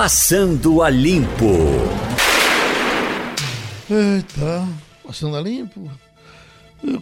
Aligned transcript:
Passando 0.00 0.80
a 0.80 0.88
Limpo. 0.88 1.56
Eita, 3.90 4.64
passando 5.04 5.36
a 5.36 5.40
limpo. 5.40 5.90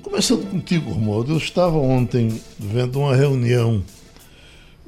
Começando 0.01 0.51
contigo, 0.51 0.93
Romualdo, 0.93 1.35
eu 1.35 1.37
estava 1.37 1.77
ontem 1.77 2.41
vendo 2.59 2.99
uma 2.99 3.15
reunião 3.15 3.85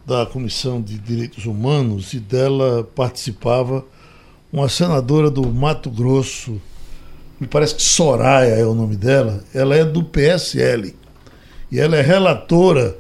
da 0.06 0.24
Comissão 0.24 0.80
de 0.80 0.98
Direitos 0.98 1.44
Humanos 1.44 2.14
e 2.14 2.18
dela 2.18 2.82
participava 2.94 3.84
uma 4.50 4.70
senadora 4.70 5.30
do 5.30 5.46
Mato 5.46 5.90
Grosso, 5.90 6.58
me 7.38 7.46
parece 7.46 7.74
que 7.74 7.82
Soraya 7.82 8.54
é 8.54 8.64
o 8.64 8.72
nome 8.72 8.96
dela, 8.96 9.44
ela 9.52 9.76
é 9.76 9.84
do 9.84 10.02
PSL 10.02 10.96
e 11.70 11.78
ela 11.78 11.94
é 11.94 12.00
relatora 12.00 12.96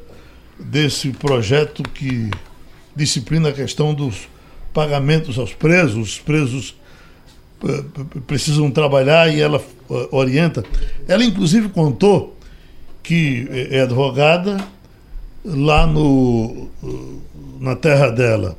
desse 0.60 1.12
projeto 1.12 1.82
que 1.82 2.28
disciplina 2.94 3.48
a 3.48 3.52
questão 3.54 3.94
dos 3.94 4.28
pagamentos 4.78 5.36
aos 5.36 5.52
presos, 5.52 5.96
os 5.96 6.20
presos 6.20 6.76
eh, 7.64 7.84
precisam 8.28 8.70
trabalhar 8.70 9.28
e 9.28 9.40
ela 9.40 9.60
eh, 9.90 10.08
orienta. 10.12 10.62
Ela 11.08 11.24
inclusive 11.24 11.68
contou 11.68 12.38
que 13.02 13.48
é 13.50 13.80
advogada 13.80 14.56
lá 15.44 15.84
no 15.84 16.68
na 17.58 17.74
terra 17.74 18.10
dela. 18.10 18.56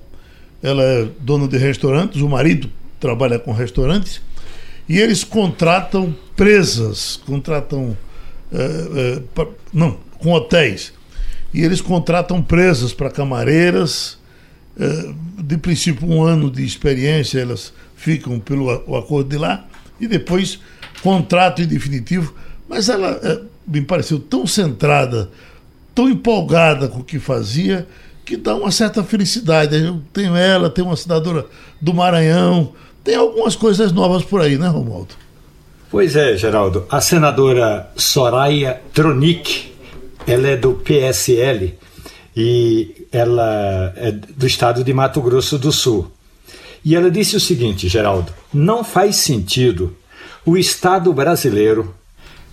Ela 0.61 0.83
é 0.83 1.07
dona 1.21 1.47
de 1.47 1.57
restaurantes, 1.57 2.21
o 2.21 2.27
marido 2.27 2.69
trabalha 2.99 3.39
com 3.39 3.53
restaurantes 3.53 4.21
e 4.89 4.99
eles 4.99 5.23
contratam 5.23 6.13
presas, 6.35 7.15
contratam 7.25 7.95
é, 8.51 9.21
é, 9.39 9.47
não, 9.71 9.97
com 10.17 10.33
hotéis. 10.33 10.91
E 11.53 11.61
eles 11.63 11.79
contratam 11.79 12.41
presas 12.41 12.91
para 12.91 13.09
camareiras, 13.09 14.17
é, 14.77 15.13
de 15.49 15.57
princípio 15.57 16.07
um 16.07 16.21
ano 16.21 16.51
de 16.51 16.63
experiência, 16.63 17.39
elas 17.39 17.73
ficam 17.95 18.39
pelo 18.39 18.69
acordo 18.95 19.31
de 19.31 19.35
lá, 19.35 19.65
e 19.99 20.07
depois 20.07 20.59
contrato 21.01 21.59
em 21.59 21.65
definitivo. 21.65 22.35
Mas 22.67 22.87
ela 22.87 23.19
me 23.65 23.81
pareceu 23.81 24.19
tão 24.19 24.45
centrada, 24.45 25.27
tão 25.95 26.07
empolgada 26.07 26.87
com 26.87 26.99
o 26.99 27.03
que 27.03 27.17
fazia, 27.17 27.87
que 28.23 28.37
dá 28.37 28.55
uma 28.55 28.69
certa 28.69 29.03
felicidade. 29.03 29.75
Eu 29.75 29.99
tenho 30.13 30.35
ela, 30.35 30.69
tenho 30.69 30.85
uma 30.85 30.95
senadora 30.95 31.47
do 31.81 31.95
Maranhão, 31.95 32.73
tem 33.03 33.15
algumas 33.15 33.55
coisas 33.55 33.91
novas 33.91 34.23
por 34.23 34.41
aí, 34.41 34.55
né, 34.55 34.67
Romualdo? 34.67 35.15
Pois 35.89 36.15
é, 36.15 36.37
Geraldo. 36.37 36.85
A 36.91 37.01
senadora 37.01 37.89
Soraya 37.95 38.79
Tronic, 38.93 39.73
ela 40.27 40.49
é 40.49 40.55
do 40.55 40.73
PSL 40.73 41.78
e 42.35 43.07
ela 43.11 43.93
é 43.95 44.11
do 44.11 44.45
estado 44.45 44.83
de 44.83 44.93
Mato 44.93 45.21
Grosso 45.21 45.57
do 45.57 45.71
Sul. 45.71 46.11
E 46.83 46.95
ela 46.95 47.11
disse 47.11 47.35
o 47.35 47.39
seguinte, 47.39 47.87
Geraldo: 47.87 48.31
não 48.53 48.83
faz 48.83 49.17
sentido 49.17 49.95
o 50.45 50.57
Estado 50.57 51.11
brasileiro, 51.13 51.93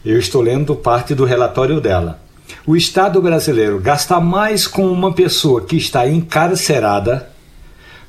eu 0.05 0.19
estou 0.19 0.43
lendo 0.43 0.75
parte 0.75 1.15
do 1.15 1.25
relatório 1.25 1.81
dela, 1.81 2.21
o 2.67 2.77
Estado 2.77 3.21
brasileiro 3.23 3.81
gastar 3.81 4.21
mais 4.21 4.67
com 4.67 4.91
uma 4.91 5.13
pessoa 5.13 5.65
que 5.65 5.77
está 5.77 6.09
encarcerada 6.09 7.31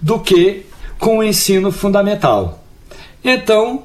do 0.01 0.19
que 0.19 0.65
com 0.99 1.19
o 1.19 1.23
ensino 1.23 1.71
fundamental. 1.71 2.63
Então, 3.23 3.83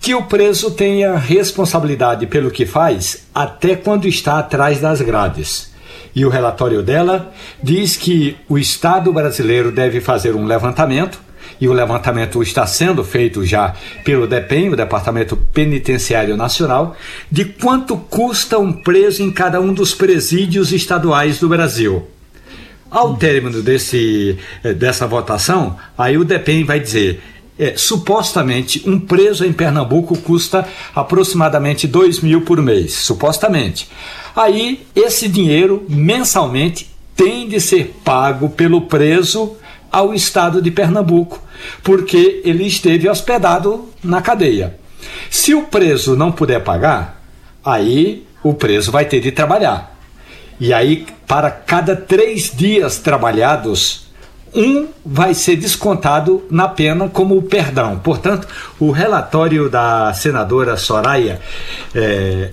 que 0.00 0.14
o 0.14 0.22
preso 0.22 0.70
tenha 0.70 1.16
responsabilidade 1.16 2.26
pelo 2.26 2.50
que 2.50 2.64
faz 2.64 3.26
até 3.34 3.74
quando 3.74 4.06
está 4.06 4.38
atrás 4.38 4.80
das 4.80 5.00
grades. 5.00 5.67
E 6.18 6.24
o 6.24 6.28
relatório 6.28 6.82
dela 6.82 7.32
diz 7.62 7.94
que 7.94 8.36
o 8.48 8.58
Estado 8.58 9.12
brasileiro 9.12 9.70
deve 9.70 10.00
fazer 10.00 10.34
um 10.34 10.46
levantamento, 10.46 11.20
e 11.60 11.68
o 11.68 11.72
levantamento 11.72 12.42
está 12.42 12.66
sendo 12.66 13.04
feito 13.04 13.46
já 13.46 13.76
pelo 14.04 14.26
DEPEN, 14.26 14.70
o 14.70 14.76
Departamento 14.76 15.36
Penitenciário 15.36 16.36
Nacional, 16.36 16.96
de 17.30 17.44
quanto 17.44 17.96
custa 17.96 18.58
um 18.58 18.72
preso 18.72 19.22
em 19.22 19.30
cada 19.30 19.60
um 19.60 19.72
dos 19.72 19.94
presídios 19.94 20.72
estaduais 20.72 21.38
do 21.38 21.48
Brasil. 21.48 22.08
Ao 22.90 23.16
término 23.16 23.62
desse, 23.62 24.36
eh, 24.64 24.72
dessa 24.72 25.06
votação, 25.06 25.76
aí 25.96 26.18
o 26.18 26.24
DEPEN 26.24 26.64
vai 26.64 26.80
dizer 26.80 27.22
é, 27.58 27.74
supostamente 27.76 28.82
um 28.88 28.98
preso 28.98 29.44
em 29.44 29.52
Pernambuco 29.52 30.16
custa 30.18 30.66
aproximadamente 30.94 31.88
2 31.88 32.20
mil 32.20 32.42
por 32.42 32.62
mês, 32.62 32.94
supostamente. 32.94 33.88
Aí 34.38 34.86
esse 34.94 35.26
dinheiro 35.26 35.84
mensalmente 35.88 36.88
tem 37.16 37.48
de 37.48 37.60
ser 37.60 37.92
pago 38.04 38.48
pelo 38.48 38.82
preso 38.82 39.56
ao 39.90 40.14
estado 40.14 40.62
de 40.62 40.70
Pernambuco, 40.70 41.42
porque 41.82 42.40
ele 42.44 42.64
esteve 42.64 43.08
hospedado 43.08 43.88
na 44.00 44.22
cadeia. 44.22 44.78
Se 45.28 45.56
o 45.56 45.64
preso 45.64 46.14
não 46.14 46.30
puder 46.30 46.62
pagar, 46.62 47.20
aí 47.64 48.24
o 48.40 48.54
preso 48.54 48.92
vai 48.92 49.06
ter 49.06 49.20
de 49.20 49.32
trabalhar. 49.32 49.98
E 50.60 50.72
aí, 50.72 51.04
para 51.26 51.50
cada 51.50 51.96
três 51.96 52.52
dias 52.54 52.98
trabalhados, 52.98 54.06
um 54.54 54.86
vai 55.04 55.34
ser 55.34 55.56
descontado 55.56 56.46
na 56.48 56.68
pena 56.68 57.08
como 57.08 57.42
perdão. 57.42 57.98
Portanto, 57.98 58.46
o 58.78 58.92
relatório 58.92 59.68
da 59.68 60.14
senadora 60.14 60.76
Soraya 60.76 61.40
é, 61.92 62.52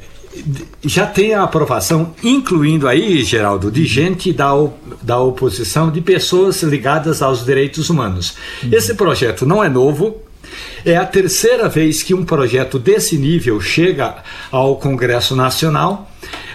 já 0.84 1.06
tem 1.06 1.34
a 1.34 1.44
aprovação, 1.44 2.14
incluindo 2.24 2.88
aí, 2.88 3.24
Geraldo, 3.24 3.72
de 3.72 3.86
gente 3.86 4.32
da, 4.32 4.52
da 5.02 5.20
oposição, 5.20 5.92
de 5.92 6.02
pessoas 6.02 6.62
ligadas 6.64 7.22
aos 7.22 7.46
direitos 7.46 7.90
humanos. 7.90 8.36
Uhum. 8.64 8.70
Esse 8.72 8.94
projeto 8.96 9.46
não 9.46 9.64
é 9.64 9.70
novo, 9.70 10.22
é 10.86 10.96
a 10.96 11.06
terceira 11.06 11.68
vez 11.68 12.04
que 12.04 12.14
um 12.14 12.24
projeto 12.24 12.78
desse 12.78 13.18
nível 13.18 13.60
chega 13.60 14.18
ao 14.52 14.76
Congresso 14.76 15.36
Nacional 15.36 16.10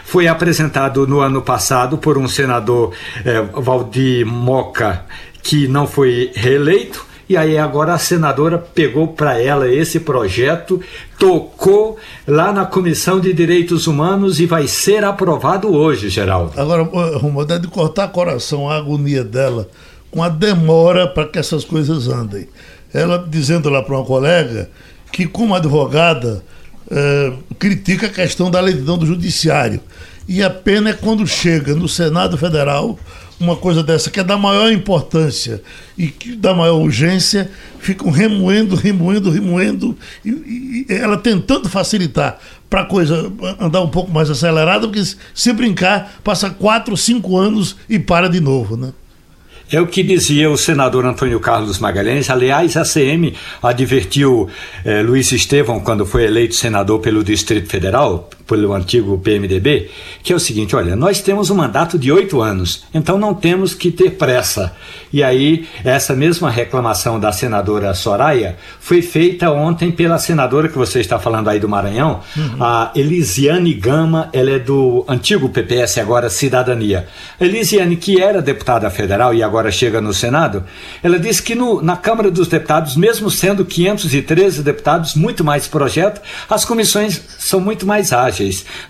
foi 0.05 0.27
apresentado 0.27 1.07
no 1.07 1.21
ano 1.21 1.41
passado 1.41 1.97
por 1.97 2.19
um 2.19 2.27
senador, 2.27 2.93
eh, 3.25 3.43
Valdir 3.55 4.27
Moca, 4.27 5.05
que 5.41 5.69
não 5.69 5.87
foi 5.87 6.33
reeleito. 6.35 7.07
E 7.31 7.37
aí 7.37 7.57
agora 7.57 7.95
a 7.95 7.99
senadora 7.99 8.59
pegou 8.59 9.07
para 9.07 9.41
ela 9.41 9.73
esse 9.73 10.01
projeto, 10.01 10.81
tocou 11.17 11.97
lá 12.27 12.51
na 12.51 12.67
Comissão 12.67 13.21
de 13.21 13.33
Direitos 13.33 13.87
Humanos 13.87 14.41
e 14.41 14.47
vai 14.47 14.67
ser 14.67 15.05
aprovado 15.05 15.73
hoje, 15.73 16.09
Geraldo. 16.09 16.61
Agora, 16.61 16.83
Romulo, 16.83 17.47
deve 17.47 17.69
cortar 17.69 18.09
coração 18.09 18.69
a 18.69 18.77
agonia 18.77 19.23
dela 19.23 19.69
com 20.11 20.25
a 20.25 20.29
demora 20.29 21.07
para 21.07 21.29
que 21.29 21.39
essas 21.39 21.65
coisas 21.65 22.09
andem. 22.09 22.49
Ela 22.93 23.25
dizendo 23.25 23.71
lá 23.71 23.81
para 23.81 23.95
uma 23.95 24.05
colega 24.05 24.69
que, 25.13 25.25
como 25.25 25.55
advogada, 25.55 26.43
eh, 26.91 27.33
critica 27.61 28.09
a 28.09 28.11
questão 28.11 28.51
da 28.51 28.61
lentidão 28.61 28.99
do 28.99 29.07
judiciário. 29.07 29.81
E 30.27 30.43
a 30.43 30.51
pena 30.51 30.91
é 30.91 30.95
quando 30.95 31.25
chega 31.29 31.77
no 31.77 31.89
Senado 31.89 32.37
Federal 32.37 32.99
uma 33.41 33.57
coisa 33.57 33.83
dessa, 33.83 34.11
que 34.11 34.21
é 34.21 34.25
da 34.25 34.37
maior 34.37 34.71
importância 34.71 35.63
e 35.97 36.09
que 36.09 36.37
da 36.37 36.55
maior 36.55 36.77
urgência, 36.77 37.51
ficam 37.79 38.11
remoendo, 38.11 38.77
remoendo, 38.77 39.31
remoendo, 39.31 39.97
e, 40.25 40.87
e 40.89 40.93
ela 40.93 41.17
tentando 41.17 41.69
facilitar 41.69 42.39
para 42.69 42.83
a 42.83 42.85
coisa 42.85 43.33
andar 43.59 43.81
um 43.81 43.89
pouco 43.89 44.11
mais 44.11 44.31
acelerada, 44.31 44.87
porque 44.87 45.03
se 45.35 45.53
brincar, 45.53 46.21
passa 46.23 46.51
quatro, 46.51 46.97
cinco 46.97 47.37
anos 47.37 47.77
e 47.89 47.99
para 47.99 48.29
de 48.29 48.41
novo, 48.41 48.77
né? 48.77 48.93
É 49.73 49.81
o 49.81 49.87
que 49.87 50.03
dizia 50.03 50.51
o 50.51 50.57
senador 50.57 51.07
Antônio 51.07 51.39
Carlos 51.39 51.79
Magalhães. 51.79 52.29
Aliás, 52.29 52.77
a 52.77 52.83
CM 52.83 53.37
advertiu 53.63 54.49
eh, 54.85 55.01
Luiz 55.01 55.31
Estevão, 55.31 55.79
quando 55.79 56.05
foi 56.05 56.25
eleito 56.25 56.57
senador 56.57 56.99
pelo 56.99 57.23
Distrito 57.23 57.69
Federal, 57.69 58.29
pelo 58.51 58.75
antigo 58.75 59.17
PMDB, 59.17 59.89
que 60.25 60.33
é 60.33 60.37
o 60.37 60.41
seguinte: 60.41 60.75
olha, 60.75 60.97
nós 60.97 61.21
temos 61.21 61.51
um 61.51 61.55
mandato 61.55 61.97
de 61.97 62.11
oito 62.11 62.43
anos, 62.43 62.85
então 62.93 63.17
não 63.17 63.33
temos 63.33 63.75
que 63.75 63.93
ter 63.93 64.11
pressa. 64.11 64.75
E 65.13 65.23
aí, 65.23 65.69
essa 65.85 66.15
mesma 66.15 66.51
reclamação 66.51 67.19
da 67.19 67.31
senadora 67.33 67.95
Soraya 67.95 68.57
foi 68.81 69.03
feita 69.03 69.51
ontem 69.51 69.91
pela 69.93 70.19
senadora 70.19 70.69
que 70.69 70.79
você 70.79 71.01
está 71.01 71.19
falando 71.19 71.49
aí 71.49 71.61
do 71.61 71.69
Maranhão, 71.69 72.21
uhum. 72.37 72.63
a 72.63 72.93
Elisiane 72.95 73.75
Gama, 73.75 74.29
ela 74.33 74.51
é 74.51 74.59
do 74.59 75.05
antigo 75.09 75.49
PPS, 75.49 75.99
agora 75.99 76.29
Cidadania. 76.29 77.07
Elisiane, 77.41 77.97
que 77.97 78.21
era 78.21 78.43
deputada 78.43 78.91
federal 78.91 79.35
e 79.35 79.43
agora 79.43 79.71
chega 79.71 80.01
no 80.01 80.13
Senado, 80.13 80.65
ela 81.03 81.19
disse 81.19 81.43
que 81.43 81.55
no, 81.55 81.83
na 81.83 81.97
Câmara 81.97 82.31
dos 82.31 82.49
Deputados, 82.49 82.97
mesmo 82.97 83.31
sendo 83.31 83.65
513 83.65 84.63
deputados, 84.63 85.15
muito 85.15 85.45
mais 85.45 85.69
projeto, 85.69 86.21
as 86.49 86.65
comissões 86.65 87.21
são 87.39 87.61
muito 87.61 87.87
mais 87.87 88.13
ágeis. 88.13 88.40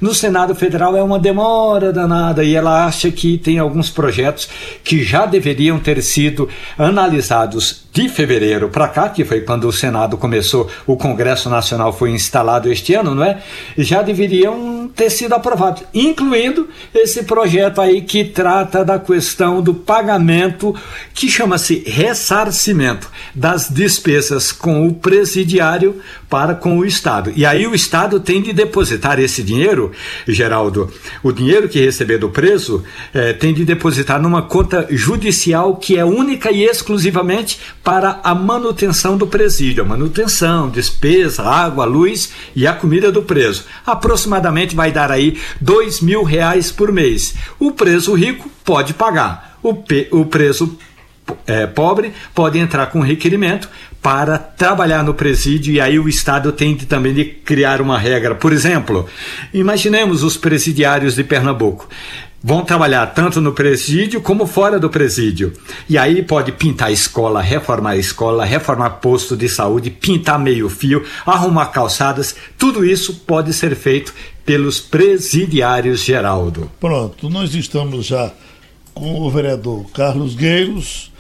No 0.01 0.15
Senado 0.15 0.55
Federal 0.55 0.97
é 0.97 1.03
uma 1.03 1.19
demora 1.19 1.93
danada 1.93 2.45
e 2.45 2.55
ela 2.55 2.85
acha 2.85 3.11
que 3.11 3.39
tem 3.39 3.59
alguns 3.59 3.91
projetos 3.91 4.49
que 4.85 5.03
já 5.03 5.27
deveriam 5.27 5.79
ter 5.79 6.03
sido 6.03 6.49
analisados 6.79 7.89
de 7.93 8.09
fevereiro 8.09 8.69
para 8.69 8.89
cá, 8.89 9.09
que 9.09 9.25
foi 9.25 9.41
quando 9.41 9.67
o 9.67 9.73
Senado 9.73 10.17
começou, 10.17 10.71
o 10.87 10.97
Congresso 10.97 11.51
Nacional 11.51 11.93
foi 11.93 12.11
instalado 12.11 12.71
este 12.71 12.95
ano, 12.95 13.15
não 13.15 13.25
é? 13.25 13.43
Já 13.77 14.01
deveriam 14.01 14.89
ter 14.95 15.11
sido 15.11 15.35
aprovados, 15.35 15.83
incluindo 15.93 16.69
esse 16.95 17.25
projeto 17.25 17.81
aí 17.81 18.03
que 18.03 18.25
trata 18.25 18.85
da 18.85 18.99
questão 18.99 19.61
do 19.61 19.75
pagamento, 19.75 20.75
que 21.15 21.29
chama-se 21.29 21.83
ressarcimento 21.87 23.11
das 23.35 23.69
despesas 23.69 24.53
com 24.53 24.87
o 24.87 24.95
presidiário 24.95 26.01
para 26.29 26.55
com 26.55 26.79
o 26.79 26.85
Estado. 26.85 27.33
E 27.35 27.45
aí 27.45 27.67
o 27.67 27.75
Estado 27.75 28.21
tem 28.21 28.41
de 28.41 28.53
depositar 28.53 29.19
esse 29.19 29.40
dinheiro, 29.43 29.93
Geraldo, 30.27 30.91
o 31.23 31.33
dinheiro 31.33 31.69
que 31.69 31.81
receber 31.81 32.19
do 32.19 32.29
preso, 32.29 32.83
eh, 33.13 33.33
tem 33.33 33.53
de 33.53 33.65
depositar 33.65 34.21
numa 34.21 34.43
conta 34.43 34.87
judicial 34.91 35.77
que 35.77 35.99
é 35.99 36.05
única 36.05 36.51
e 36.51 36.65
exclusivamente 36.65 37.61
para 37.83 38.21
a 38.23 38.35
manutenção 38.35 39.17
do 39.17 39.27
presídio, 39.27 39.83
a 39.83 39.87
manutenção, 39.87 40.69
despesa, 40.69 41.43
água, 41.43 41.85
luz 41.85 42.33
e 42.55 42.67
a 42.67 42.73
comida 42.73 43.11
do 43.11 43.23
preso. 43.23 43.65
Aproximadamente 43.87 44.75
vai 44.75 44.93
dar 44.93 45.11
aí 45.11 45.39
dois 45.61 46.01
mil 46.01 46.23
reais 46.23 46.71
por 46.71 46.93
mês. 46.93 47.35
O 47.59 47.73
preso 47.73 48.15
rico 48.15 48.51
pode 48.65 48.95
pagar, 48.95 49.59
o, 49.63 49.75
o 50.13 50.25
preso 50.25 50.79
é, 51.47 51.67
pobre 51.67 52.13
pode 52.35 52.59
entrar 52.59 52.87
com 52.87 53.01
requerimento 53.01 53.69
para 54.03 54.39
trabalhar 54.39 55.05
no 55.05 55.15
presídio 55.15 55.73
e 55.75 55.81
aí 55.81 55.99
o 55.99 56.09
Estado 56.09 56.53
tem 56.53 56.75
de, 56.75 56.87
também 56.87 57.13
de 57.13 57.25
criar 57.25 57.81
uma 57.83 57.99
regra. 57.99 58.35
Por 58.35 58.53
exemplo, 58.53 59.07
imaginemos 59.53 60.23
os 60.23 60.37
presidiários 60.37 61.15
de 61.15 61.25
Pernambuco 61.25 61.89
vão 62.43 62.65
trabalhar 62.65 63.07
tanto 63.09 63.41
no 63.41 63.53
presídio 63.53 64.21
como 64.21 64.47
fora 64.47 64.79
do 64.79 64.89
presídio. 64.89 65.53
E 65.89 65.99
aí 65.99 66.23
pode 66.23 66.53
pintar 66.53 66.89
a 66.89 66.93
escola, 66.93 67.43
reformar 67.43 67.91
a 67.91 67.97
escola, 67.97 68.45
reformar 68.45 68.91
posto 68.91 69.37
de 69.37 69.49
saúde, 69.49 69.91
pintar 69.91 70.39
meio-fio, 70.39 71.05
arrumar 71.27 71.67
calçadas, 71.67 72.35
tudo 72.57 72.85
isso 72.85 73.15
pode 73.27 73.53
ser 73.53 73.77
feito 73.77 74.15
pelos 74.45 74.81
presidiários 74.81 76.03
Geraldo. 76.03 76.71
Pronto, 76.81 77.29
nós 77.29 77.55
estamos 77.55 78.07
já 78.07 78.33
com 78.95 79.21
o 79.21 79.31
vereador 79.31 79.85
Carlos 79.93 80.35
Gueiros, 80.35 81.13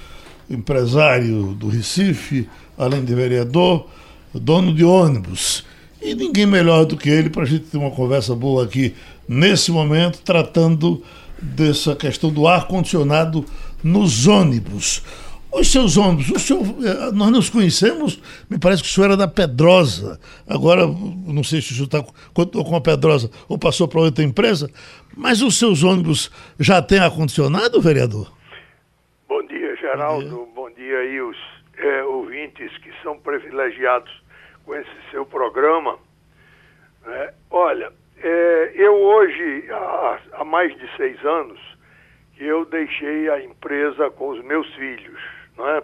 empresário 0.48 1.54
do 1.54 1.68
Recife, 1.68 2.48
além 2.80 3.04
de 3.04 3.14
vereador, 3.14 3.86
dono 4.34 4.74
de 4.74 4.84
ônibus. 4.84 5.66
E 6.00 6.14
ninguém 6.14 6.46
melhor 6.46 6.86
do 6.86 6.96
que 6.96 7.10
ele 7.10 7.28
para 7.28 7.42
a 7.42 7.46
gente 7.46 7.66
ter 7.66 7.76
uma 7.76 7.90
conversa 7.90 8.34
boa 8.34 8.64
aqui 8.64 8.94
nesse 9.28 9.70
momento, 9.70 10.22
tratando 10.22 11.02
dessa 11.40 11.94
questão 11.94 12.30
do 12.30 12.48
ar-condicionado 12.48 13.44
nos 13.84 14.26
ônibus. 14.26 15.02
Os 15.52 15.70
seus 15.70 15.96
ônibus, 15.96 16.30
o 16.30 16.38
senhor, 16.38 16.62
eh, 16.62 17.12
nós 17.12 17.30
nos 17.30 17.50
conhecemos, 17.50 18.20
me 18.48 18.56
parece 18.56 18.82
que 18.82 18.88
o 18.88 18.92
senhor 18.92 19.08
era 19.08 19.16
da 19.16 19.28
Pedrosa. 19.28 20.18
Agora, 20.48 20.86
não 20.86 21.42
sei 21.44 21.60
se 21.60 21.72
o 21.72 21.74
senhor 21.74 21.86
está 21.86 22.02
com 22.32 22.76
a 22.76 22.80
Pedrosa 22.80 23.30
ou 23.48 23.58
passou 23.58 23.88
para 23.88 24.00
outra 24.00 24.24
empresa, 24.24 24.70
mas 25.14 25.42
os 25.42 25.58
seus 25.58 25.82
ônibus 25.82 26.30
já 26.58 26.80
têm 26.80 27.00
ar-condicionado, 27.00 27.80
vereador? 27.80 28.32
Bom 29.28 29.44
dia, 29.46 29.76
Geraldo. 29.76 30.48
Bom 30.54 30.70
dia, 30.70 30.70
Bom 30.70 30.70
dia 30.70 31.49
é, 31.80 32.04
ouvintes 32.04 32.76
que 32.78 32.92
são 33.02 33.18
privilegiados 33.18 34.10
com 34.64 34.74
esse 34.74 35.10
seu 35.10 35.24
programa. 35.24 35.98
É, 37.06 37.34
olha, 37.50 37.92
é, 38.22 38.72
eu 38.74 38.94
hoje, 38.94 39.66
há, 39.70 40.18
há, 40.32 40.44
mais 40.44 40.76
de 40.76 40.96
seis 40.96 41.24
anos, 41.24 41.58
eu 42.38 42.64
deixei 42.64 43.28
a 43.30 43.42
empresa 43.42 44.10
com 44.10 44.28
os 44.28 44.44
meus 44.44 44.72
filhos, 44.74 45.20
é? 45.58 45.82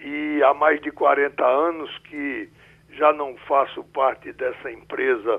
E 0.00 0.42
há 0.44 0.54
mais 0.54 0.80
de 0.80 0.90
40 0.90 1.44
anos 1.44 1.96
que 1.98 2.48
já 2.92 3.12
não 3.12 3.36
faço 3.48 3.82
parte 3.84 4.32
dessa 4.32 4.70
empresa 4.70 5.38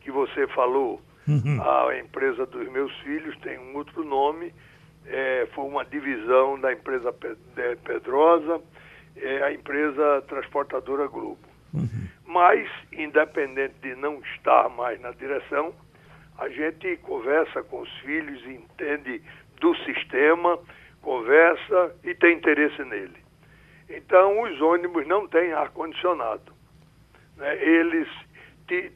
que 0.00 0.10
você 0.10 0.46
falou. 0.48 1.02
Uhum. 1.26 1.60
A 1.60 1.98
empresa 1.98 2.46
dos 2.46 2.68
meus 2.70 2.92
filhos 3.00 3.36
tem 3.38 3.58
um 3.58 3.76
outro 3.76 4.04
nome, 4.04 4.54
é, 5.06 5.46
foi 5.54 5.64
uma 5.64 5.84
divisão 5.84 6.58
da 6.58 6.72
empresa 6.72 7.12
Pedrosa, 7.84 8.60
é 9.16 9.42
a 9.42 9.52
empresa 9.52 10.22
transportadora 10.28 11.06
Globo. 11.06 11.38
Uhum. 11.72 12.08
Mas, 12.26 12.68
independente 12.92 13.74
de 13.82 13.94
não 13.94 14.20
estar 14.34 14.68
mais 14.70 15.00
na 15.00 15.12
direção, 15.12 15.74
a 16.38 16.48
gente 16.48 16.96
conversa 16.98 17.62
com 17.62 17.80
os 17.80 17.92
filhos, 18.00 18.44
entende 18.46 19.22
do 19.60 19.74
sistema, 19.84 20.58
conversa 21.00 21.94
e 22.04 22.14
tem 22.14 22.36
interesse 22.36 22.82
nele. 22.84 23.16
Então, 23.88 24.42
os 24.42 24.60
ônibus 24.60 25.06
não 25.06 25.26
têm 25.28 25.52
ar-condicionado. 25.52 26.52
Né? 27.36 27.62
Eles 27.62 28.08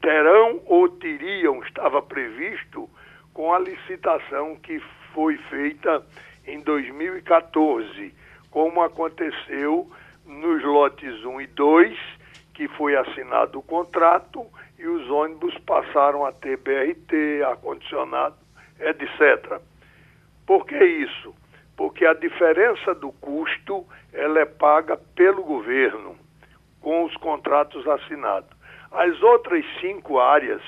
terão 0.01 0.61
ou 0.65 0.89
teriam, 0.89 1.63
estava 1.63 2.01
previsto, 2.01 2.89
com 3.33 3.53
a 3.53 3.59
licitação 3.59 4.57
que 4.57 4.79
foi 5.13 5.37
feita 5.49 6.05
em 6.45 6.59
2014, 6.59 8.13
como 8.49 8.81
aconteceu 8.81 9.89
nos 10.25 10.63
lotes 10.63 11.23
1 11.23 11.41
e 11.41 11.47
2 11.47 11.97
que 12.53 12.67
foi 12.69 12.95
assinado 12.95 13.59
o 13.59 13.63
contrato 13.63 14.45
e 14.77 14.85
os 14.85 15.09
ônibus 15.09 15.57
passaram 15.59 16.25
a 16.25 16.31
ter 16.31 16.57
BRT, 16.57 17.43
ar-condicionado, 17.43 18.35
etc. 18.79 19.59
Por 20.45 20.65
que 20.65 20.83
isso? 20.83 21.33
Porque 21.77 22.05
a 22.05 22.13
diferença 22.13 22.93
do 22.93 23.11
custo 23.13 23.85
ela 24.11 24.39
é 24.39 24.45
paga 24.45 24.97
pelo 25.15 25.43
governo 25.43 26.15
com 26.81 27.03
os 27.05 27.15
contratos 27.17 27.87
assinados. 27.87 28.49
As 28.91 29.21
outras 29.21 29.63
cinco 29.79 30.19
áreas, 30.19 30.61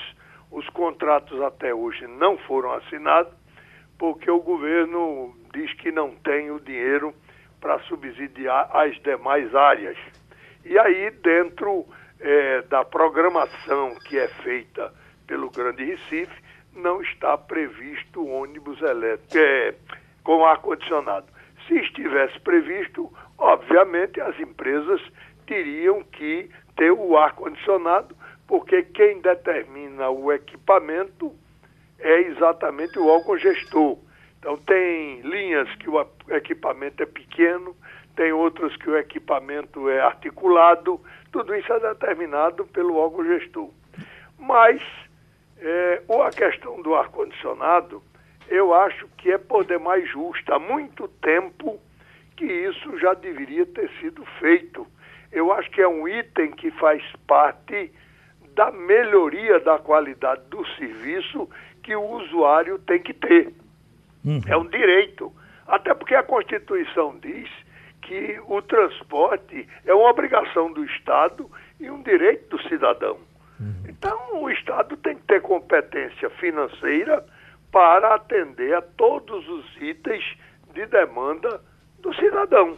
os 0.49 0.67
contratos 0.69 1.41
até 1.41 1.73
hoje 1.73 2.07
não 2.07 2.37
foram 2.37 2.71
assinados 2.73 3.33
porque 3.97 4.29
o 4.29 4.39
governo 4.39 5.35
diz 5.53 5.73
que 5.75 5.91
não 5.91 6.11
tem 6.15 6.51
o 6.51 6.59
dinheiro 6.59 7.13
para 7.63 7.79
subsidiar 7.83 8.69
as 8.75 9.01
demais 9.03 9.55
áreas. 9.55 9.97
E 10.65 10.77
aí, 10.77 11.09
dentro 11.11 11.85
é, 12.19 12.61
da 12.63 12.83
programação 12.83 13.95
que 14.05 14.19
é 14.19 14.27
feita 14.27 14.93
pelo 15.25 15.49
Grande 15.49 15.85
Recife, 15.85 16.43
não 16.75 17.01
está 17.01 17.37
previsto 17.37 18.27
ônibus 18.27 18.81
elétrico 18.81 19.37
é, 19.37 19.73
com 20.25 20.45
ar-condicionado. 20.45 21.25
Se 21.65 21.75
estivesse 21.79 22.37
previsto, 22.41 23.09
obviamente 23.37 24.19
as 24.19 24.37
empresas 24.41 25.01
teriam 25.47 26.03
que 26.03 26.49
ter 26.75 26.91
o 26.91 27.17
ar-condicionado, 27.17 28.13
porque 28.45 28.83
quem 28.83 29.21
determina 29.21 30.09
o 30.09 30.33
equipamento 30.33 31.33
é 31.97 32.23
exatamente 32.23 32.99
o 32.99 33.07
órgão 33.07 33.37
gestor. 33.37 33.97
Então, 34.43 34.57
tem 34.57 35.21
linhas 35.21 35.73
que 35.75 35.89
o 35.89 36.05
equipamento 36.29 37.01
é 37.01 37.05
pequeno, 37.05 37.73
tem 38.13 38.33
outras 38.33 38.75
que 38.75 38.89
o 38.89 38.97
equipamento 38.97 39.89
é 39.89 40.01
articulado, 40.01 40.99
tudo 41.31 41.55
isso 41.55 41.71
é 41.71 41.79
determinado 41.79 42.65
pelo 42.65 42.97
órgão 42.97 43.23
gestor. 43.23 43.69
Mas 44.37 44.81
é, 45.59 46.01
a 46.09 46.29
questão 46.29 46.81
do 46.81 46.93
ar-condicionado, 46.93 48.03
eu 48.49 48.73
acho 48.73 49.07
que 49.17 49.31
é 49.31 49.37
por 49.37 49.63
demais 49.63 50.09
justa. 50.09 50.55
Há 50.55 50.59
muito 50.59 51.07
tempo 51.07 51.79
que 52.35 52.43
isso 52.43 52.99
já 52.99 53.13
deveria 53.13 53.65
ter 53.65 53.89
sido 54.01 54.25
feito. 54.41 54.85
Eu 55.31 55.53
acho 55.53 55.71
que 55.71 55.81
é 55.81 55.87
um 55.87 56.05
item 56.05 56.51
que 56.51 56.69
faz 56.71 57.01
parte 57.25 57.89
da 58.53 58.69
melhoria 58.71 59.61
da 59.61 59.79
qualidade 59.79 60.41
do 60.49 60.67
serviço 60.75 61.49
que 61.81 61.95
o 61.95 62.03
usuário 62.03 62.77
tem 62.79 62.99
que 62.99 63.13
ter. 63.13 63.62
Uhum. 64.23 64.41
É 64.47 64.57
um 64.57 64.67
direito. 64.67 65.31
Até 65.67 65.93
porque 65.93 66.15
a 66.15 66.23
Constituição 66.23 67.17
diz 67.21 67.49
que 68.01 68.39
o 68.47 68.61
transporte 68.61 69.67
é 69.85 69.93
uma 69.93 70.09
obrigação 70.09 70.71
do 70.71 70.83
Estado 70.85 71.49
e 71.79 71.89
um 71.89 72.01
direito 72.03 72.57
do 72.57 72.63
cidadão. 72.69 73.17
Uhum. 73.59 73.73
Então, 73.87 74.41
o 74.41 74.49
Estado 74.49 74.97
tem 74.97 75.15
que 75.15 75.23
ter 75.23 75.41
competência 75.41 76.29
financeira 76.31 77.25
para 77.71 78.15
atender 78.15 78.75
a 78.75 78.81
todos 78.81 79.47
os 79.47 79.65
itens 79.81 80.23
de 80.73 80.85
demanda 80.85 81.61
do 81.99 82.13
cidadão. 82.15 82.75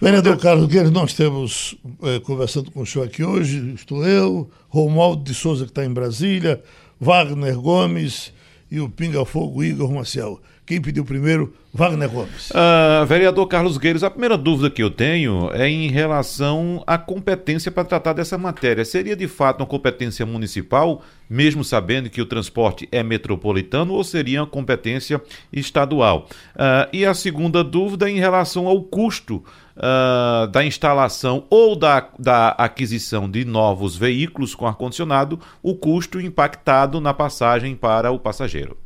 Vereador 0.00 0.38
Carlos 0.38 0.66
Guedes, 0.66 0.92
nós 0.92 1.10
estamos 1.10 1.76
é, 2.02 2.20
conversando 2.20 2.70
com 2.70 2.82
o 2.82 2.86
senhor 2.86 3.04
aqui 3.04 3.24
hoje, 3.24 3.74
estou 3.74 4.06
eu, 4.06 4.48
Romualdo 4.68 5.24
de 5.24 5.34
Souza, 5.34 5.64
que 5.64 5.70
está 5.70 5.84
em 5.84 5.92
Brasília, 5.92 6.62
Wagner 7.00 7.58
Gomes 7.60 8.32
e 8.70 8.80
o 8.80 8.88
Pinga 8.88 9.24
Fogo 9.24 9.62
Igor 9.62 9.92
Maciel. 9.92 10.40
Quem 10.68 10.82
pediu 10.82 11.02
primeiro? 11.02 11.54
Wagner 11.72 12.10
Gomes. 12.10 12.50
Uh, 12.50 13.06
vereador 13.06 13.46
Carlos 13.46 13.78
Gueiros, 13.78 14.04
a 14.04 14.10
primeira 14.10 14.36
dúvida 14.36 14.68
que 14.68 14.82
eu 14.82 14.90
tenho 14.90 15.50
é 15.54 15.66
em 15.66 15.88
relação 15.88 16.84
à 16.86 16.98
competência 16.98 17.70
para 17.70 17.84
tratar 17.84 18.12
dessa 18.12 18.36
matéria. 18.36 18.84
Seria 18.84 19.16
de 19.16 19.26
fato 19.26 19.60
uma 19.60 19.66
competência 19.66 20.26
municipal, 20.26 21.02
mesmo 21.28 21.64
sabendo 21.64 22.10
que 22.10 22.20
o 22.20 22.26
transporte 22.26 22.86
é 22.92 23.02
metropolitano, 23.02 23.94
ou 23.94 24.04
seria 24.04 24.42
uma 24.42 24.46
competência 24.46 25.22
estadual? 25.50 26.28
Uh, 26.54 26.88
e 26.92 27.06
a 27.06 27.14
segunda 27.14 27.64
dúvida 27.64 28.06
é 28.06 28.12
em 28.12 28.18
relação 28.18 28.66
ao 28.66 28.82
custo 28.82 29.42
uh, 29.78 30.46
da 30.48 30.64
instalação 30.64 31.46
ou 31.50 31.76
da, 31.76 32.08
da 32.18 32.50
aquisição 32.50 33.30
de 33.30 33.44
novos 33.44 33.96
veículos 33.96 34.54
com 34.54 34.66
ar-condicionado, 34.66 35.38
o 35.62 35.76
custo 35.76 36.20
impactado 36.20 37.00
na 37.00 37.14
passagem 37.14 37.76
para 37.76 38.10
o 38.10 38.18
passageiro. 38.18 38.76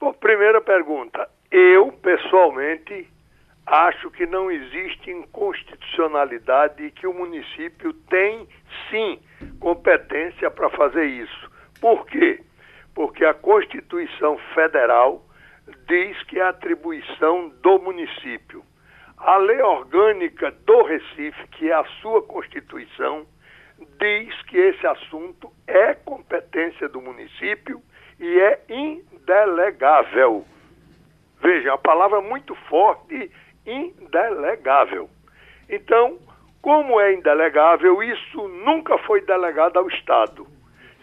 Bom, 0.00 0.12
primeira 0.12 0.60
pergunta. 0.60 1.28
Eu, 1.50 1.92
pessoalmente, 1.92 3.08
acho 3.66 4.10
que 4.10 4.26
não 4.26 4.50
existe 4.50 5.10
inconstitucionalidade 5.10 6.82
e 6.84 6.90
que 6.90 7.06
o 7.06 7.14
município 7.14 7.92
tem, 8.08 8.48
sim, 8.90 9.18
competência 9.60 10.50
para 10.50 10.70
fazer 10.70 11.04
isso. 11.04 11.50
Por 11.80 12.06
quê? 12.06 12.40
Porque 12.94 13.24
a 13.24 13.34
Constituição 13.34 14.38
Federal 14.54 15.24
diz 15.86 16.22
que 16.24 16.38
é 16.38 16.42
atribuição 16.42 17.52
do 17.62 17.78
município. 17.78 18.64
A 19.24 19.36
lei 19.36 19.62
orgânica 19.62 20.50
do 20.50 20.82
Recife, 20.82 21.46
que 21.52 21.70
é 21.70 21.74
a 21.74 21.84
sua 22.00 22.22
Constituição, 22.22 23.24
diz 23.78 24.42
que 24.48 24.58
esse 24.58 24.84
assunto 24.84 25.48
é 25.64 25.94
competência 25.94 26.88
do 26.88 27.00
município 27.00 27.80
e 28.18 28.40
é 28.40 28.60
indelegável. 28.68 30.44
Veja, 31.40 31.72
a 31.72 31.78
palavra 31.78 32.18
é 32.18 32.22
muito 32.22 32.56
forte, 32.68 33.30
indelegável. 33.64 35.08
Então, 35.70 36.18
como 36.60 37.00
é 37.00 37.14
indelegável, 37.14 38.02
isso 38.02 38.48
nunca 38.48 38.98
foi 38.98 39.20
delegado 39.20 39.76
ao 39.78 39.88
Estado. 39.88 40.48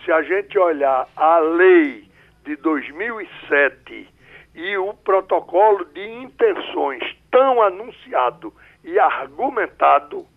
Se 0.03 0.11
a 0.11 0.21
gente 0.23 0.59
olhar 0.59 1.07
a 1.15 1.39
lei 1.39 2.03
de 2.43 2.57
2007 2.57 4.09
e 4.55 4.77
o 4.77 4.93
protocolo 4.93 5.85
de 5.85 6.05
intenções 6.05 7.18
tão 7.39 7.61
anunciado 7.61 8.53
e 8.83 8.99
argumentado, 8.99 10.27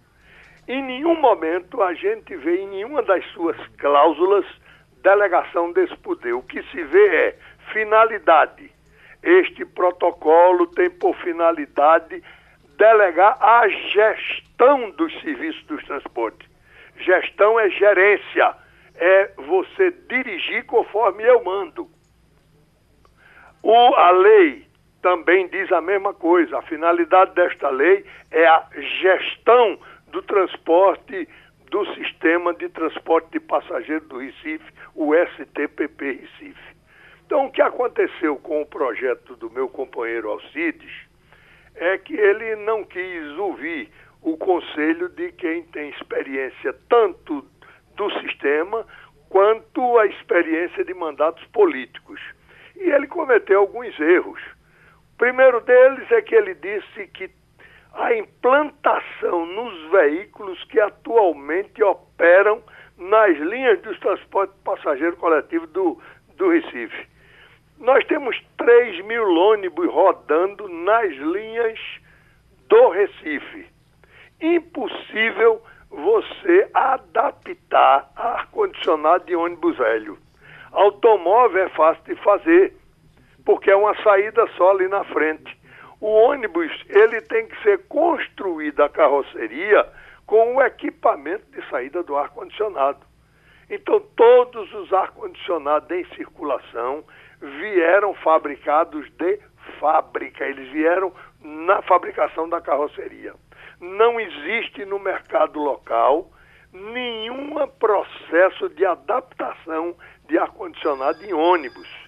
em 0.68 0.80
nenhum 0.80 1.20
momento 1.20 1.82
a 1.82 1.92
gente 1.94 2.36
vê 2.36 2.60
em 2.60 2.68
nenhuma 2.68 3.02
das 3.02 3.24
suas 3.32 3.56
cláusulas 3.76 4.46
delegação 5.02 5.72
desse 5.72 5.96
poder. 5.96 6.32
O 6.32 6.42
que 6.42 6.62
se 6.62 6.84
vê 6.84 7.16
é 7.16 7.38
finalidade. 7.72 8.70
Este 9.20 9.64
protocolo 9.64 10.68
tem 10.68 10.90
por 10.90 11.16
finalidade 11.16 12.22
delegar 12.78 13.36
a 13.40 13.66
gestão 13.66 14.90
dos 14.90 15.12
serviços 15.22 15.64
dos 15.64 15.84
transportes. 15.84 16.48
Gestão 16.98 17.58
é 17.58 17.68
gerência, 17.68 18.54
é 18.94 19.32
você 19.38 19.90
dirigir 20.08 20.64
conforme 20.66 21.24
eu 21.24 21.42
mando. 21.42 21.90
O, 23.60 23.74
a 23.96 24.10
lei 24.12 24.70
também 25.02 25.48
diz 25.48 25.70
a 25.72 25.80
mesma 25.80 26.14
coisa. 26.14 26.58
A 26.58 26.62
finalidade 26.62 27.34
desta 27.34 27.68
lei 27.68 28.04
é 28.30 28.46
a 28.46 28.66
gestão 29.00 29.78
do 30.08 30.22
transporte 30.22 31.28
do 31.70 31.84
sistema 31.94 32.54
de 32.54 32.68
transporte 32.68 33.32
de 33.32 33.40
passageiros 33.40 34.06
do 34.08 34.18
Recife, 34.18 34.72
o 34.94 35.14
STPP 35.14 36.20
Recife. 36.20 36.76
Então, 37.26 37.46
o 37.46 37.50
que 37.50 37.62
aconteceu 37.62 38.36
com 38.36 38.60
o 38.60 38.66
projeto 38.66 39.34
do 39.36 39.50
meu 39.50 39.68
companheiro 39.68 40.30
Alcides 40.30 40.92
é 41.74 41.96
que 41.96 42.14
ele 42.14 42.56
não 42.56 42.84
quis 42.84 43.38
ouvir 43.38 43.90
o 44.20 44.36
conselho 44.36 45.08
de 45.08 45.32
quem 45.32 45.62
tem 45.64 45.90
experiência 45.90 46.74
tanto 46.88 47.44
do 47.96 48.20
sistema 48.20 48.86
quanto 49.30 49.98
a 49.98 50.06
experiência 50.06 50.84
de 50.84 50.92
mandatos 50.92 51.42
políticos 51.46 52.20
e 52.76 52.90
ele 52.90 53.06
cometeu 53.06 53.60
alguns 53.60 53.98
erros. 53.98 54.40
Primeiro 55.22 55.60
deles 55.60 56.10
é 56.10 56.20
que 56.20 56.34
ele 56.34 56.52
disse 56.56 57.06
que 57.14 57.30
a 57.94 58.12
implantação 58.12 59.46
nos 59.46 59.90
veículos 59.92 60.64
que 60.64 60.80
atualmente 60.80 61.80
operam 61.80 62.60
nas 62.98 63.38
linhas 63.38 63.80
dos 63.82 63.96
transportes 64.00 64.56
passageiro 64.64 65.16
coletivo 65.18 65.68
do, 65.68 66.02
do 66.36 66.48
Recife. 66.48 67.06
Nós 67.78 68.04
temos 68.06 68.36
3 68.56 69.04
mil 69.04 69.22
ônibus 69.32 69.88
rodando 69.92 70.68
nas 70.68 71.12
linhas 71.12 71.78
do 72.68 72.88
Recife. 72.88 73.68
Impossível 74.40 75.62
você 75.88 76.68
adaptar 76.74 78.10
ar-condicionado 78.16 79.26
de 79.26 79.36
ônibus 79.36 79.78
velho. 79.78 80.18
Automóvel 80.72 81.66
é 81.66 81.68
fácil 81.68 82.02
de 82.12 82.16
fazer, 82.24 82.74
porque 83.44 83.70
é 83.70 83.76
uma 83.76 83.94
saída 84.02 84.46
só 84.56 84.70
ali 84.70 84.88
na 84.88 85.04
frente. 85.04 85.56
O 86.00 86.06
ônibus, 86.06 86.70
ele 86.88 87.20
tem 87.22 87.46
que 87.46 87.62
ser 87.62 87.86
construído 87.86 88.82
a 88.82 88.88
carroceria 88.88 89.86
com 90.26 90.56
o 90.56 90.62
equipamento 90.62 91.44
de 91.50 91.68
saída 91.68 92.02
do 92.02 92.16
ar-condicionado. 92.16 93.00
Então, 93.70 94.00
todos 94.16 94.72
os 94.74 94.92
ar-condicionados 94.92 95.90
em 95.90 96.04
circulação 96.14 97.04
vieram 97.40 98.14
fabricados 98.14 99.08
de 99.12 99.38
fábrica, 99.78 100.44
eles 100.44 100.68
vieram 100.70 101.12
na 101.40 101.82
fabricação 101.82 102.48
da 102.48 102.60
carroceria. 102.60 103.34
Não 103.80 104.20
existe 104.20 104.84
no 104.84 104.98
mercado 104.98 105.58
local 105.60 106.30
nenhum 106.72 107.66
processo 107.78 108.68
de 108.70 108.84
adaptação 108.84 109.94
de 110.26 110.38
ar-condicionado 110.38 111.24
em 111.24 111.32
ônibus. 111.32 112.01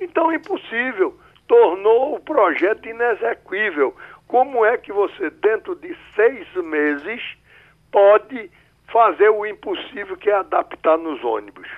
Então, 0.00 0.32
impossível. 0.32 1.18
Tornou 1.46 2.14
o 2.14 2.20
projeto 2.20 2.88
inexequível. 2.88 3.96
Como 4.26 4.64
é 4.64 4.76
que 4.76 4.92
você, 4.92 5.30
dentro 5.30 5.74
de 5.74 5.96
seis 6.14 6.46
meses, 6.56 7.22
pode 7.90 8.50
fazer 8.92 9.30
o 9.30 9.46
impossível 9.46 10.16
que 10.16 10.30
é 10.30 10.34
adaptar 10.34 10.98
nos 10.98 11.22
ônibus? 11.24 11.68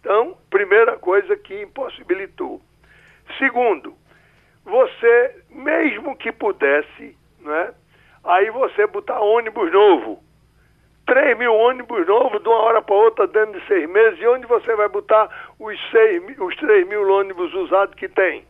Então, 0.00 0.36
primeira 0.50 0.98
coisa 0.98 1.36
que 1.36 1.62
impossibilitou. 1.62 2.60
Segundo, 3.38 3.94
você, 4.64 5.42
mesmo 5.50 6.16
que 6.16 6.32
pudesse, 6.32 7.16
né, 7.40 7.72
aí 8.24 8.50
você 8.50 8.86
botar 8.86 9.20
ônibus 9.20 9.72
novo, 9.72 10.22
3 11.06 11.36
mil 11.36 11.54
ônibus 11.54 12.06
novos 12.06 12.42
de 12.42 12.48
uma 12.48 12.58
hora 12.58 12.82
para 12.82 12.94
outra 12.94 13.26
dentro 13.26 13.58
de 13.58 13.66
seis 13.66 13.88
meses. 13.88 14.20
E 14.20 14.26
onde 14.26 14.46
você 14.46 14.74
vai 14.74 14.88
botar 14.88 15.28
os, 15.58 15.78
seis, 15.90 16.22
os 16.38 16.56
3 16.56 16.86
mil 16.86 17.08
ônibus 17.10 17.52
usados 17.54 17.94
que 17.94 18.08
tem? 18.08 18.44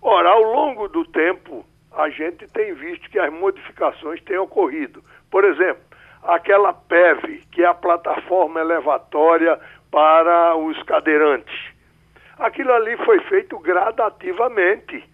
Ora, 0.00 0.30
ao 0.30 0.42
longo 0.42 0.88
do 0.88 1.04
tempo, 1.04 1.64
a 1.96 2.08
gente 2.10 2.46
tem 2.48 2.74
visto 2.74 3.08
que 3.10 3.18
as 3.18 3.32
modificações 3.32 4.20
têm 4.22 4.38
ocorrido. 4.38 5.02
Por 5.30 5.44
exemplo, 5.44 5.82
aquela 6.22 6.72
PEV, 6.72 7.42
que 7.52 7.62
é 7.62 7.66
a 7.66 7.74
plataforma 7.74 8.60
elevatória 8.60 9.58
para 9.90 10.56
os 10.56 10.80
cadeirantes. 10.84 11.72
Aquilo 12.38 12.72
ali 12.72 12.96
foi 12.98 13.20
feito 13.20 13.58
gradativamente. 13.58 15.04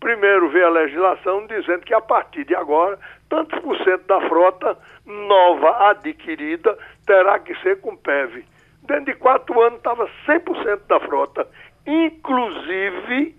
Primeiro 0.00 0.48
veio 0.50 0.66
a 0.66 0.70
legislação 0.70 1.46
dizendo 1.46 1.80
que 1.80 1.94
a 1.94 2.00
partir 2.00 2.44
de 2.44 2.54
agora, 2.54 2.98
tantos 3.28 3.58
por 3.60 3.76
cento 3.78 4.06
da 4.06 4.20
frota 4.28 4.76
nova 5.04 5.90
adquirida 5.90 6.76
terá 7.06 7.38
que 7.38 7.54
ser 7.56 7.80
com 7.80 7.96
PEV. 7.96 8.44
Dentro 8.82 9.06
de 9.06 9.14
quatro 9.14 9.60
anos 9.60 9.78
estava 9.78 10.08
100% 10.26 10.80
da 10.86 11.00
frota, 11.00 11.48
inclusive 11.86 13.34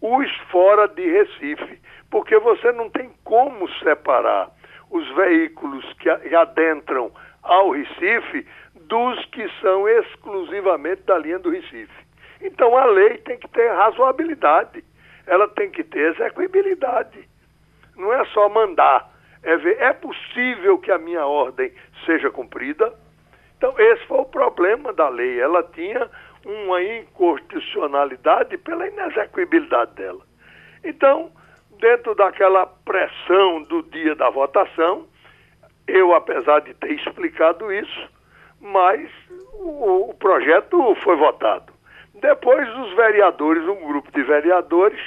os 0.00 0.36
fora 0.50 0.88
de 0.88 1.06
Recife, 1.06 1.80
porque 2.10 2.38
você 2.38 2.72
não 2.72 2.88
tem 2.88 3.10
como 3.24 3.68
separar 3.80 4.50
os 4.90 5.06
veículos 5.14 5.84
que 5.94 6.08
adentram 6.34 7.12
ao 7.42 7.70
Recife 7.70 8.46
dos 8.74 9.24
que 9.26 9.48
são 9.60 9.88
exclusivamente 9.88 11.02
da 11.02 11.18
linha 11.18 11.38
do 11.38 11.50
Recife. 11.50 12.06
Então 12.40 12.76
a 12.76 12.86
lei 12.86 13.18
tem 13.18 13.38
que 13.38 13.48
ter 13.48 13.68
razoabilidade, 13.68 14.82
ela 15.26 15.46
tem 15.48 15.70
que 15.70 15.84
ter 15.84 16.12
execuibilidade. 16.12 17.28
Não 18.00 18.12
é 18.12 18.24
só 18.26 18.48
mandar 18.48 19.10
é 19.42 19.56
ver, 19.56 19.80
é 19.80 19.92
possível 19.92 20.78
que 20.78 20.90
a 20.90 20.98
minha 20.98 21.26
ordem 21.26 21.72
seja 22.04 22.30
cumprida? 22.30 22.92
Então, 23.56 23.74
esse 23.78 24.06
foi 24.06 24.18
o 24.18 24.24
problema 24.24 24.92
da 24.92 25.08
lei. 25.08 25.40
Ela 25.40 25.62
tinha 25.62 26.10
uma 26.44 26.82
inconstitucionalidade 26.82 28.56
pela 28.58 28.86
inexequibilidade 28.86 29.92
dela. 29.94 30.20
Então, 30.84 31.30
dentro 31.78 32.14
daquela 32.14 32.66
pressão 32.66 33.62
do 33.62 33.82
dia 33.82 34.14
da 34.14 34.30
votação, 34.30 35.06
eu, 35.86 36.14
apesar 36.14 36.60
de 36.60 36.74
ter 36.74 36.92
explicado 36.92 37.72
isso, 37.72 38.08
mas 38.60 39.10
o, 39.54 40.10
o 40.10 40.14
projeto 40.14 40.94
foi 41.02 41.16
votado. 41.16 41.72
Depois, 42.14 42.68
os 42.76 42.94
vereadores, 42.94 43.66
um 43.66 43.86
grupo 43.86 44.10
de 44.12 44.22
vereadores, 44.22 45.00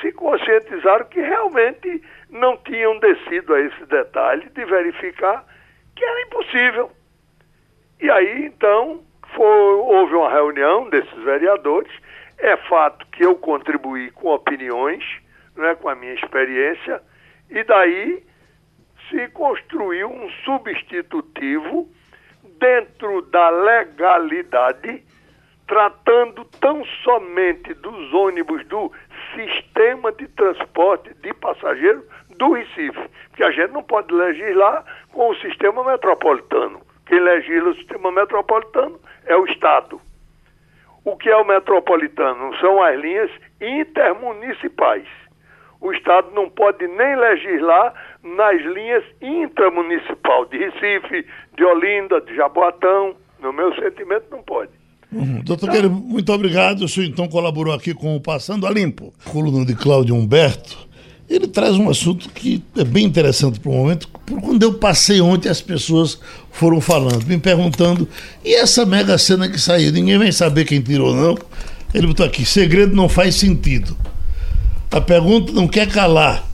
se 0.00 0.12
conscientizaram 0.12 1.06
que 1.06 1.20
realmente 1.20 2.02
não 2.30 2.56
tinham 2.58 2.98
descido 2.98 3.54
a 3.54 3.60
esse 3.60 3.86
detalhe 3.86 4.48
de 4.50 4.64
verificar 4.64 5.44
que 5.94 6.04
era 6.04 6.22
impossível. 6.22 6.90
E 8.00 8.10
aí, 8.10 8.46
então, 8.46 9.02
foi, 9.34 9.46
houve 9.46 10.14
uma 10.14 10.30
reunião 10.30 10.88
desses 10.90 11.22
vereadores. 11.24 11.90
É 12.38 12.56
fato 12.68 13.06
que 13.06 13.24
eu 13.24 13.34
contribuí 13.36 14.10
com 14.10 14.28
opiniões, 14.28 15.02
né, 15.56 15.74
com 15.76 15.88
a 15.88 15.94
minha 15.94 16.12
experiência, 16.12 17.00
e 17.48 17.64
daí 17.64 18.22
se 19.08 19.28
construiu 19.28 20.10
um 20.10 20.28
substitutivo 20.44 21.88
dentro 22.58 23.22
da 23.22 23.48
legalidade, 23.48 25.02
tratando 25.66 26.44
tão 26.60 26.84
somente 27.02 27.74
dos 27.74 28.12
ônibus 28.12 28.64
do 28.66 28.90
sistema 29.34 30.12
de 30.12 30.28
transporte 30.28 31.12
de 31.14 31.34
passageiros 31.34 32.04
do 32.36 32.52
Recife. 32.52 33.08
Porque 33.28 33.42
a 33.42 33.50
gente 33.50 33.72
não 33.72 33.82
pode 33.82 34.12
legislar 34.14 34.84
com 35.12 35.30
o 35.30 35.36
sistema 35.36 35.84
metropolitano. 35.84 36.80
Quem 37.06 37.20
legisla 37.20 37.70
o 37.70 37.74
sistema 37.74 38.10
metropolitano 38.12 38.98
é 39.26 39.36
o 39.36 39.44
Estado. 39.46 40.00
O 41.04 41.16
que 41.16 41.28
é 41.28 41.36
o 41.36 41.44
metropolitano? 41.44 42.56
São 42.58 42.82
as 42.82 42.98
linhas 42.98 43.30
intermunicipais. 43.60 45.06
O 45.80 45.92
Estado 45.92 46.30
não 46.32 46.48
pode 46.48 46.86
nem 46.88 47.16
legislar 47.16 47.94
nas 48.22 48.60
linhas 48.62 49.04
intramunicipal 49.20 50.46
de 50.46 50.58
Recife, 50.58 51.26
de 51.54 51.64
Olinda, 51.64 52.20
de 52.20 52.34
Jaboatão. 52.34 53.16
No 53.38 53.52
meu 53.52 53.74
sentimento, 53.74 54.26
não 54.30 54.42
pode. 54.42 54.72
Uhum. 55.12 55.40
Doutor 55.42 55.70
Queiro, 55.70 55.90
muito 55.90 56.32
obrigado. 56.32 56.82
O 56.82 56.88
senhor 56.88 57.06
então 57.06 57.28
colaborou 57.28 57.72
aqui 57.72 57.94
com 57.94 58.16
o 58.16 58.20
Passando 58.20 58.66
a 58.66 58.70
Limpo. 58.70 59.12
Coluna 59.24 59.64
de 59.64 59.74
Cláudio 59.74 60.14
Humberto. 60.14 60.86
Ele 61.28 61.48
traz 61.48 61.76
um 61.76 61.90
assunto 61.90 62.28
que 62.28 62.62
é 62.76 62.84
bem 62.84 63.04
interessante 63.04 63.58
para 63.58 63.70
o 63.70 63.74
momento, 63.74 64.08
por 64.24 64.40
quando 64.40 64.62
eu 64.62 64.74
passei 64.74 65.20
ontem, 65.20 65.48
as 65.48 65.60
pessoas 65.60 66.20
foram 66.52 66.80
falando, 66.80 67.26
me 67.26 67.36
perguntando, 67.36 68.08
e 68.44 68.54
essa 68.54 68.86
mega 68.86 69.18
cena 69.18 69.48
que 69.48 69.60
saiu? 69.60 69.90
Ninguém 69.90 70.18
vai 70.18 70.30
saber 70.30 70.64
quem 70.64 70.80
tirou, 70.80 71.14
não. 71.14 71.36
Ele 71.92 72.06
botou 72.06 72.24
aqui: 72.24 72.44
segredo 72.44 72.94
não 72.94 73.08
faz 73.08 73.34
sentido. 73.34 73.96
A 74.90 75.00
pergunta 75.00 75.52
não 75.52 75.66
quer 75.66 75.88
calar. 75.88 76.48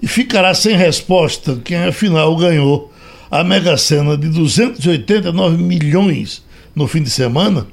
E 0.00 0.06
ficará 0.06 0.54
sem 0.54 0.76
resposta 0.76 1.60
quem 1.62 1.76
afinal 1.76 2.34
ganhou 2.36 2.92
a 3.30 3.44
mega 3.44 3.76
cena 3.76 4.16
de 4.16 4.28
289 4.28 5.62
milhões 5.62 6.42
no 6.74 6.86
fim 6.86 7.02
de 7.02 7.10
semana. 7.10 7.66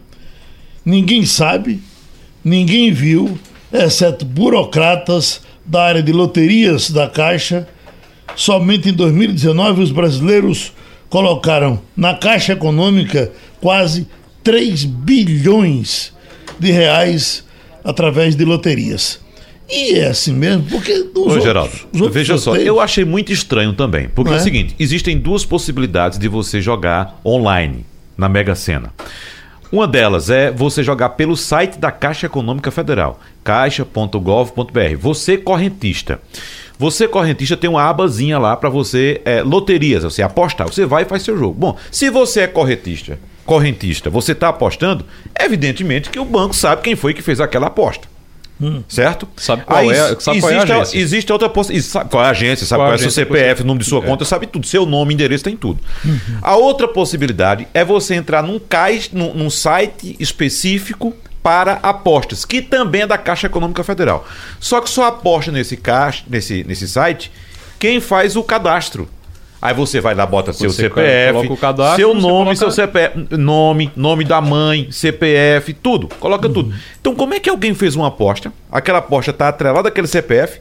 Ninguém 0.85 1.25
sabe, 1.25 1.81
ninguém 2.43 2.91
viu, 2.91 3.37
exceto 3.71 4.25
burocratas 4.25 5.41
da 5.65 5.83
área 5.83 6.03
de 6.03 6.11
loterias 6.11 6.89
da 6.89 7.07
Caixa. 7.07 7.67
Somente 8.35 8.89
em 8.89 8.93
2019 8.93 9.81
os 9.81 9.91
brasileiros 9.91 10.71
colocaram 11.09 11.81
na 11.95 12.13
Caixa 12.13 12.53
Econômica 12.53 13.31
quase 13.59 14.07
3 14.43 14.85
bilhões 14.85 16.13
de 16.59 16.71
reais 16.71 17.43
através 17.83 18.35
de 18.35 18.45
loterias. 18.45 19.19
E 19.69 19.95
é 19.95 20.07
assim 20.07 20.33
mesmo, 20.33 20.63
porque. 20.63 20.93
Os 20.93 21.15
Ô, 21.15 21.19
outros, 21.21 21.43
Geraldo, 21.43 21.73
os 21.91 22.13
veja 22.13 22.37
só, 22.37 22.55
eu 22.55 22.79
achei 22.79 23.03
muito 23.03 23.33
estranho 23.33 23.73
também. 23.73 24.07
Porque 24.07 24.31
é? 24.31 24.35
é 24.35 24.37
o 24.37 24.41
seguinte: 24.41 24.73
existem 24.79 25.17
duas 25.17 25.43
possibilidades 25.43 26.17
de 26.17 26.29
você 26.29 26.61
jogar 26.61 27.19
online 27.25 27.85
na 28.17 28.27
Mega 28.27 28.55
Sena. 28.55 28.91
Uma 29.71 29.87
delas 29.87 30.29
é 30.29 30.49
você 30.49 30.81
jogar 30.81 31.09
pelo 31.09 31.35
site 31.35 31.77
da 31.77 31.91
Caixa 31.91 32.25
Econômica 32.25 32.71
Federal, 32.71 33.19
caixa.gov.br. 33.43 34.97
Você 34.97 35.37
correntista. 35.37 36.21
Você 36.79 37.07
correntista 37.07 37.57
tem 37.57 37.69
uma 37.69 37.83
abazinha 37.83 38.37
lá 38.37 38.55
para 38.55 38.69
você 38.69 39.21
é, 39.25 39.41
loterias, 39.41 40.03
você 40.03 40.21
apostar. 40.21 40.67
Você 40.67 40.85
vai 40.85 41.03
e 41.03 41.07
faz 41.07 41.23
seu 41.23 41.37
jogo. 41.37 41.53
Bom, 41.53 41.77
se 41.91 42.09
você 42.09 42.41
é 42.41 42.47
correntista, 42.47 43.19
correntista, 43.45 44.09
você 44.09 44.31
está 44.31 44.49
apostando, 44.49 45.03
evidentemente 45.37 46.09
que 46.09 46.19
o 46.19 46.25
banco 46.25 46.55
sabe 46.55 46.83
quem 46.83 46.95
foi 46.95 47.13
que 47.13 47.21
fez 47.21 47.41
aquela 47.41 47.67
aposta. 47.67 48.07
Hum. 48.59 48.83
Certo? 48.87 49.27
Sabe 49.37 49.63
qual, 49.63 49.79
Aí, 49.79 49.89
é, 49.89 50.15
sabe 50.19 50.37
existe, 50.37 50.39
qual 50.39 50.51
é 50.51 50.57
a 50.57 50.63
agência? 50.63 50.97
Existe 50.97 51.33
outra 51.33 51.49
possibilidade. 51.49 52.09
Qual 52.09 52.23
é 52.23 52.27
a 52.27 52.29
agência? 52.31 52.65
Sabe 52.65 52.79
qual, 52.79 52.87
qual 52.87 52.93
é 52.93 52.95
o 52.95 52.99
seu 52.99 53.11
CPF, 53.11 53.61
o 53.61 53.65
nome 53.65 53.79
de 53.79 53.85
sua 53.85 54.03
é. 54.03 54.05
conta, 54.05 54.25
sabe 54.25 54.47
tudo. 54.47 54.65
Seu 54.65 54.85
nome, 54.85 55.13
endereço, 55.13 55.43
tem 55.43 55.55
tudo. 55.55 55.79
Uhum. 56.03 56.19
A 56.41 56.55
outra 56.55 56.87
possibilidade 56.87 57.67
é 57.73 57.85
você 57.85 58.15
entrar 58.15 58.41
num, 58.41 58.59
cais, 58.59 59.11
num, 59.11 59.33
num 59.33 59.49
site 59.49 60.15
específico 60.19 61.13
para 61.43 61.79
apostas, 61.83 62.43
que 62.43 62.61
também 62.61 63.03
é 63.03 63.07
da 63.07 63.17
Caixa 63.17 63.47
Econômica 63.47 63.83
Federal. 63.83 64.27
Só 64.59 64.81
que 64.81 64.89
só 64.89 65.05
aposta 65.05 65.51
nesse, 65.51 65.77
caixa, 65.77 66.23
nesse, 66.27 66.63
nesse 66.63 66.87
site 66.87 67.31
quem 67.79 67.99
faz 67.99 68.35
o 68.35 68.43
cadastro. 68.43 69.07
Aí 69.61 69.73
você 69.73 69.99
vai 69.99 70.13
lá, 70.13 70.25
bota 70.25 70.53
seu 70.53 70.69
você 70.69 70.83
CPF, 70.83 71.57
cadastro, 71.57 71.95
seu 71.97 72.13
nome, 72.13 72.55
coloca... 72.55 72.55
seu 72.55 72.71
CPF, 72.71 73.27
nome, 73.31 73.91
nome 73.95 74.23
da 74.23 74.39
mãe, 74.39 74.87
CPF, 74.91 75.73
tudo. 75.73 76.07
Coloca 76.19 76.47
uhum. 76.47 76.53
tudo. 76.53 76.73
Então, 77.01 77.15
como 77.15 77.33
é 77.33 77.39
que 77.39 77.49
alguém 77.49 77.73
fez 77.73 77.95
uma 77.95 78.07
aposta? 78.07 78.53
Aquela 78.71 78.99
aposta 78.99 79.31
está 79.31 79.47
atrelada 79.47 79.89
àquele 79.89 80.07
CPF 80.07 80.59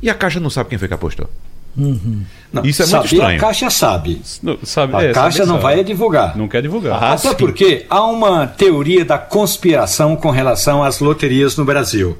e 0.00 0.08
a 0.08 0.14
Caixa 0.14 0.38
não 0.38 0.50
sabe 0.50 0.70
quem 0.70 0.78
foi 0.78 0.86
que 0.86 0.94
apostou. 0.94 1.28
Uhum. 1.76 2.22
Não, 2.52 2.64
Isso 2.64 2.82
é 2.82 2.86
muito 2.86 3.06
estranho. 3.06 3.36
A 3.36 3.40
Caixa 3.40 3.68
sabe. 3.68 4.22
Não, 4.42 4.56
sabe 4.62 4.96
a 4.96 5.02
é, 5.02 5.12
Caixa 5.12 5.38
sabe, 5.38 5.48
não 5.48 5.60
sabe. 5.60 5.74
vai 5.74 5.84
divulgar. 5.84 6.36
Não 6.36 6.48
quer 6.48 6.62
divulgar. 6.62 7.02
Ah, 7.02 7.12
Até 7.12 7.30
sim. 7.30 7.34
porque 7.34 7.84
há 7.90 8.02
uma 8.04 8.46
teoria 8.46 9.04
da 9.04 9.18
conspiração 9.18 10.16
com 10.16 10.30
relação 10.30 10.82
às 10.82 11.00
loterias 11.00 11.56
no 11.56 11.64
Brasil. 11.64 12.16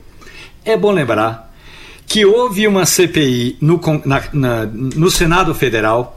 É 0.65 0.77
bom 0.77 0.91
lembrar 0.91 1.46
que 2.07 2.25
houve 2.25 2.67
uma 2.67 2.87
CPI 2.87 3.57
no, 3.61 3.81
na, 4.05 4.23
na, 4.33 4.67
no 4.67 5.11
Senado 5.11 5.55
Federal 5.55 6.17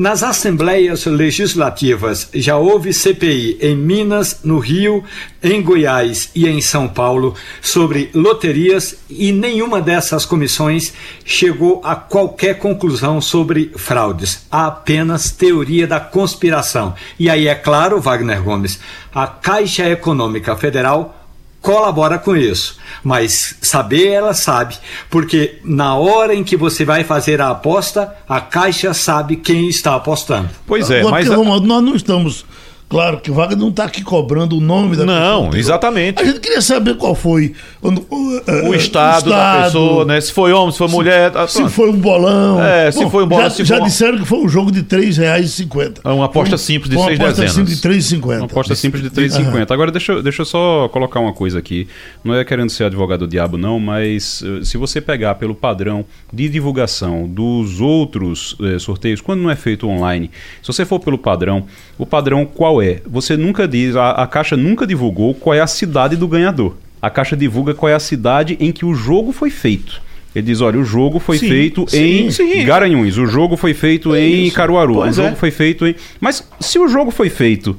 nas 0.00 0.22
assembleias 0.22 1.04
legislativas 1.04 2.30
já 2.32 2.56
houve 2.56 2.90
CPI 2.90 3.58
em 3.60 3.76
Minas, 3.76 4.40
no 4.42 4.58
Rio, 4.58 5.04
em 5.42 5.60
Goiás 5.60 6.30
e 6.34 6.48
em 6.48 6.58
São 6.60 6.88
Paulo 6.88 7.34
sobre 7.60 8.08
loterias 8.14 8.96
e 9.10 9.30
nenhuma 9.30 9.78
dessas 9.78 10.24
comissões 10.24 10.94
chegou 11.22 11.82
a 11.84 11.94
qualquer 11.94 12.58
conclusão 12.58 13.20
sobre 13.20 13.72
fraudes. 13.76 14.46
Há 14.50 14.68
apenas 14.68 15.32
teoria 15.32 15.86
da 15.86 16.00
conspiração. 16.00 16.94
E 17.18 17.28
aí, 17.28 17.46
é 17.46 17.54
claro, 17.54 18.00
Wagner 18.00 18.42
Gomes, 18.42 18.80
a 19.14 19.26
Caixa 19.26 19.86
Econômica 19.86 20.56
Federal 20.56 21.19
colabora 21.60 22.18
com 22.18 22.36
isso. 22.36 22.78
Mas 23.02 23.56
saber 23.60 24.08
ela 24.08 24.34
sabe, 24.34 24.76
porque 25.08 25.58
na 25.64 25.94
hora 25.94 26.34
em 26.34 26.44
que 26.44 26.56
você 26.56 26.84
vai 26.84 27.04
fazer 27.04 27.40
a 27.40 27.50
aposta, 27.50 28.14
a 28.28 28.40
Caixa 28.40 28.92
sabe 28.92 29.36
quem 29.36 29.68
está 29.68 29.94
apostando. 29.94 30.50
Pois 30.66 30.90
é, 30.90 31.02
mas. 31.02 31.28
Romualdo, 31.28 31.66
nós 31.66 31.82
não 31.82 31.94
estamos 31.94 32.44
Claro 32.90 33.20
que 33.20 33.30
o 33.30 33.34
Wagner 33.34 33.56
não 33.56 33.68
está 33.68 33.84
aqui 33.84 34.02
cobrando 34.02 34.58
o 34.58 34.60
nome 34.60 34.96
da 34.96 35.06
Não, 35.06 35.44
pessoa. 35.44 35.58
exatamente. 35.60 36.20
A 36.20 36.24
gente 36.24 36.40
queria 36.40 36.60
saber 36.60 36.96
qual 36.96 37.14
foi 37.14 37.54
o, 37.80 37.88
o, 37.88 37.92
uh, 37.92 38.68
o, 38.68 38.74
estado, 38.74 39.26
o 39.26 39.28
estado, 39.28 39.30
da 39.30 39.62
pessoa, 39.62 40.04
né? 40.04 40.20
Se 40.20 40.32
foi 40.32 40.52
homem, 40.52 40.72
se 40.72 40.78
foi 40.78 40.88
mulher. 40.88 41.30
Tá, 41.30 41.46
se 41.46 41.68
foi 41.68 41.88
um 41.88 41.96
bolão. 41.96 42.60
É, 42.60 42.90
se 42.90 43.04
Bom, 43.04 43.08
foi 43.08 43.22
um 43.22 43.28
bolão. 43.28 43.48
Já, 43.48 43.62
já 43.62 43.76
for... 43.76 43.84
disseram 43.84 44.18
que 44.18 44.24
foi 44.24 44.40
um 44.40 44.48
jogo 44.48 44.72
de 44.72 44.80
R$ 44.80 44.86
3,50. 44.86 46.00
É 46.02 46.08
uma 46.08 46.24
aposta 46.24 46.58
simples 46.58 46.90
de 46.90 46.96
uma 46.96 47.06
seis 47.06 47.20
aposta 47.20 47.42
dezenas. 47.42 47.70
simples 47.70 47.80
de 47.80 48.16
3,50. 48.16 48.36
Uma 48.38 48.46
aposta 48.46 48.74
simples 48.74 49.02
de 49.04 49.10
3,50. 49.10 49.70
Agora, 49.70 49.92
deixa, 49.92 50.20
deixa 50.20 50.42
eu 50.42 50.46
só 50.46 50.88
colocar 50.88 51.20
uma 51.20 51.32
coisa 51.32 51.60
aqui. 51.60 51.86
Não 52.24 52.34
é 52.34 52.44
querendo 52.44 52.70
ser 52.70 52.82
advogado 52.82 53.20
do 53.20 53.28
diabo, 53.28 53.56
não, 53.56 53.78
mas 53.78 54.42
uh, 54.42 54.64
se 54.64 54.76
você 54.76 55.00
pegar 55.00 55.36
pelo 55.36 55.54
padrão 55.54 56.04
de 56.32 56.48
divulgação 56.48 57.28
dos 57.28 57.80
outros 57.80 58.54
uh, 58.58 58.80
sorteios, 58.80 59.20
quando 59.20 59.42
não 59.42 59.50
é 59.50 59.54
feito 59.54 59.86
online, 59.86 60.28
se 60.60 60.66
você 60.66 60.84
for 60.84 60.98
pelo 60.98 61.16
padrão, 61.16 61.66
o 61.96 62.04
padrão 62.04 62.44
qual 62.44 62.79
é? 62.80 63.00
Você 63.06 63.36
nunca 63.36 63.66
diz, 63.66 63.96
a, 63.96 64.10
a 64.12 64.26
Caixa 64.26 64.56
nunca 64.56 64.86
divulgou 64.86 65.34
qual 65.34 65.54
é 65.54 65.60
a 65.60 65.66
cidade 65.66 66.16
do 66.16 66.28
ganhador. 66.28 66.76
A 67.00 67.08
Caixa 67.08 67.36
divulga 67.36 67.74
qual 67.74 67.90
é 67.90 67.94
a 67.94 68.00
cidade 68.00 68.56
em 68.60 68.72
que 68.72 68.84
o 68.84 68.94
jogo 68.94 69.32
foi 69.32 69.50
feito. 69.50 70.02
Ele 70.34 70.46
diz: 70.46 70.60
olha, 70.60 70.78
o 70.78 70.84
jogo 70.84 71.18
foi 71.18 71.38
sim, 71.38 71.48
feito 71.48 71.84
sim, 71.88 72.26
em 72.26 72.30
sim. 72.30 72.64
Garanhuns, 72.64 73.16
o 73.16 73.26
jogo 73.26 73.56
foi 73.56 73.74
feito 73.74 74.14
é 74.14 74.20
em 74.20 74.46
isso. 74.46 74.56
Caruaru, 74.56 74.94
pois 74.94 75.18
o 75.18 75.22
jogo 75.22 75.34
é. 75.34 75.36
foi 75.36 75.50
feito 75.50 75.86
em. 75.86 75.94
Mas 76.20 76.46
se 76.60 76.78
o 76.78 76.86
jogo 76.88 77.10
foi 77.10 77.28
feito 77.28 77.76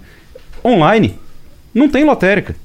online, 0.65 1.15
não 1.73 1.87
tem 1.87 2.03
lotérica. 2.03 2.55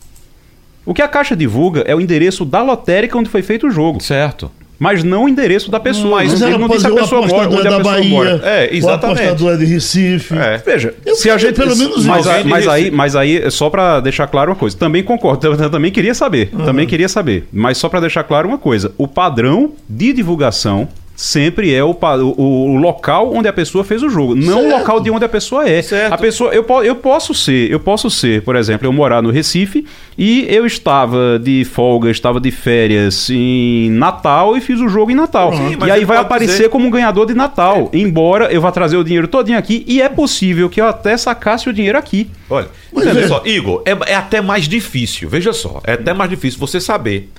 O 0.84 0.94
que 0.94 1.02
a 1.02 1.08
Caixa 1.08 1.36
divulga 1.36 1.82
é 1.82 1.94
o 1.94 2.00
endereço 2.00 2.44
da 2.44 2.62
lotérica 2.62 3.18
onde 3.18 3.28
foi 3.28 3.42
feito 3.42 3.66
o 3.66 3.70
jogo. 3.70 4.02
Certo 4.02 4.50
mas 4.78 5.02
não 5.02 5.24
o 5.24 5.28
endereço 5.28 5.70
da 5.70 5.80
pessoa. 5.80 6.16
Mas 6.16 6.40
ele 6.40 6.58
não 6.58 6.68
disse 6.68 6.86
a 6.86 6.90
pessoa 6.90 7.26
mora, 7.26 7.48
onde 7.48 7.60
a 7.60 7.62
pessoa 7.62 7.82
Bahia, 7.82 8.10
mora. 8.10 8.40
É, 8.44 8.74
exatamente. 8.74 9.20
O 9.20 9.24
apostador 9.24 9.54
é 9.54 9.56
de 9.56 9.64
Recife. 9.64 10.34
É. 10.34 10.62
Veja, 10.64 10.94
eu 11.04 11.14
se 11.14 11.30
a 11.30 11.38
gente 11.38 11.54
pelo 11.54 11.76
menos 11.76 12.04
mas, 12.04 12.26
aí, 12.26 12.44
mas 12.44 12.68
aí, 12.68 12.90
mas 12.90 13.16
aí 13.16 13.50
só 13.50 13.70
para 13.70 14.00
deixar 14.00 14.26
claro 14.26 14.50
uma 14.50 14.56
coisa, 14.56 14.76
também 14.76 15.02
concordo, 15.02 15.46
eu 15.46 15.70
também 15.70 15.90
queria 15.90 16.14
saber, 16.14 16.50
uhum. 16.52 16.64
também 16.64 16.86
queria 16.86 17.08
saber, 17.08 17.48
mas 17.52 17.78
só 17.78 17.88
para 17.88 18.00
deixar 18.00 18.24
claro 18.24 18.48
uma 18.48 18.58
coisa, 18.58 18.92
o 18.98 19.08
padrão 19.08 19.72
de 19.88 20.12
divulgação 20.12 20.88
sempre 21.16 21.74
é 21.74 21.82
o, 21.82 21.90
o, 21.90 22.72
o, 22.72 22.76
local 22.76 23.32
onde 23.34 23.48
a 23.48 23.52
pessoa 23.52 23.82
fez 23.82 24.02
o 24.02 24.10
jogo, 24.10 24.34
não 24.34 24.60
certo. 24.60 24.66
o 24.66 24.78
local 24.78 25.00
de 25.00 25.10
onde 25.10 25.24
a 25.24 25.28
pessoa 25.28 25.66
é. 25.66 25.80
Certo. 25.80 26.12
A 26.12 26.18
pessoa, 26.18 26.52
eu, 26.52 26.64
eu 26.84 26.94
posso 26.96 27.32
ser, 27.32 27.70
eu 27.70 27.80
posso 27.80 28.10
ser, 28.10 28.42
por 28.42 28.54
exemplo, 28.54 28.86
eu 28.86 28.92
morar 28.92 29.22
no 29.22 29.30
Recife 29.30 29.86
e 30.18 30.46
eu 30.48 30.66
estava 30.66 31.38
de 31.42 31.64
folga, 31.64 32.10
estava 32.10 32.38
de 32.38 32.50
férias 32.50 33.30
em 33.30 33.90
Natal 33.90 34.56
e 34.56 34.60
fiz 34.60 34.78
o 34.78 34.88
jogo 34.88 35.10
em 35.10 35.14
Natal. 35.14 35.52
Sim, 35.54 35.78
e 35.86 35.90
aí 35.90 36.04
vai 36.04 36.18
aparecer 36.18 36.52
dizer... 36.52 36.68
como 36.68 36.86
um 36.86 36.90
ganhador 36.90 37.26
de 37.26 37.34
Natal, 37.34 37.88
é. 37.92 37.98
embora 37.98 38.52
eu 38.52 38.60
vá 38.60 38.70
trazer 38.70 38.98
o 38.98 39.04
dinheiro 39.04 39.26
todinho 39.26 39.58
aqui 39.58 39.84
e 39.88 40.02
é 40.02 40.08
possível 40.10 40.68
que 40.68 40.80
eu 40.80 40.86
até 40.86 41.16
sacasse 41.16 41.68
o 41.68 41.72
dinheiro 41.72 41.96
aqui. 41.96 42.30
Olha, 42.50 42.68
olha 42.94 43.26
só, 43.26 43.42
Igor, 43.46 43.82
é, 43.86 44.12
é 44.12 44.14
até 44.14 44.42
mais 44.42 44.68
difícil, 44.68 45.30
veja 45.30 45.54
só, 45.54 45.80
é 45.84 45.94
até 45.94 46.12
mais 46.12 46.28
difícil 46.28 46.60
você 46.60 46.78
saber 46.78 47.30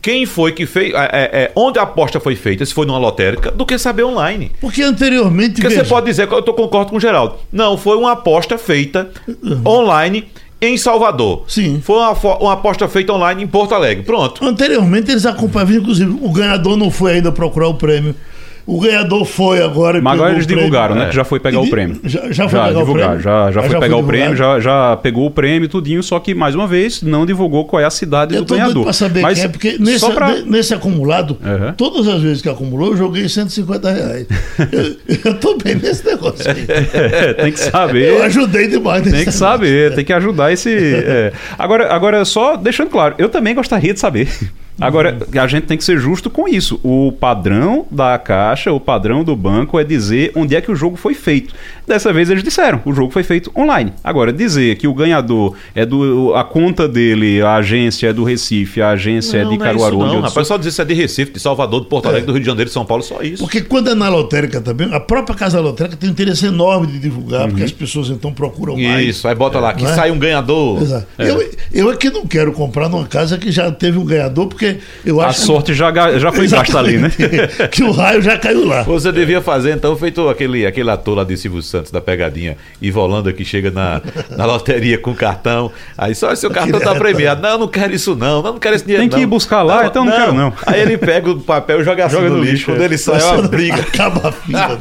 quem 0.00 0.26
foi 0.26 0.52
que 0.52 0.64
fez, 0.64 0.94
é, 0.94 0.96
é, 0.96 1.42
é, 1.42 1.52
onde 1.56 1.78
a 1.78 1.82
aposta 1.82 2.20
foi 2.20 2.36
feita, 2.36 2.64
se 2.64 2.72
foi 2.72 2.86
numa 2.86 2.98
lotérica, 2.98 3.50
do 3.50 3.66
que 3.66 3.76
saber 3.78 4.04
online. 4.04 4.52
Porque 4.60 4.82
anteriormente. 4.82 5.54
Porque 5.54 5.68
veja... 5.68 5.84
você 5.84 5.88
pode 5.88 6.06
dizer, 6.06 6.30
eu 6.30 6.42
tô, 6.42 6.54
concordo 6.54 6.90
com 6.90 6.96
o 6.96 7.00
Geraldo. 7.00 7.36
Não, 7.52 7.76
foi 7.76 7.96
uma 7.96 8.12
aposta 8.12 8.56
feita 8.56 9.10
uhum. 9.26 9.62
online 9.66 10.28
em 10.60 10.76
Salvador. 10.76 11.44
Sim. 11.46 11.80
Foi 11.82 11.96
uma, 11.96 12.12
uma, 12.12 12.52
aposta 12.52 12.88
feita 12.88 13.12
online 13.12 13.44
em 13.44 13.46
Porto 13.46 13.74
Alegre. 13.74 14.04
Pronto. 14.04 14.44
Anteriormente 14.44 15.10
eles 15.10 15.26
acompanhavam, 15.26 15.76
inclusive, 15.76 16.10
o 16.20 16.30
ganhador 16.30 16.76
não 16.76 16.90
foi 16.90 17.14
ainda 17.14 17.30
procurar 17.32 17.68
o 17.68 17.74
prêmio. 17.74 18.14
O 18.68 18.78
ganhador 18.78 19.24
foi 19.24 19.62
agora. 19.62 19.98
Mas 19.98 20.12
agora 20.12 20.34
eles 20.34 20.46
divulgaram, 20.46 20.94
né? 20.94 21.08
Que 21.08 21.16
já 21.16 21.24
foi 21.24 21.40
pegar 21.40 21.58
o 21.58 21.70
prêmio. 21.70 21.98
Já, 22.04 22.30
já 22.30 22.46
foi 22.46 22.58
já, 22.58 22.66
pegar 22.66 22.82
o 22.82 22.92
prêmio? 22.92 23.20
Já, 23.20 23.50
já 23.50 23.62
foi 23.62 23.70
já 23.70 23.80
pegar 23.80 23.96
o 23.96 24.04
prêmio, 24.04 24.36
já, 24.36 24.60
já 24.60 24.96
pegou 24.98 25.26
o 25.26 25.30
prêmio 25.30 25.68
tudinho, 25.70 26.02
só 26.02 26.20
que, 26.20 26.34
mais 26.34 26.54
uma 26.54 26.66
vez, 26.66 27.00
não 27.00 27.24
divulgou 27.24 27.64
qual 27.64 27.80
é 27.80 27.86
a 27.86 27.90
cidade 27.90 28.34
eu 28.34 28.44
do 28.44 28.54
ganhador. 28.54 28.84
Para 28.84 28.92
saber 28.92 29.22
Mas, 29.22 29.38
quem 29.38 29.46
é, 29.46 29.48
porque 29.48 29.78
nesse, 29.80 30.12
pra... 30.12 30.42
nesse 30.42 30.74
acumulado, 30.74 31.38
uhum. 31.42 31.72
todas 31.78 32.06
as 32.08 32.20
vezes 32.20 32.42
que 32.42 32.48
acumulou, 32.50 32.88
eu 32.88 32.96
joguei 32.98 33.26
150 33.26 33.90
reais. 33.90 34.26
eu, 34.70 34.96
eu 35.24 35.40
tô 35.40 35.56
bem 35.56 35.74
nesse 35.74 36.04
negócio 36.04 36.50
aí. 36.50 36.66
É, 36.68 37.32
tem 37.40 37.50
que 37.50 37.60
saber. 37.60 38.10
Eu 38.10 38.22
ajudei 38.24 38.68
demais 38.68 39.02
nesse 39.02 39.16
Tem 39.16 39.24
que 39.24 39.32
saber, 39.32 39.94
tem 39.94 40.04
que 40.04 40.12
ajudar 40.12 40.52
esse. 40.52 40.68
É. 40.76 41.32
Agora, 41.58 41.90
agora, 41.90 42.22
só 42.26 42.54
deixando 42.54 42.90
claro, 42.90 43.14
eu 43.16 43.30
também 43.30 43.54
gostaria 43.54 43.94
de 43.94 43.98
saber. 43.98 44.28
Agora, 44.80 45.18
a 45.40 45.46
gente 45.46 45.64
tem 45.64 45.76
que 45.76 45.84
ser 45.84 45.98
justo 45.98 46.30
com 46.30 46.48
isso. 46.48 46.78
O 46.82 47.12
padrão 47.12 47.86
da 47.90 48.16
caixa, 48.18 48.72
o 48.72 48.78
padrão 48.78 49.24
do 49.24 49.34
banco 49.34 49.78
é 49.78 49.84
dizer 49.84 50.32
onde 50.34 50.54
é 50.54 50.60
que 50.60 50.70
o 50.70 50.76
jogo 50.76 50.96
foi 50.96 51.14
feito. 51.14 51.54
Dessa 51.86 52.12
vez 52.12 52.30
eles 52.30 52.44
disseram, 52.44 52.80
o 52.84 52.92
jogo 52.92 53.10
foi 53.10 53.22
feito 53.22 53.50
online. 53.56 53.92
Agora, 54.04 54.32
dizer 54.32 54.76
que 54.76 54.86
o 54.86 54.94
ganhador 54.94 55.54
é 55.74 55.84
do. 55.84 56.34
a 56.34 56.44
conta 56.44 56.86
dele, 56.86 57.40
a 57.40 57.56
agência 57.56 58.08
é 58.08 58.12
do 58.12 58.22
Recife, 58.24 58.80
a 58.80 58.90
agência 58.90 59.42
não, 59.42 59.52
é 59.52 59.56
de 59.56 59.58
Caruaru. 59.58 59.98
Não, 59.98 60.04
é 60.04 60.06
isso, 60.06 60.14
não 60.16 60.22
rapaz, 60.22 60.46
só 60.46 60.56
dizer 60.56 60.70
se 60.70 60.82
é 60.82 60.84
de 60.84 60.94
Recife, 60.94 61.32
de 61.32 61.40
Salvador, 61.40 61.80
de 61.80 61.88
Porto 61.88 62.06
Alegre, 62.06 62.24
é. 62.24 62.26
do 62.26 62.32
Rio 62.32 62.40
de 62.40 62.46
Janeiro, 62.46 62.68
de 62.68 62.74
São 62.74 62.84
Paulo, 62.84 63.02
só 63.02 63.22
isso. 63.22 63.42
Porque 63.42 63.62
quando 63.62 63.90
é 63.90 63.94
na 63.94 64.08
lotérica 64.08 64.60
também, 64.60 64.92
a 64.94 65.00
própria 65.00 65.34
casa 65.34 65.60
lotérica 65.60 65.96
tem 65.96 66.08
um 66.08 66.12
interesse 66.12 66.46
enorme 66.46 66.86
de 66.86 66.98
divulgar, 66.98 67.42
uhum. 67.42 67.48
porque 67.48 67.64
as 67.64 67.72
pessoas 67.72 68.10
então 68.10 68.32
procuram 68.32 68.76
mais. 68.76 69.06
Isso, 69.08 69.26
aí 69.26 69.34
bota 69.34 69.58
lá, 69.58 69.72
que 69.72 69.84
é? 69.84 69.94
sai 69.94 70.10
um 70.10 70.18
ganhador. 70.18 70.82
Exato. 70.82 71.06
É. 71.18 71.30
Eu, 71.30 71.50
eu 71.72 71.92
é 71.92 71.96
que 71.96 72.10
não 72.10 72.26
quero 72.26 72.52
comprar 72.52 72.88
numa 72.88 73.06
casa 73.06 73.38
que 73.38 73.50
já 73.50 73.70
teve 73.72 73.98
um 73.98 74.04
ganhador, 74.04 74.46
porque 74.46 74.67
porque 74.74 75.08
eu 75.08 75.20
acho. 75.20 75.42
A 75.42 75.46
sorte 75.46 75.74
já, 75.74 75.92
já 76.18 76.32
foi 76.32 76.48
gasta 76.48 76.78
ali, 76.78 76.98
né? 76.98 77.10
que 77.70 77.82
o 77.82 77.90
raio 77.90 78.20
já 78.22 78.36
caiu 78.38 78.66
lá. 78.66 78.82
Você 78.82 79.12
devia 79.12 79.40
fazer, 79.40 79.74
então, 79.74 79.96
feito 79.96 80.28
aquele, 80.28 80.66
aquele 80.66 80.90
ator 80.90 81.16
lá 81.16 81.24
de 81.24 81.36
Silvio 81.36 81.62
Santos 81.62 81.90
da 81.90 82.00
pegadinha, 82.00 82.56
Ivolanda, 82.80 83.32
que 83.32 83.44
chega 83.44 83.70
na, 83.70 84.00
na 84.36 84.44
loteria 84.44 84.98
com 84.98 85.14
cartão. 85.14 85.70
Aí 85.96 86.14
só 86.14 86.34
seu 86.34 86.50
cartão 86.50 86.80
tá 86.80 86.94
premiado. 86.94 87.42
Não, 87.42 87.58
não 87.58 87.68
quero 87.68 87.94
isso, 87.94 88.14
não. 88.14 88.42
Não, 88.42 88.52
não 88.52 88.58
quero 88.58 88.76
esse 88.76 88.84
dinheiro. 88.84 89.02
Tem 89.02 89.08
que 89.08 89.16
não. 89.16 89.22
ir 89.22 89.26
buscar 89.26 89.62
lá, 89.62 89.82
não, 89.82 89.86
então 89.86 90.04
não, 90.04 90.12
não, 90.12 90.18
quero, 90.18 90.34
não. 90.34 90.52
Aí 90.66 90.80
ele 90.80 90.98
pega 90.98 91.30
o 91.30 91.40
papel 91.40 91.80
e 91.80 91.84
joga 91.84 92.06
assim 92.06 92.16
joga 92.16 92.30
no, 92.30 92.36
no 92.38 92.44
lixo. 92.44 92.66
Quando 92.66 92.82
ele 92.82 92.98
sai, 92.98 93.20
é 93.20 93.24
uma 93.24 93.48
briga. 93.48 93.80
Acaba 93.80 94.28
a 94.28 94.32
fila. 94.32 94.78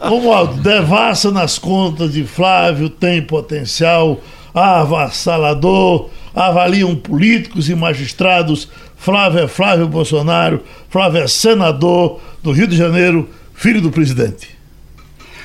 Romualdo, 0.00 0.60
devassa 0.62 1.30
nas 1.30 1.58
contas 1.58 2.12
de 2.12 2.24
Flávio, 2.24 2.88
tem 2.88 3.22
potencial 3.22 4.20
avassalador 4.54 6.08
avaliam 6.36 6.94
políticos 6.94 7.70
e 7.70 7.74
magistrados. 7.74 8.68
Flávio 8.96 9.40
é 9.40 9.48
Flávio 9.48 9.88
Bolsonaro, 9.88 10.62
Flávio 10.90 11.22
é 11.22 11.26
senador 11.26 12.20
do 12.42 12.52
Rio 12.52 12.66
de 12.66 12.76
Janeiro, 12.76 13.28
filho 13.54 13.80
do 13.80 13.90
presidente. 13.90 14.56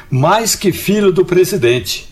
Mais 0.10 0.56
que 0.56 0.74
filho 0.74 1.12
do 1.12 1.24
presidente. 1.24 2.10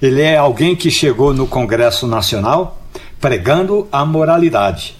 Ele 0.00 0.22
é 0.22 0.36
alguém 0.36 0.76
que 0.76 0.90
chegou 0.90 1.34
no 1.34 1.46
Congresso 1.46 2.06
Nacional 2.06 2.80
pregando 3.20 3.88
a 3.90 4.04
moralidade. 4.04 4.94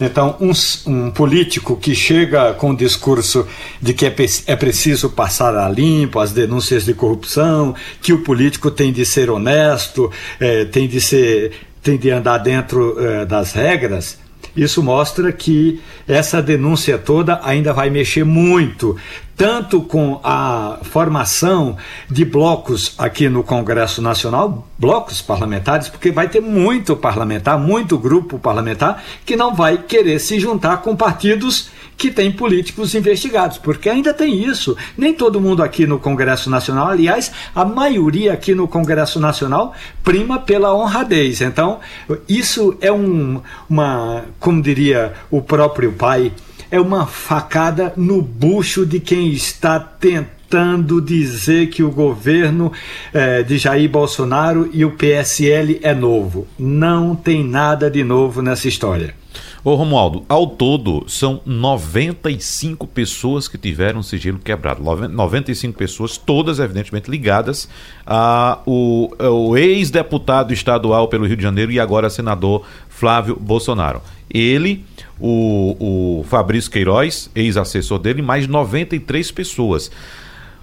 Então, 0.00 0.34
um, 0.40 0.52
um, 0.90 1.10
político 1.10 1.76
que 1.76 1.94
chega 1.94 2.54
com 2.54 2.70
o 2.70 2.76
discurso 2.76 3.46
de 3.82 3.92
que 3.92 4.06
é, 4.06 4.14
é, 4.46 4.56
preciso 4.56 5.10
passar 5.10 5.54
a 5.54 5.68
limpo 5.68 6.18
as 6.18 6.32
denúncias 6.32 6.86
de 6.86 6.94
corrupção, 6.94 7.74
que 8.00 8.14
o 8.14 8.22
político 8.22 8.70
tem 8.70 8.90
de 8.90 9.04
ser 9.04 9.28
honesto, 9.28 10.10
é, 10.40 10.64
tem 10.64 10.88
de 10.88 11.02
ser 11.02 11.52
tem 11.82 11.98
de 11.98 12.10
andar 12.10 12.38
dentro 12.38 12.96
uh, 12.98 13.26
das 13.26 13.52
regras, 13.52 14.18
isso 14.56 14.82
mostra 14.82 15.32
que 15.32 15.80
essa 16.08 16.42
denúncia 16.42 16.98
toda 16.98 17.40
ainda 17.44 17.72
vai 17.72 17.88
mexer 17.88 18.24
muito, 18.24 18.96
tanto 19.36 19.80
com 19.80 20.20
a 20.24 20.78
formação 20.82 21.76
de 22.10 22.24
blocos 22.24 22.94
aqui 22.98 23.28
no 23.28 23.44
Congresso 23.44 24.02
Nacional, 24.02 24.68
blocos 24.78 25.22
parlamentares, 25.22 25.88
porque 25.88 26.10
vai 26.10 26.28
ter 26.28 26.40
muito 26.40 26.96
parlamentar, 26.96 27.58
muito 27.58 27.96
grupo 27.96 28.38
parlamentar 28.38 29.02
que 29.24 29.36
não 29.36 29.54
vai 29.54 29.78
querer 29.78 30.18
se 30.18 30.38
juntar 30.40 30.78
com 30.78 30.96
partidos 30.96 31.70
que 32.00 32.10
têm 32.10 32.32
políticos 32.32 32.94
investigados, 32.94 33.58
porque 33.58 33.90
ainda 33.90 34.14
tem 34.14 34.42
isso. 34.42 34.74
Nem 34.96 35.12
todo 35.12 35.38
mundo 35.38 35.62
aqui 35.62 35.86
no 35.86 35.98
Congresso 35.98 36.48
Nacional, 36.48 36.88
aliás, 36.88 37.30
a 37.54 37.62
maioria 37.62 38.32
aqui 38.32 38.54
no 38.54 38.66
Congresso 38.66 39.20
Nacional 39.20 39.74
prima 40.02 40.38
pela 40.38 40.74
honradez. 40.74 41.42
Então, 41.42 41.78
isso 42.26 42.74
é 42.80 42.90
um, 42.90 43.42
uma, 43.68 44.24
como 44.38 44.62
diria 44.62 45.12
o 45.30 45.42
próprio 45.42 45.92
pai, 45.92 46.32
é 46.70 46.80
uma 46.80 47.06
facada 47.06 47.92
no 47.98 48.22
bucho 48.22 48.86
de 48.86 48.98
quem 48.98 49.30
está 49.32 49.78
tentando 49.78 51.02
dizer 51.02 51.68
que 51.68 51.82
o 51.82 51.90
governo 51.90 52.72
eh, 53.12 53.42
de 53.42 53.58
Jair 53.58 53.90
Bolsonaro 53.90 54.70
e 54.72 54.86
o 54.86 54.92
PSL 54.92 55.80
é 55.82 55.92
novo. 55.92 56.48
Não 56.58 57.14
tem 57.14 57.44
nada 57.44 57.90
de 57.90 58.02
novo 58.02 58.40
nessa 58.40 58.68
história. 58.68 59.19
Ô 59.62 59.74
Romualdo, 59.74 60.24
ao 60.26 60.46
todo 60.46 61.04
são 61.06 61.42
95 61.44 62.86
pessoas 62.86 63.46
que 63.46 63.58
tiveram 63.58 64.02
sigilo 64.02 64.38
quebrado. 64.38 64.82
95 64.82 65.76
pessoas, 65.76 66.16
todas 66.16 66.58
evidentemente 66.58 67.10
ligadas 67.10 67.68
ao 68.06 69.56
ex-deputado 69.58 70.54
estadual 70.54 71.08
pelo 71.08 71.26
Rio 71.26 71.36
de 71.36 71.42
Janeiro 71.42 71.70
e 71.70 71.78
agora 71.78 72.08
senador 72.08 72.64
Flávio 72.88 73.36
Bolsonaro. 73.36 74.00
Ele, 74.32 74.82
o, 75.18 76.20
o 76.20 76.24
Fabrício 76.24 76.70
Queiroz, 76.70 77.30
ex-assessor 77.34 77.98
dele, 77.98 78.22
mais 78.22 78.46
93 78.46 79.30
pessoas. 79.30 79.90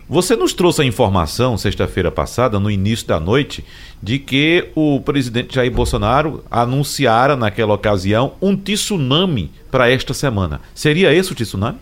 Você 0.09 0.37
nos 0.37 0.53
trouxe 0.53 0.81
a 0.81 0.85
informação, 0.85 1.57
sexta-feira 1.57 2.09
passada, 2.09 2.57
no 2.61 2.71
início 2.71 3.05
da 3.05 3.19
noite, 3.19 3.65
de 4.01 4.17
que 4.17 4.69
o 4.73 5.01
presidente 5.01 5.55
Jair 5.55 5.69
Bolsonaro 5.69 6.45
anunciara 6.49 7.35
naquela 7.35 7.73
ocasião 7.73 8.33
um 8.41 8.55
tsunami 8.55 9.51
para 9.69 9.91
esta 9.91 10.13
semana. 10.13 10.61
Seria 10.73 11.13
esse 11.13 11.33
o 11.33 11.35
tsunami? 11.35 11.79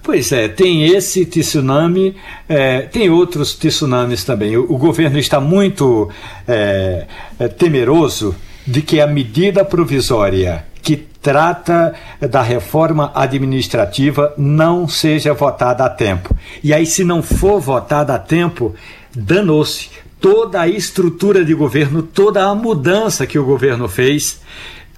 Pois 0.00 0.30
é, 0.30 0.46
tem 0.46 0.84
esse 0.84 1.26
tsunami, 1.26 2.14
é, 2.48 2.82
tem 2.82 3.10
outros 3.10 3.54
tsunamis 3.54 4.22
também. 4.22 4.56
O, 4.56 4.72
o 4.72 4.78
governo 4.78 5.18
está 5.18 5.40
muito 5.40 6.08
é, 6.46 7.06
é, 7.40 7.48
temeroso 7.48 8.36
de 8.64 8.80
que 8.80 9.00
a 9.00 9.08
medida 9.08 9.64
provisória 9.64 10.64
que 10.84 10.98
trata 10.98 11.94
da 12.20 12.42
reforma 12.42 13.10
administrativa 13.14 14.34
não 14.36 14.86
seja 14.86 15.32
votada 15.32 15.82
a 15.82 15.88
tempo. 15.88 16.36
E 16.62 16.74
aí, 16.74 16.84
se 16.84 17.02
não 17.02 17.22
for 17.22 17.58
votada 17.58 18.14
a 18.14 18.18
tempo, 18.18 18.74
danou-se 19.16 19.88
toda 20.20 20.60
a 20.60 20.68
estrutura 20.68 21.42
de 21.42 21.54
governo, 21.54 22.02
toda 22.02 22.44
a 22.44 22.54
mudança 22.54 23.26
que 23.26 23.38
o 23.38 23.44
governo 23.44 23.88
fez 23.88 24.42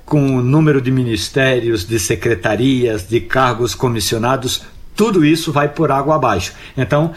com 0.04 0.36
o 0.36 0.42
número 0.42 0.82
de 0.82 0.90
ministérios, 0.90 1.86
de 1.86 2.00
secretarias, 2.00 3.08
de 3.08 3.20
cargos 3.20 3.74
comissionados, 3.74 4.62
tudo 4.96 5.24
isso 5.24 5.52
vai 5.52 5.68
por 5.68 5.92
água 5.92 6.16
abaixo. 6.16 6.52
Então, 6.76 7.14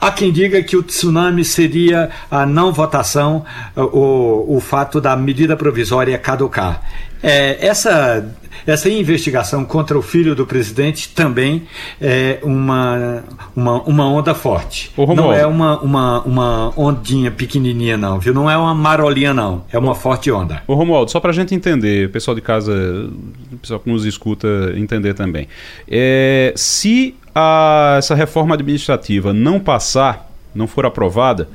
Há 0.00 0.12
quem 0.12 0.30
diga 0.30 0.62
que 0.62 0.76
o 0.76 0.82
tsunami 0.82 1.44
seria 1.44 2.08
a 2.30 2.46
não 2.46 2.72
votação, 2.72 3.44
o, 3.74 4.56
o 4.56 4.60
fato 4.60 5.00
da 5.00 5.16
medida 5.16 5.56
provisória 5.56 6.16
caducar. 6.16 6.82
É, 7.22 7.66
essa 7.66 8.24
essa 8.66 8.90
investigação 8.90 9.64
contra 9.64 9.98
o 9.98 10.02
filho 10.02 10.34
do 10.34 10.46
presidente 10.46 11.08
também 11.10 11.62
é 12.00 12.38
uma, 12.42 13.24
uma, 13.56 13.82
uma 13.82 14.08
onda 14.08 14.34
forte. 14.34 14.90
não 14.96 15.32
é 15.32 15.46
uma, 15.46 15.80
uma, 15.80 16.20
uma 16.22 16.72
ondinha 16.78 17.30
pequenininha, 17.30 17.96
não, 17.96 18.18
viu? 18.18 18.34
Não 18.34 18.50
é 18.50 18.56
uma 18.56 18.74
marolinha, 18.74 19.32
não. 19.32 19.64
É 19.72 19.78
uma 19.78 19.94
forte 19.94 20.30
onda. 20.30 20.62
Ô 20.66 20.74
Romualdo, 20.74 21.10
só 21.10 21.18
para 21.18 21.30
a 21.30 21.34
gente 21.34 21.54
entender, 21.54 22.06
o 22.06 22.10
pessoal 22.10 22.34
de 22.34 22.42
casa, 22.42 22.72
o 23.52 23.56
pessoal 23.56 23.80
que 23.80 23.90
nos 23.90 24.04
escuta 24.04 24.48
entender 24.76 25.14
também. 25.14 25.48
É, 25.88 26.52
se 26.54 27.14
a, 27.34 27.96
essa 27.98 28.14
reforma 28.14 28.54
administrativa 28.54 29.32
não 29.32 29.58
passar, 29.58 30.30
não 30.54 30.66
for 30.66 30.84
aprovada, 30.84 31.48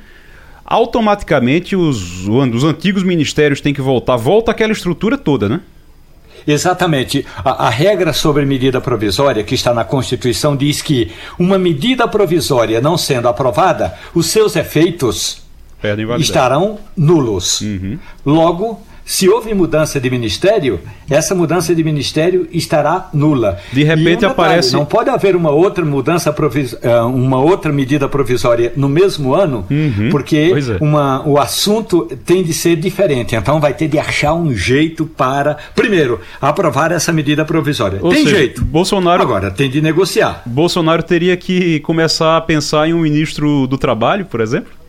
automaticamente 0.65 1.75
os, 1.75 2.27
os 2.27 2.63
antigos 2.63 3.03
ministérios 3.03 3.61
têm 3.61 3.73
que 3.73 3.81
voltar. 3.81 4.15
Volta 4.15 4.51
aquela 4.51 4.71
estrutura 4.71 5.17
toda, 5.17 5.49
né? 5.49 5.61
Exatamente. 6.45 7.25
A, 7.37 7.67
a, 7.67 7.69
regra 7.69 8.11
sobre 8.11 8.45
medida 8.45 8.81
provisória 8.81 9.43
que 9.43 9.55
está 9.55 9.73
na 9.73 9.83
Constituição 9.83 10.55
diz 10.55 10.81
que 10.81 11.11
uma 11.39 11.57
medida 11.57 12.07
provisória 12.07 12.81
não 12.81 12.97
sendo 12.97 13.27
aprovada, 13.27 13.93
os 14.13 14.27
seus 14.27 14.55
efeitos 14.55 15.41
estarão 16.19 16.79
nulos. 16.95 17.61
Uhum. 17.61 17.99
Logo, 18.25 18.81
se 19.05 19.29
houve 19.29 19.53
mudança 19.53 19.99
de 19.99 20.09
ministério, 20.09 20.79
essa 21.09 21.35
mudança 21.35 21.75
de 21.75 21.83
ministério 21.83 22.47
estará 22.51 23.09
nula. 23.13 23.59
De 23.71 23.83
repente 23.83 24.25
um 24.25 24.29
aparece. 24.29 24.73
Não 24.73 24.85
pode 24.85 25.09
haver 25.09 25.35
uma 25.35 25.51
outra 25.51 25.83
mudança, 25.83 26.31
provis... 26.31 26.75
Eh, 26.81 27.01
uma 27.01 27.39
outra 27.39 27.71
medida 27.71 28.07
provisória 28.07 28.71
no 28.75 28.87
mesmo 28.87 29.35
ano, 29.35 29.65
uhum, 29.69 30.09
porque 30.09 30.53
é. 30.53 30.83
uma, 30.83 31.27
o 31.27 31.37
assunto 31.37 32.05
tem 32.25 32.43
de 32.43 32.53
ser 32.53 32.75
diferente. 32.75 33.35
Então 33.35 33.59
vai 33.59 33.73
ter 33.73 33.87
de 33.87 33.99
achar 33.99 34.33
um 34.33 34.55
jeito 34.55 35.05
para, 35.05 35.57
primeiro, 35.75 36.21
aprovar 36.41 36.91
essa 36.91 37.11
medida 37.11 37.43
provisória. 37.43 37.99
Ou 38.01 38.11
tem 38.11 38.23
seja, 38.23 38.37
jeito. 38.37 38.63
Bolsonaro. 38.63 39.21
Agora, 39.21 39.51
tem 39.51 39.69
de 39.69 39.81
negociar. 39.81 40.43
Bolsonaro 40.45 41.03
teria 41.03 41.35
que 41.35 41.79
começar 41.81 42.37
a 42.37 42.41
pensar 42.41 42.87
em 42.87 42.93
um 42.93 43.01
ministro 43.01 43.67
do 43.67 43.77
trabalho, 43.77 44.25
por 44.25 44.41
exemplo? 44.41 44.82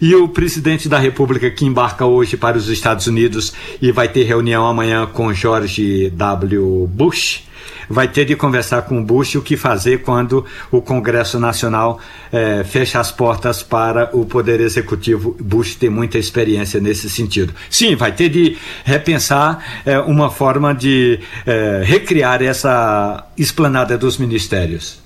E 0.00 0.14
o 0.14 0.28
presidente 0.28 0.88
da 0.88 0.98
República 0.98 1.50
que 1.50 1.64
embarca 1.64 2.04
hoje 2.04 2.36
para 2.36 2.56
os 2.56 2.68
Estados 2.68 3.06
Unidos 3.06 3.52
e 3.80 3.92
vai 3.92 4.08
ter 4.08 4.24
reunião 4.24 4.66
amanhã 4.66 5.06
com 5.06 5.32
George 5.32 6.10
W. 6.10 6.86
Bush, 6.92 7.46
vai 7.88 8.08
ter 8.08 8.24
de 8.24 8.36
conversar 8.36 8.82
com 8.82 9.00
o 9.00 9.04
Bush 9.04 9.36
o 9.36 9.42
que 9.42 9.56
fazer 9.56 10.02
quando 10.02 10.44
o 10.70 10.80
Congresso 10.80 11.38
Nacional 11.38 12.00
eh, 12.32 12.64
fecha 12.64 13.00
as 13.00 13.10
portas 13.10 13.62
para 13.62 14.10
o 14.12 14.24
Poder 14.24 14.60
Executivo. 14.60 15.36
Bush 15.40 15.76
tem 15.76 15.90
muita 15.90 16.18
experiência 16.18 16.80
nesse 16.80 17.08
sentido. 17.08 17.54
Sim, 17.70 17.94
vai 17.96 18.12
ter 18.12 18.28
de 18.28 18.56
repensar 18.84 19.82
eh, 19.84 19.98
uma 20.00 20.30
forma 20.30 20.74
de 20.74 21.20
eh, 21.46 21.82
recriar 21.84 22.42
essa 22.42 23.26
esplanada 23.36 23.96
dos 23.96 24.18
ministérios. 24.18 25.05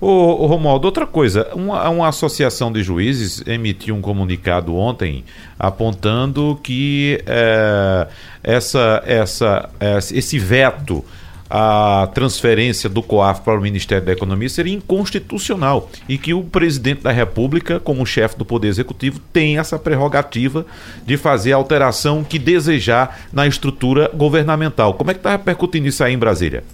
Ô, 0.00 0.44
ô 0.44 0.46
Romualdo, 0.46 0.86
outra 0.86 1.06
coisa, 1.06 1.48
uma, 1.54 1.88
uma 1.88 2.08
associação 2.08 2.70
de 2.70 2.82
juízes 2.82 3.42
emitiu 3.46 3.94
um 3.94 4.02
comunicado 4.02 4.76
ontem 4.76 5.24
apontando 5.58 6.58
que 6.62 7.22
é, 7.26 8.06
essa, 8.42 9.02
essa, 9.06 9.70
esse 10.12 10.38
veto 10.38 11.02
à 11.48 12.08
transferência 12.12 12.90
do 12.90 13.02
COAF 13.02 13.40
para 13.40 13.58
o 13.58 13.62
Ministério 13.62 14.04
da 14.04 14.12
Economia 14.12 14.48
seria 14.48 14.74
inconstitucional 14.74 15.90
e 16.08 16.18
que 16.18 16.34
o 16.34 16.42
presidente 16.42 17.02
da 17.02 17.12
República, 17.12 17.80
como 17.80 18.04
chefe 18.04 18.36
do 18.36 18.44
Poder 18.44 18.68
Executivo, 18.68 19.20
tem 19.32 19.58
essa 19.58 19.78
prerrogativa 19.78 20.66
de 21.06 21.16
fazer 21.16 21.52
a 21.52 21.56
alteração 21.56 22.22
que 22.22 22.38
desejar 22.38 23.20
na 23.32 23.46
estrutura 23.46 24.10
governamental. 24.12 24.94
Como 24.94 25.10
é 25.10 25.14
que 25.14 25.20
está 25.20 25.30
repercutindo 25.30 25.86
isso 25.86 26.04
aí 26.04 26.12
em 26.12 26.18
Brasília? 26.18 26.64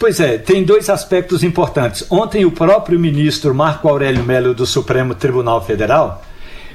Pois 0.00 0.18
é, 0.18 0.38
tem 0.38 0.64
dois 0.64 0.88
aspectos 0.88 1.44
importantes. 1.44 2.06
Ontem 2.10 2.46
o 2.46 2.50
próprio 2.50 2.98
ministro 2.98 3.54
Marco 3.54 3.86
Aurélio 3.86 4.24
Melo 4.24 4.54
do 4.54 4.64
Supremo 4.64 5.14
Tribunal 5.14 5.62
Federal 5.62 6.22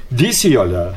disse, 0.08 0.56
olha, 0.56 0.94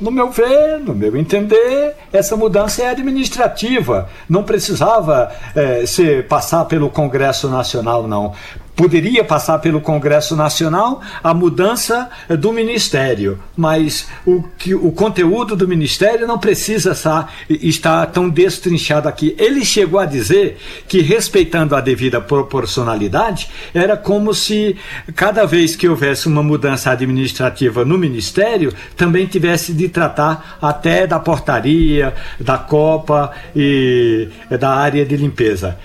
no 0.00 0.10
meu 0.10 0.28
ver, 0.28 0.80
no 0.80 0.92
meu 0.92 1.16
entender, 1.16 1.94
essa 2.12 2.36
mudança 2.36 2.82
é 2.82 2.90
administrativa. 2.90 4.08
Não 4.28 4.42
precisava 4.42 5.30
é, 5.54 5.86
ser, 5.86 6.26
passar 6.26 6.64
pelo 6.64 6.90
Congresso 6.90 7.48
Nacional, 7.48 8.08
não 8.08 8.34
poderia 8.78 9.24
passar 9.24 9.58
pelo 9.58 9.80
Congresso 9.80 10.36
Nacional 10.36 11.02
a 11.22 11.34
mudança 11.34 12.08
do 12.38 12.52
ministério, 12.52 13.40
mas 13.56 14.08
o, 14.24 14.44
que, 14.56 14.72
o 14.72 14.92
conteúdo 14.92 15.56
do 15.56 15.66
ministério 15.66 16.28
não 16.28 16.38
precisa 16.38 16.92
estar, 16.92 17.34
estar 17.50 18.06
tão 18.06 18.28
destrinchado 18.28 19.08
aqui. 19.08 19.34
Ele 19.36 19.64
chegou 19.64 19.98
a 19.98 20.06
dizer 20.06 20.58
que, 20.86 21.00
respeitando 21.00 21.74
a 21.74 21.80
devida 21.80 22.20
proporcionalidade, 22.20 23.50
era 23.74 23.96
como 23.96 24.32
se 24.32 24.76
cada 25.16 25.44
vez 25.44 25.74
que 25.74 25.88
houvesse 25.88 26.28
uma 26.28 26.42
mudança 26.42 26.92
administrativa 26.92 27.84
no 27.84 27.98
ministério, 27.98 28.72
também 28.96 29.26
tivesse 29.26 29.72
de 29.72 29.88
tratar 29.88 30.56
até 30.62 31.04
da 31.04 31.18
portaria, 31.18 32.14
da 32.38 32.56
Copa 32.56 33.32
e 33.56 34.28
da 34.48 34.70
área 34.70 35.04
de 35.04 35.16
limpeza 35.16 35.76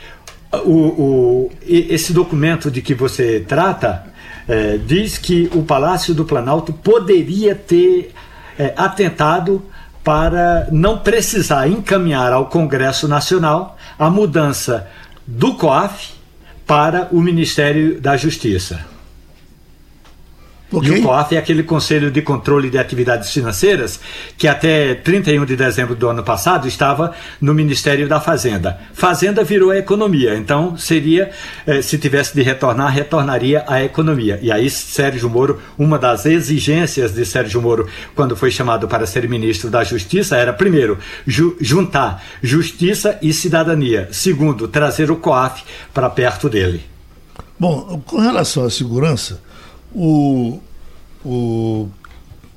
o, 0.60 1.50
o, 1.50 1.52
esse 1.68 2.13
documento 2.13 2.70
de 2.70 2.82
que 2.82 2.94
você 2.94 3.39
trata 3.39 4.06
é, 4.48 4.78
diz 4.78 5.18
que 5.18 5.50
o 5.54 5.63
Palácio 5.63 6.13
do 6.13 6.26
Planalto 6.26 6.74
poderia 6.74 7.56
ter 7.56 8.12
é, 8.58 8.74
atentado 8.76 9.63
para 10.04 10.68
não 10.72 10.98
precisar 10.98 11.68
encaminhar 11.68 12.34
ao 12.34 12.48
Congresso 12.48 13.08
Nacional 13.08 13.78
a 13.98 14.10
mudança 14.10 14.88
do 15.26 15.56
COAF 15.56 16.13
para 16.68 17.08
o 17.12 17.22
Ministério 17.22 18.00
da 18.02 18.18
Justiça. 18.18 18.92
Okay. 20.74 20.98
E 20.98 21.00
o 21.00 21.04
COAF 21.04 21.36
é 21.36 21.38
aquele 21.38 21.62
Conselho 21.62 22.10
de 22.10 22.22
Controle 22.22 22.70
de 22.70 22.80
Atividades 22.80 23.32
Financeiras 23.32 24.00
que 24.38 24.48
até 24.48 24.96
31 24.96 25.46
de 25.46 25.56
dezembro 25.56 25.96
do 25.96 26.10
ano 26.10 26.24
passado 26.24 26.68
estava 26.68 27.14
no 27.40 27.54
Ministério 27.54 28.08
da 28.08 28.20
Fazenda. 28.20 28.80
Fazenda 28.94 29.44
virou 29.44 29.70
a 29.70 29.78
economia, 29.78 30.36
então 30.36 30.76
seria, 30.76 31.30
eh, 31.68 31.82
se 31.82 32.00
tivesse 32.00 32.34
de 32.34 32.42
retornar, 32.42 32.92
retornaria 32.92 33.64
à 33.68 33.84
economia. 33.84 34.40
E 34.42 34.52
aí 34.52 34.68
Sérgio 34.70 35.30
Moro, 35.30 35.62
uma 35.78 36.00
das 36.00 36.26
exigências 36.26 37.14
de 37.14 37.24
Sérgio 37.24 37.62
Moro 37.62 37.88
quando 38.16 38.36
foi 38.36 38.50
chamado 38.50 38.88
para 38.88 39.06
ser 39.06 39.30
ministro 39.30 39.70
da 39.70 39.84
Justiça 39.84 40.38
era, 40.38 40.52
primeiro, 40.52 40.98
ju 41.28 41.56
juntar 41.62 42.24
justiça 42.42 43.20
e 43.22 43.32
cidadania. 43.32 44.08
Segundo, 44.12 44.68
trazer 44.68 45.12
o 45.12 45.18
COAF 45.18 45.64
para 45.94 46.10
perto 46.10 46.50
dele. 46.50 46.84
Bom, 47.60 48.02
com 48.06 48.18
relação 48.18 48.66
à 48.66 48.70
segurança, 48.70 49.40
o, 49.93 50.60
o, 51.23 51.89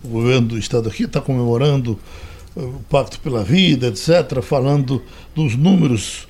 o 0.03 0.09
governo 0.09 0.49
do 0.49 0.59
estado 0.59 0.89
aqui 0.89 1.05
está 1.05 1.21
comemorando 1.21 1.99
uh, 2.55 2.61
o 2.61 2.81
Pacto 2.89 3.21
pela 3.21 3.45
Vida, 3.45 3.89
etc., 3.89 4.41
falando 4.43 5.03
dos 5.35 5.57
números 5.57 6.27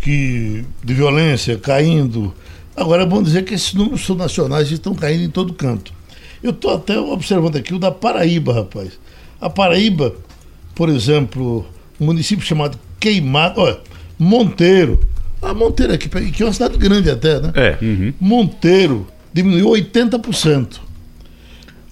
que, 0.00 0.64
de 0.82 0.94
violência 0.94 1.56
caindo. 1.58 2.34
Agora 2.76 3.02
é 3.02 3.06
bom 3.06 3.22
dizer 3.22 3.44
que 3.44 3.54
esses 3.54 3.72
números 3.74 4.04
são 4.04 4.16
nacionais 4.16 4.70
e 4.70 4.74
estão 4.74 4.94
caindo 4.94 5.22
em 5.22 5.30
todo 5.30 5.52
canto. 5.54 5.92
Eu 6.42 6.50
estou 6.50 6.74
até 6.74 6.98
observando 6.98 7.56
aqui 7.56 7.72
o 7.72 7.78
da 7.78 7.90
Paraíba, 7.90 8.52
rapaz. 8.52 8.98
A 9.40 9.48
Paraíba, 9.48 10.14
por 10.74 10.88
exemplo, 10.88 11.64
um 11.98 12.06
município 12.06 12.44
chamado 12.44 12.78
Queimado, 13.00 13.60
olha, 13.60 13.78
Monteiro. 14.18 15.00
A 15.40 15.54
Monteiro 15.54 15.92
aqui, 15.92 16.08
que 16.08 16.42
é 16.42 16.46
uma 16.46 16.52
cidade 16.52 16.76
grande 16.76 17.10
até, 17.10 17.40
né? 17.40 17.52
É. 17.54 17.78
Uhum. 17.80 18.14
Monteiro 18.20 19.06
diminuiu 19.34 19.68
80%. 19.70 20.84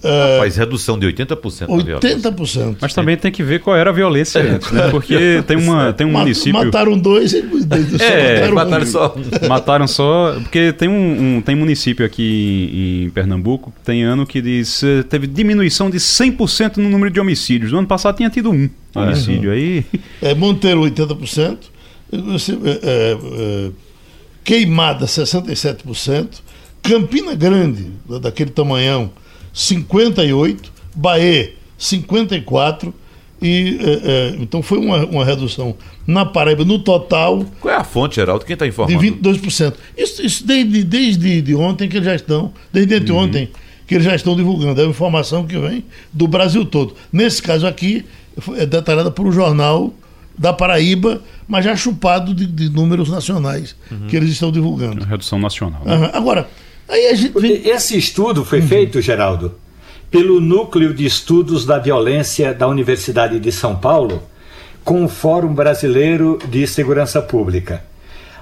Rapaz, 0.03 0.57
redução 0.57 0.99
de 0.99 1.07
80%. 1.07 1.67
80%. 1.67 2.77
Mas 2.81 2.93
também 2.93 3.15
tem 3.15 3.31
que 3.31 3.41
ver 3.41 3.61
qual 3.61 3.75
era 3.75 3.89
a 3.89 3.93
violência 3.93 4.39
é. 4.39 4.49
antes, 4.49 4.69
né? 4.69 4.89
Porque 4.89 5.41
tem, 5.47 5.55
uma, 5.55 5.93
tem 5.93 6.05
um 6.05 6.11
município. 6.11 6.53
Mataram 6.53 6.97
dois 6.97 7.31
e 7.31 7.41
só 7.41 8.03
é, 8.03 8.49
mataram, 8.49 8.55
mataram 8.55 8.83
um. 8.83 8.87
só. 8.87 9.15
Mataram 9.47 9.87
só. 9.87 10.35
Porque 10.41 10.73
tem 10.73 10.89
um, 10.89 11.37
um, 11.37 11.41
tem 11.41 11.55
município 11.55 12.05
aqui 12.05 13.05
em, 13.05 13.09
Pernambuco, 13.11 13.73
tem 13.85 14.03
ano 14.03 14.25
que 14.25 14.41
diz 14.41 14.83
eh, 14.83 15.03
teve 15.03 15.25
diminuição 15.25 15.89
de 15.89 15.97
100% 15.97 16.77
no 16.77 16.89
número 16.89 17.09
de 17.09 17.19
homicídios. 17.21 17.71
No 17.71 17.79
ano 17.79 17.87
passado 17.87 18.17
tinha 18.17 18.29
tido 18.29 18.51
um 18.51 18.69
homicídio. 18.93 19.51
Uhum. 19.51 19.55
Aí... 19.55 19.85
É, 20.21 20.35
Monteiro, 20.35 20.81
80%. 20.81 21.57
É, 22.11 22.17
é, 22.17 23.17
é, 23.17 23.71
queimada, 24.43 25.05
67%. 25.05 26.27
Campina 26.83 27.33
Grande, 27.33 27.91
daquele 28.21 28.51
tamanhão, 28.51 29.09
58, 29.53 30.71
Bahia, 30.93 31.53
54, 31.77 32.93
e 33.41 33.77
é, 33.81 33.91
é, 33.91 34.35
então 34.39 34.61
foi 34.61 34.77
uma, 34.77 35.05
uma 35.05 35.25
redução 35.25 35.75
na 36.07 36.25
Paraíba, 36.25 36.63
no 36.63 36.79
total. 36.79 37.45
Qual 37.59 37.73
é 37.73 37.77
a 37.77 37.83
fonte, 37.83 38.15
Geraldo? 38.15 38.45
Quem 38.45 38.53
está 38.53 38.65
informando? 38.67 38.99
De 38.99 39.11
22%. 39.11 39.73
Isso, 39.97 40.25
isso 40.25 40.47
desde, 40.47 40.83
desde 40.83 41.41
de 41.41 41.55
ontem 41.55 41.89
que 41.89 41.97
eles 41.97 42.05
já 42.05 42.15
estão, 42.15 42.53
desde 42.71 43.11
uhum. 43.11 43.29
que 43.85 43.95
eles 43.95 44.05
já 44.05 44.15
estão 44.15 44.35
divulgando. 44.35 44.79
É 44.79 44.83
uma 44.85 44.91
informação 44.91 45.45
que 45.45 45.57
vem 45.57 45.83
do 46.11 46.27
Brasil 46.27 46.65
todo. 46.65 46.95
Nesse 47.11 47.41
caso 47.41 47.67
aqui, 47.67 48.05
é 48.55 48.65
detalhada 48.65 49.11
por 49.11 49.25
um 49.25 49.31
jornal 49.31 49.93
da 50.37 50.53
Paraíba, 50.53 51.21
mas 51.47 51.65
já 51.65 51.75
chupado 51.75 52.33
de, 52.33 52.45
de 52.45 52.69
números 52.69 53.09
nacionais 53.09 53.75
Uhum. 53.91 54.07
que 54.07 54.15
eles 54.15 54.31
estão 54.31 54.51
divulgando. 54.51 55.03
Redução 55.05 55.37
nacional. 55.37 55.81
né? 55.85 55.93
Aham. 55.93 56.11
Agora, 56.13 56.49
aí 56.87 57.07
a 57.07 57.13
gente. 57.13 57.37
Esse 57.67 57.97
estudo 57.97 58.43
foi 58.43 58.61
feito, 58.61 59.01
Geraldo, 59.01 59.55
pelo 60.09 60.39
Núcleo 60.39 60.93
de 60.93 61.05
Estudos 61.05 61.65
da 61.65 61.79
Violência 61.79 62.53
da 62.53 62.67
Universidade 62.67 63.39
de 63.39 63.51
São 63.51 63.75
Paulo, 63.75 64.23
com 64.83 65.03
o 65.03 65.09
Fórum 65.09 65.53
Brasileiro 65.53 66.37
de 66.49 66.67
Segurança 66.67 67.21
Pública. 67.21 67.83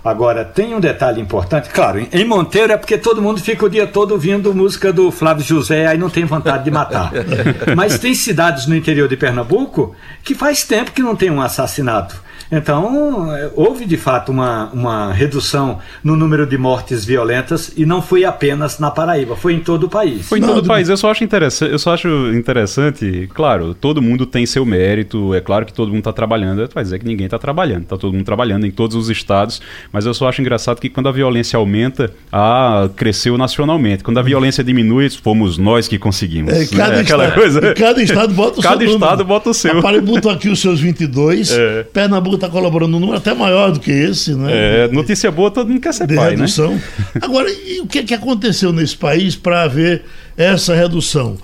Agora, 0.04 0.44
tem 0.44 0.74
um 0.74 0.80
detalhe 0.80 1.22
importante, 1.22 1.70
claro, 1.70 2.06
em 2.12 2.26
Monteiro 2.26 2.74
é 2.74 2.78
porque 2.78 2.98
todo 2.98 3.22
mundo 3.22 3.40
fica 3.40 3.64
o 3.64 3.70
dia 3.70 3.86
todo 3.86 4.14
ouvindo 4.14 4.54
música 4.54 4.92
do 4.92 5.12
Flávio 5.12 5.46
José, 5.46 5.86
aí 5.86 5.98
não 5.98 6.10
tem 6.10 6.26
vontade 6.26 6.64
de 6.64 6.72
matar. 6.72 7.12
Mas 7.78 8.00
tem 8.00 8.16
cidades 8.16 8.66
no 8.66 8.76
interior 8.76 9.08
de 9.08 9.16
Pernambuco 9.16 9.96
que 10.24 10.34
faz 10.34 10.64
tempo 10.64 10.92
que 10.92 11.04
não 11.04 11.16
tem 11.16 11.30
um 11.30 11.40
assassinato. 11.40 12.20
Então, 12.52 13.34
eh, 13.36 13.50
houve 13.56 13.86
de 13.86 13.96
fato 13.98 14.32
uma, 14.32 14.70
uma 14.74 15.14
redução 15.14 15.80
no 16.04 16.16
número 16.16 16.46
de 16.46 16.58
mortes 16.58 17.06
violentas 17.06 17.72
e 17.78 17.86
não 17.86 18.02
foi 18.02 18.26
apenas 18.26 18.78
na 18.80 18.92
Paraíba, 18.92 19.36
foi 19.36 19.54
em 19.54 19.60
todo 19.60 19.86
o 19.86 19.90
país. 19.90 20.28
Foi 20.28 20.40
em 20.40 20.42
Não, 20.42 20.50
todo 20.56 20.66
o 20.66 20.68
país. 20.68 20.90
Eu 20.90 20.98
só 20.98 21.10
acho 21.12 21.24
interessante, 21.24 21.72
eu 21.72 21.80
só 21.80 21.94
acho 21.94 22.08
interessante, 22.34 23.30
claro, 23.34 23.74
todo 23.74 24.02
mundo 24.02 24.26
tem 24.26 24.46
seu 24.46 24.66
mérito, 24.66 25.34
é 25.34 25.40
claro 25.40 25.66
que 25.66 25.74
todo 25.74 25.88
mundo 25.88 26.00
está 26.00 26.12
trabalhando, 26.14 26.68
vai 26.74 26.84
dizer 26.84 27.00
que 27.00 27.06
ninguém 27.06 27.26
está 27.26 27.40
trabalhando, 27.40 27.84
está 27.84 27.98
todo 27.98 28.14
mundo 28.14 28.26
trabalhando 28.26 28.66
em 28.66 28.72
todos 28.72 28.96
os 28.98 29.10
estados, 29.10 29.62
mas 29.92 30.06
eu 30.06 30.14
só 30.14 30.28
acho 30.28 30.42
engraçado 30.42 30.80
que 30.80 30.90
quando 30.90 31.08
a 31.08 31.12
violência 31.12 31.58
aumenta, 31.58 32.12
ah, 32.32 32.90
cresceu 32.96 33.38
nacionalmente. 33.38 34.04
Quando 34.04 34.18
a 34.18 34.22
violência 34.22 34.64
diminui, 34.64 35.10
fomos 35.10 35.58
nós 35.58 35.88
que 35.88 35.98
conseguimos. 35.98 36.52
É, 36.54 36.60
né? 36.60 36.68
cada, 36.76 37.00
Aquela 37.00 37.24
estado, 37.26 37.40
coisa. 37.40 37.74
cada 37.74 38.04
estado 38.04 38.34
bota 38.34 38.60
o 38.60 38.64
Cada 38.64 38.78
seu 38.78 38.86
número. 38.88 39.06
estado 39.06 39.26
bota 39.26 39.50
o 39.50 39.54
seu. 39.54 39.80
A 39.80 39.82
Paraíba 39.82 40.06
botou 40.06 40.32
aqui 40.32 40.50
os 40.50 40.60
seus 40.60 40.80
22. 40.80 41.52
É. 41.52 41.84
Pernambuco 41.84 42.41
está 42.42 42.50
colaborando 42.50 42.92
num 42.92 43.00
número 43.00 43.18
até 43.18 43.34
maior 43.34 43.72
do 43.72 43.80
que 43.80 43.92
esse, 43.92 44.34
né? 44.34 44.50
É, 44.52 44.88
notícia 44.88 45.32
boa, 45.32 45.52
todo 45.52 45.70
mundo 45.70 45.80
quer 45.80 45.94
ser 45.94 46.08
de 46.08 46.16
pai, 46.16 46.32
né? 46.32 46.38
redução. 46.38 46.80
Agora, 47.22 47.50
e 47.50 47.80
o 47.82 47.86
que, 47.86 48.04
que 48.04 48.14
aconteceu 48.14 48.74
nesse 48.74 48.98
país 48.98 49.36
para 49.36 49.64
haver 49.64 50.04
essa 50.36 50.74
redução? 50.76 51.38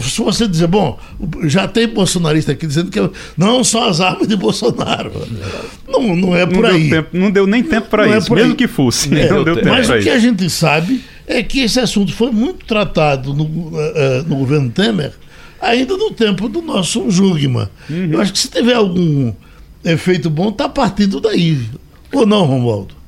Se 0.00 0.20
você 0.20 0.46
dizer, 0.46 0.66
bom, 0.66 0.98
já 1.44 1.68
tem 1.68 1.86
bolsonarista 1.86 2.52
aqui 2.52 2.66
dizendo 2.66 2.90
que 2.90 2.98
não 3.36 3.62
são 3.62 3.84
as 3.84 4.00
armas 4.00 4.26
de 4.26 4.36
Bolsonaro. 4.36 5.12
Não, 5.86 6.16
não 6.16 6.36
é 6.36 6.44
por 6.44 6.62
Não 6.62 6.70
aí. 6.70 6.90
deu, 6.90 7.02
tempo, 7.02 7.16
não 7.16 7.30
deu 7.30 7.46
nem 7.46 7.62
tempo 7.62 7.88
para 7.88 8.08
é 8.08 8.18
isso, 8.18 8.34
mesmo 8.34 8.50
aí. 8.50 8.56
que 8.56 8.66
fosse. 8.66 9.14
É, 9.14 9.30
não 9.30 9.44
deu 9.44 9.54
tempo 9.56 9.68
Mas 9.68 9.88
o 9.88 9.98
que 9.98 10.10
a 10.10 10.18
gente 10.18 10.50
sabe 10.50 11.00
é 11.26 11.42
que 11.42 11.60
esse 11.60 11.78
assunto 11.78 12.12
foi 12.12 12.30
muito 12.30 12.66
tratado 12.66 13.32
no, 13.32 13.70
eh, 13.78 14.24
no 14.26 14.36
governo 14.36 14.70
Temer, 14.70 15.12
ainda 15.60 15.96
no 15.96 16.10
tempo 16.10 16.48
do 16.48 16.60
nosso 16.60 17.08
Jugman. 17.10 17.68
Uhum. 17.88 18.08
Eu 18.12 18.20
acho 18.20 18.32
que 18.32 18.38
se 18.38 18.50
tiver 18.50 18.74
algum 18.74 19.32
efeito 19.84 20.28
bom, 20.28 20.48
está 20.50 20.68
partindo 20.68 21.20
daí. 21.20 21.68
Ou 22.12 22.26
não, 22.26 22.44
Romualdo? 22.44 22.98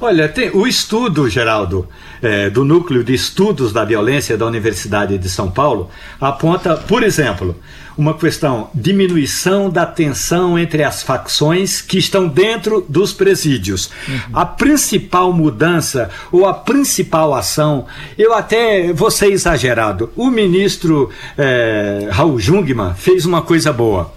Olha, 0.00 0.28
tem 0.28 0.50
o 0.50 0.66
estudo, 0.66 1.28
Geraldo, 1.28 1.88
eh, 2.20 2.50
do 2.50 2.64
Núcleo 2.64 3.04
de 3.04 3.14
Estudos 3.14 3.72
da 3.72 3.84
Violência 3.84 4.36
da 4.36 4.44
Universidade 4.44 5.16
de 5.16 5.28
São 5.28 5.50
Paulo, 5.50 5.88
aponta, 6.20 6.76
por 6.76 7.02
exemplo, 7.02 7.56
uma 7.96 8.14
questão: 8.14 8.68
diminuição 8.74 9.70
da 9.70 9.86
tensão 9.86 10.58
entre 10.58 10.82
as 10.82 11.02
facções 11.02 11.80
que 11.80 11.96
estão 11.96 12.26
dentro 12.26 12.84
dos 12.88 13.12
presídios. 13.12 13.90
A 14.32 14.44
principal 14.44 15.32
mudança 15.32 16.10
ou 16.32 16.46
a 16.46 16.54
principal 16.54 17.34
ação, 17.34 17.86
eu 18.18 18.34
até 18.34 18.92
vou 18.92 19.10
ser 19.10 19.30
exagerado, 19.30 20.10
o 20.16 20.28
ministro 20.28 21.10
eh, 21.38 22.08
Raul 22.10 22.38
Jungmann 22.38 22.94
fez 22.94 23.24
uma 23.24 23.42
coisa 23.42 23.72
boa 23.72 24.12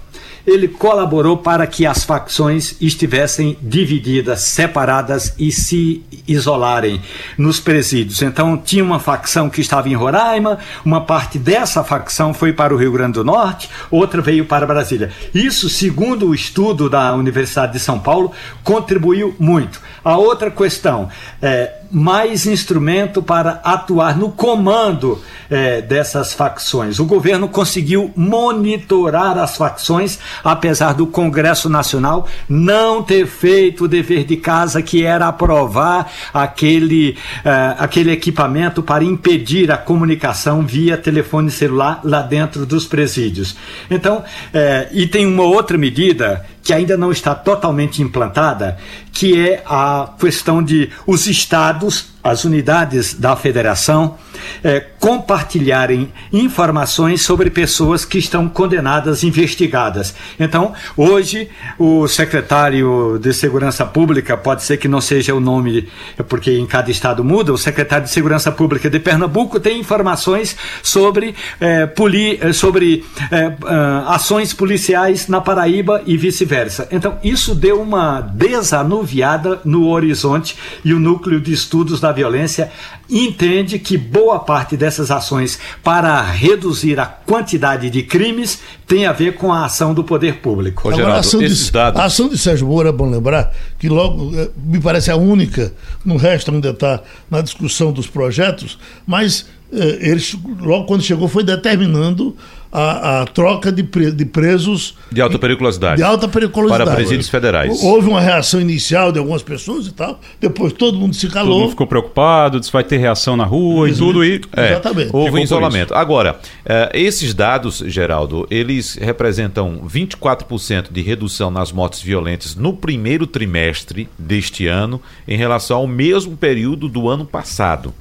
ele 0.48 0.70
colaborou 0.70 1.38
para 1.38 1.68
que 1.68 1.86
as 1.86 2.06
facções 2.06 2.78
estivessem 2.80 3.58
divididas, 3.62 4.44
separadas 4.44 5.34
e 5.38 5.52
se 5.52 6.02
isolarem 6.26 7.02
nos 7.38 7.60
presídios. 7.60 8.22
Então, 8.22 8.58
tinha 8.58 8.84
uma 8.84 8.98
facção 8.98 9.50
que 9.50 9.60
estava 9.60 9.90
em 9.90 9.94
Roraima, 9.94 10.58
uma 10.86 11.02
parte 11.02 11.38
dessa 11.38 11.84
facção 11.84 12.34
foi 12.34 12.54
para 12.54 12.74
o 12.74 12.78
Rio 12.78 12.94
Grande 12.94 13.14
do 13.14 13.26
Norte, 13.26 13.70
outra 13.92 14.22
veio 14.22 14.46
para 14.46 14.66
Brasília. 14.66 15.12
Isso, 15.34 15.70
segundo 15.70 16.30
o 16.30 16.36
estudo 16.36 16.90
da 16.90 17.14
Universidade 17.14 17.74
de 17.74 17.80
São 17.80 18.00
Paulo, 18.00 18.32
contribuiu 18.64 19.36
muito. 19.38 19.82
A 20.08 20.16
outra 20.16 20.50
questão 20.50 21.10
é 21.42 21.82
mais 21.92 22.46
instrumento 22.46 23.22
para 23.22 23.60
atuar 23.62 24.18
no 24.18 24.32
comando 24.32 25.22
eh, 25.50 25.82
dessas 25.82 26.32
facções. 26.32 26.98
O 26.98 27.04
governo 27.04 27.50
conseguiu 27.50 28.10
monitorar 28.16 29.38
as 29.38 29.58
facções, 29.58 30.18
apesar 30.46 30.94
do 30.94 31.08
Congresso 31.08 31.70
Nacional 31.70 32.26
não 32.48 33.04
ter 33.04 33.28
feito 33.28 33.84
o 33.84 33.88
dever 33.88 34.24
de 34.24 34.38
casa 34.38 34.82
que 34.82 35.04
era 35.04 35.28
aprovar 35.28 36.10
aquele, 36.34 37.18
eh, 37.44 37.76
aquele 37.78 38.12
equipamento 38.12 38.82
para 38.82 39.04
impedir 39.04 39.70
a 39.74 39.78
comunicação 39.78 40.66
via 40.66 40.98
telefone 40.98 41.52
celular 41.52 42.00
lá 42.06 42.22
dentro 42.22 42.66
dos 42.66 42.86
presídios. 42.86 43.58
Então, 43.92 44.24
eh, 44.54 44.88
e 44.94 45.06
tem 45.06 45.26
uma 45.26 45.44
outra 45.44 45.78
medida 45.78 46.46
que 46.68 46.74
ainda 46.74 46.98
não 46.98 47.14
está 47.14 47.34
totalmente 47.34 48.02
implantada, 48.02 48.78
que 49.14 49.40
é 49.40 49.64
a 49.66 50.10
questão 50.20 50.62
de 50.62 50.92
os 51.08 51.26
estados, 51.26 52.08
as 52.28 52.44
unidades 52.44 53.14
da 53.14 53.36
federação, 53.36 54.18
eh, 54.64 54.84
compartilharem 55.00 56.12
informações 56.34 57.22
sobre 57.22 57.50
pessoas 57.50 58.04
que 58.04 58.18
estão 58.18 58.50
condenadas, 58.50 59.24
investigadas. 59.24 60.14
Então, 60.38 60.74
hoje, 60.96 61.50
o 61.80 62.08
secretário 62.08 63.18
de 63.22 63.34
Segurança 63.34 63.86
Pública, 63.86 64.36
pode 64.36 64.64
ser 64.64 64.78
que 64.78 64.88
não 64.88 65.00
seja 65.00 65.34
o 65.34 65.40
nome, 65.40 65.88
porque 66.28 66.52
em 66.52 66.66
cada 66.66 66.92
estado 66.92 67.24
muda, 67.24 67.54
o 67.54 67.58
secretário 67.58 68.06
de 68.06 68.12
Segurança 68.12 68.52
Pública 68.52 68.90
de 68.90 69.00
Pernambuco 69.00 69.60
tem 69.60 69.80
informações 69.80 70.58
sobre, 70.84 71.34
eh, 71.60 71.86
poli, 71.86 72.38
eh, 72.42 72.52
sobre 72.52 73.06
eh, 73.32 73.54
ah, 73.66 74.16
ações 74.16 74.54
policiais 74.54 75.28
na 75.28 75.40
Paraíba 75.40 76.02
e 76.06 76.18
vice-versa. 76.18 76.88
Então, 76.92 77.18
isso 77.24 77.56
deu 77.56 77.82
uma 77.82 78.20
desanuviada 78.20 79.62
no 79.64 79.88
horizonte 79.88 80.58
e 80.84 80.94
o 80.94 81.00
núcleo 81.00 81.40
de 81.40 81.54
estudos 81.54 82.00
da 82.02 82.12
violência 82.18 82.70
entende 83.10 83.80
que 83.80 83.98
boa 83.98 84.40
parte 84.40 84.76
dessas 84.76 85.10
ações 85.12 85.58
para 85.84 86.22
reduzir 86.22 87.00
a 87.00 87.06
quantidade 87.06 87.90
de 87.90 88.04
crimes 88.04 88.60
tem 88.86 89.06
a 89.06 89.14
ver 89.14 89.36
com 89.36 89.52
a 89.54 89.66
ação 89.66 89.94
do 89.94 90.04
poder 90.04 90.38
público. 90.42 90.88
Ô, 90.88 90.92
Agora, 90.92 90.98
Geraldo, 90.98 91.18
a 91.18 91.20
ação, 91.22 91.40
de, 91.40 91.72
dados- 91.72 92.00
a 92.02 92.06
ação 92.06 92.30
de 92.30 92.38
Sérgio 92.38 92.68
Moro 92.68 92.88
é 92.88 92.92
bom 92.92 93.10
lembrar 93.10 93.54
que 93.80 93.88
logo 93.88 94.32
eh, 94.36 94.50
me 94.58 94.80
parece 94.82 95.10
a 95.12 95.16
única, 95.16 95.74
no 96.04 96.18
resto 96.18 96.52
ainda 96.52 96.70
está 96.72 97.02
na 97.30 97.42
discussão 97.42 97.92
dos 97.94 98.08
projetos, 98.08 98.78
mas 99.06 99.46
eh, 99.72 99.98
ele 100.02 100.22
logo 100.62 100.86
quando 100.86 101.02
chegou 101.04 101.28
foi 101.28 101.44
determinando 101.44 102.36
a, 102.72 103.22
a 103.22 103.26
troca 103.26 103.72
de, 103.72 103.84
pre- 103.84 104.12
de 104.12 104.26
presos 104.26 104.96
De 105.12 105.22
alta 105.22 105.40
periculosidade. 105.40 105.98
de 105.98 106.04
alta 106.04 106.28
periculosidade. 106.28 106.84
Para 106.86 106.96
presídios 106.96 107.30
federais. 107.30 107.82
Houve 107.84 108.10
uma 108.10 108.22
reação 108.22 108.60
inicial 108.62 109.12
de 109.12 109.20
algumas 109.20 109.42
pessoas 109.44 109.88
e 109.88 109.94
tal, 109.94 110.20
depois 110.40 110.74
todo 110.74 110.98
mundo 110.98 111.14
se 111.16 111.28
Todo 111.28 111.34
calou. 111.34 111.60
mundo 111.62 111.70
ficou 111.72 111.88
preocupado, 111.88 112.60
disse 112.60 112.72
vai 112.72 112.84
ter 112.84 112.98
reação 112.98 113.36
na 113.38 113.46
rua 113.46 113.90
e 113.90 113.94
tudo, 113.96 114.24
e 114.24 114.42
É, 114.56 114.72
Exatamente. 114.72 115.10
Houve 115.14 115.32
um 115.32 115.44
isolamento. 115.44 115.94
Agora, 115.94 116.40
eh, 116.66 116.92
esses 116.94 117.34
dados, 117.34 117.84
Geraldo, 117.86 118.46
eles 118.52 118.96
representam 118.96 119.82
24% 119.88 120.92
de 120.92 121.02
redução 121.02 121.50
nas 121.52 121.72
mortes 121.72 122.02
violentas 122.02 122.56
no 122.56 122.74
primeiro 122.74 123.26
trimestre 123.28 124.10
deste 124.18 124.68
ano 124.68 125.02
em 125.28 125.38
relação 125.38 125.78
ao 125.78 125.88
mesmo 125.88 126.36
período 126.38 126.88
do 126.88 127.10
ano 127.10 127.26
passado. 127.26 127.94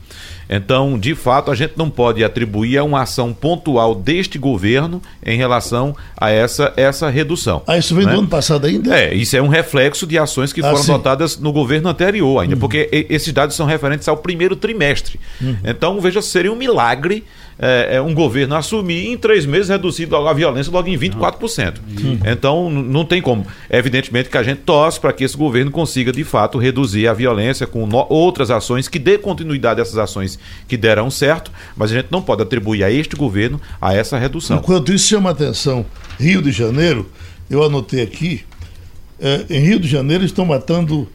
Então, 0.48 0.98
de 0.98 1.14
fato, 1.14 1.50
a 1.50 1.54
gente 1.54 1.74
não 1.76 1.90
pode 1.90 2.22
atribuir 2.22 2.78
a 2.78 2.84
uma 2.84 3.02
ação 3.02 3.32
pontual 3.32 3.94
deste 3.94 4.38
governo 4.38 5.02
em 5.24 5.36
relação 5.36 5.94
a 6.16 6.30
essa, 6.30 6.72
essa 6.76 7.08
redução. 7.10 7.62
Ah, 7.66 7.76
isso 7.78 7.94
vem 7.94 8.06
né? 8.06 8.12
do 8.12 8.18
ano 8.20 8.28
passado 8.28 8.66
ainda? 8.66 8.96
É, 8.98 9.12
isso 9.14 9.36
é 9.36 9.42
um 9.42 9.48
reflexo 9.48 10.06
de 10.06 10.16
ações 10.18 10.52
que 10.52 10.60
Ah, 10.60 10.70
foram 10.70 10.82
sim. 10.82 10.92
adotadas 10.92 11.38
no 11.38 11.52
governo 11.52 11.88
anterior 11.88 12.42
ainda, 12.42 12.56
porque 12.56 12.88
e- 12.92 13.06
esses 13.10 13.32
dados 13.32 13.56
são 13.56 13.66
referentes 13.66 14.06
ao 14.08 14.16
primeiro 14.16 14.54
trimestre. 14.56 15.18
Então, 15.64 16.00
veja, 16.00 16.22
seria 16.22 16.52
um 16.52 16.56
milagre 16.56 17.24
é, 17.58 17.96
é, 17.96 18.02
um 18.02 18.12
governo 18.12 18.54
assumir 18.54 19.04
e 19.04 19.08
em 19.12 19.16
três 19.16 19.46
meses 19.46 19.68
reduzir 19.70 20.08
a 20.14 20.32
violência 20.34 20.70
logo 20.70 20.88
em 20.88 20.98
24%. 20.98 21.74
Então, 22.30 22.70
n- 22.70 22.82
não 22.82 23.04
tem 23.04 23.22
como. 23.22 23.46
Evidentemente 23.70 24.28
que 24.28 24.36
a 24.36 24.42
gente 24.42 24.58
torce 24.60 25.00
para 25.00 25.12
que 25.12 25.24
esse 25.24 25.36
governo 25.36 25.70
consiga, 25.70 26.12
de 26.12 26.22
fato, 26.22 26.58
reduzir 26.58 27.08
a 27.08 27.14
violência 27.14 27.66
com 27.66 27.86
no- 27.86 28.06
outras 28.10 28.50
ações 28.50 28.88
que 28.88 28.98
dê 28.98 29.16
continuidade 29.16 29.80
a 29.80 29.82
essas 29.82 29.96
ações 29.96 30.38
que 30.68 30.76
deram 30.76 31.10
certo, 31.10 31.50
mas 31.76 31.90
a 31.90 31.94
gente 31.94 32.08
não 32.10 32.20
pode 32.20 32.42
atribuir 32.42 32.84
a 32.84 32.90
este 32.90 33.16
governo 33.16 33.60
a 33.80 33.94
essa 33.94 34.18
redução. 34.18 34.58
Enquanto 34.58 34.92
isso 34.92 35.08
chama 35.08 35.30
atenção, 35.30 35.86
Rio 36.20 36.42
de 36.42 36.52
Janeiro, 36.52 37.08
eu 37.48 37.62
anotei 37.62 38.02
aqui, 38.02 38.42
eh, 39.18 39.46
em 39.48 39.60
Rio 39.60 39.80
de 39.80 39.88
Janeiro 39.88 40.24
estão 40.24 40.44
matando 40.44 41.08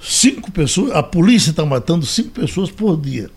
cinco 0.00 0.50
pessoas, 0.52 0.92
a 0.92 1.02
polícia 1.02 1.50
está 1.50 1.64
matando 1.64 2.04
cinco 2.04 2.28
pessoas 2.30 2.70
por 2.70 2.96
dia. 3.00 3.30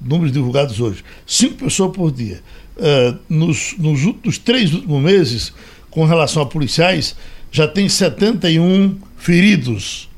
Números 0.00 0.32
divulgados 0.32 0.80
hoje. 0.80 1.04
Cinco 1.26 1.64
pessoas 1.64 1.94
por 1.94 2.10
dia. 2.10 2.40
Eh, 2.76 3.14
nos, 3.28 3.74
nos 3.76 4.04
últimos 4.04 4.38
três 4.38 4.72
últimos 4.72 5.02
meses, 5.02 5.52
com 5.90 6.04
relação 6.04 6.42
a 6.42 6.46
policiais, 6.46 7.16
já 7.50 7.66
tem 7.66 7.88
71 7.88 8.96
feridos 9.16 10.08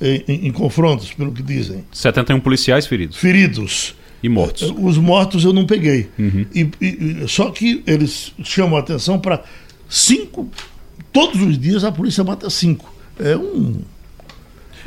em, 0.00 0.24
em, 0.26 0.46
em, 0.48 0.52
confrontos, 0.52 1.12
pelo 1.12 1.32
que 1.32 1.42
dizem. 1.42 1.84
71 1.92 2.40
policiais 2.40 2.86
feridos. 2.86 3.16
Feridos. 3.16 3.94
E 4.20 4.28
mortos. 4.28 4.74
Os 4.76 4.98
mortos 4.98 5.44
eu 5.44 5.52
não 5.52 5.64
peguei. 5.64 6.08
Uhum. 6.18 6.44
E, 6.52 6.68
e, 6.80 7.28
só 7.28 7.50
que 7.50 7.84
eles 7.86 8.32
chamam 8.42 8.76
a 8.76 8.80
atenção 8.80 9.20
para 9.20 9.44
cinco. 9.88 10.50
Todos 11.12 11.40
os 11.40 11.56
dias 11.56 11.84
a 11.84 11.92
polícia 11.92 12.24
mata 12.24 12.50
cinco. 12.50 12.92
É 13.18 13.36
um. 13.36 13.80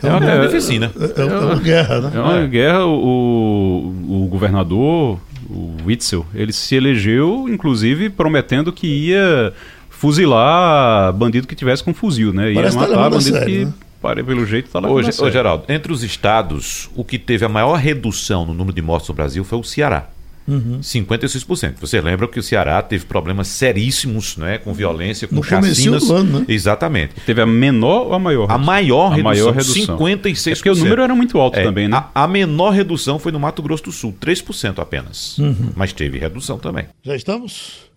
É 0.04 0.10
uma, 0.10 0.26
é, 0.26 0.48
oficina. 0.48 0.92
É, 1.00 1.22
é, 1.22 1.24
é, 1.24 1.26
uma 1.26 1.56
guerra, 1.56 2.02
né? 2.02 2.12
É 2.16 2.20
uma 2.20 2.48
guerra. 2.48 2.86
O, 2.86 3.94
o 4.10 4.28
governador, 4.30 5.20
o 5.50 5.78
Witzel, 5.86 6.26
ele 6.34 6.52
se 6.52 6.76
elegeu, 6.76 7.48
inclusive, 7.48 8.10
prometendo 8.10 8.72
que 8.72 8.88
ia 8.88 9.54
fuzilar 9.90 11.14
bandido 11.14 11.48
que 11.48 11.56
tivesse 11.56 11.84
com 11.84 11.94
fuzil, 11.94 12.34
né? 12.34 12.50
Ia 12.50 12.56
Parece 12.56 12.76
tá 12.76 12.82
matar 12.82 12.96
tá 12.96 13.10
bandido 13.10 13.38
sério, 13.38 13.48
que. 13.48 13.66
Né? 13.66 14.24
pelo 14.24 14.46
jeito 14.48 14.66
está 14.66 14.80
lá 14.80 14.90
Ô, 14.90 14.96
ô 14.96 15.30
Geraldo, 15.30 15.66
entre 15.70 15.94
os 15.94 16.02
estados, 16.04 16.90
o 16.96 17.04
que 17.04 17.20
teve 17.20 17.46
a 17.46 17.50
maior 17.50 17.76
redução 17.76 18.48
no 18.48 18.54
número 18.54 18.74
de 18.74 18.82
mortes 18.82 19.08
no 19.08 19.14
Brasil 19.14 19.44
foi 19.44 19.60
o 19.60 19.64
Ceará. 19.64 20.08
Uhum. 20.52 20.80
56%. 20.82 21.76
Você 21.80 22.02
lembra 22.02 22.28
que 22.28 22.38
o 22.38 22.44
Ceará 22.44 22.82
teve 22.82 23.06
problemas 23.06 23.48
seríssimos 23.48 24.36
né, 24.36 24.58
com 24.58 24.74
violência, 24.74 25.28
com 25.28 25.36
no 25.36 25.44
chacinas. 25.44 26.08
Do 26.08 26.14
ano, 26.14 26.40
né? 26.40 26.46
Exatamente. 26.50 27.14
Teve 27.26 27.42
a 27.42 27.46
menor 27.46 28.08
ou 28.08 28.14
a 28.14 28.20
maior? 28.20 28.52
A 28.52 28.58
maior, 28.58 29.14
a 29.14 29.16
redução, 29.16 29.24
maior 29.24 29.54
redução. 29.54 29.98
56%. 29.98 30.52
É 30.52 30.56
porque 30.56 30.70
o 30.70 30.76
número 30.76 31.02
era 31.02 31.16
muito 31.16 31.40
alto 31.40 31.58
é, 31.58 31.64
também, 31.64 31.88
né? 31.88 31.96
A, 32.14 32.24
a, 32.24 32.28
menor 32.28 32.72
redução 32.72 33.18
foi 33.18 33.32
no 33.32 33.40
Mato 33.40 33.62
Grosso 33.62 33.86
do 33.86 33.92
Sul, 33.94 34.14
3% 34.20 34.80
apenas. 34.80 35.38
Uhum. 35.38 35.72
Mas 35.74 35.94
teve 35.94 36.20
redução 36.20 36.60
também. 36.60 36.86
Já 37.02 37.16
estamos 37.16 37.90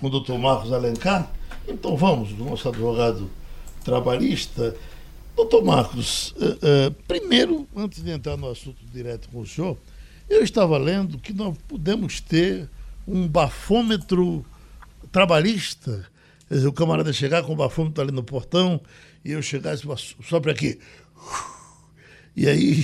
com 0.00 0.06
o 0.06 0.10
doutor 0.10 0.38
Marcos 0.38 0.72
Alencar? 0.72 1.30
Então 1.68 1.96
vamos, 1.96 2.32
do 2.32 2.44
nosso 2.44 2.66
advogado 2.66 3.30
trabalhista. 3.84 4.74
Doutor 5.36 5.64
Marcos, 5.64 6.32
uh, 6.32 6.88
uh, 6.88 6.94
primeiro, 7.06 7.66
antes 7.76 8.02
de 8.02 8.10
entrar 8.10 8.36
no 8.36 8.50
assunto 8.50 8.78
direto 8.92 9.28
com 9.30 9.40
o 9.40 9.46
senhor, 9.46 9.76
eu 10.30 10.44
estava 10.44 10.78
lendo 10.78 11.18
que 11.18 11.32
nós 11.34 11.58
podemos 11.68 12.20
ter 12.20 12.70
um 13.06 13.26
bafômetro 13.26 14.44
trabalhista. 15.10 16.08
Quer 16.48 16.54
dizer, 16.54 16.68
o 16.68 16.72
camarada 16.72 17.12
chegar 17.12 17.42
com 17.42 17.52
o 17.52 17.56
bafômetro 17.56 18.00
ali 18.00 18.12
no 18.12 18.22
portão 18.22 18.80
e 19.24 19.32
eu 19.32 19.42
chegasse 19.42 19.84
só 20.22 20.40
para 20.40 20.52
aqui. 20.52 20.78
E 22.36 22.46
aí, 22.46 22.76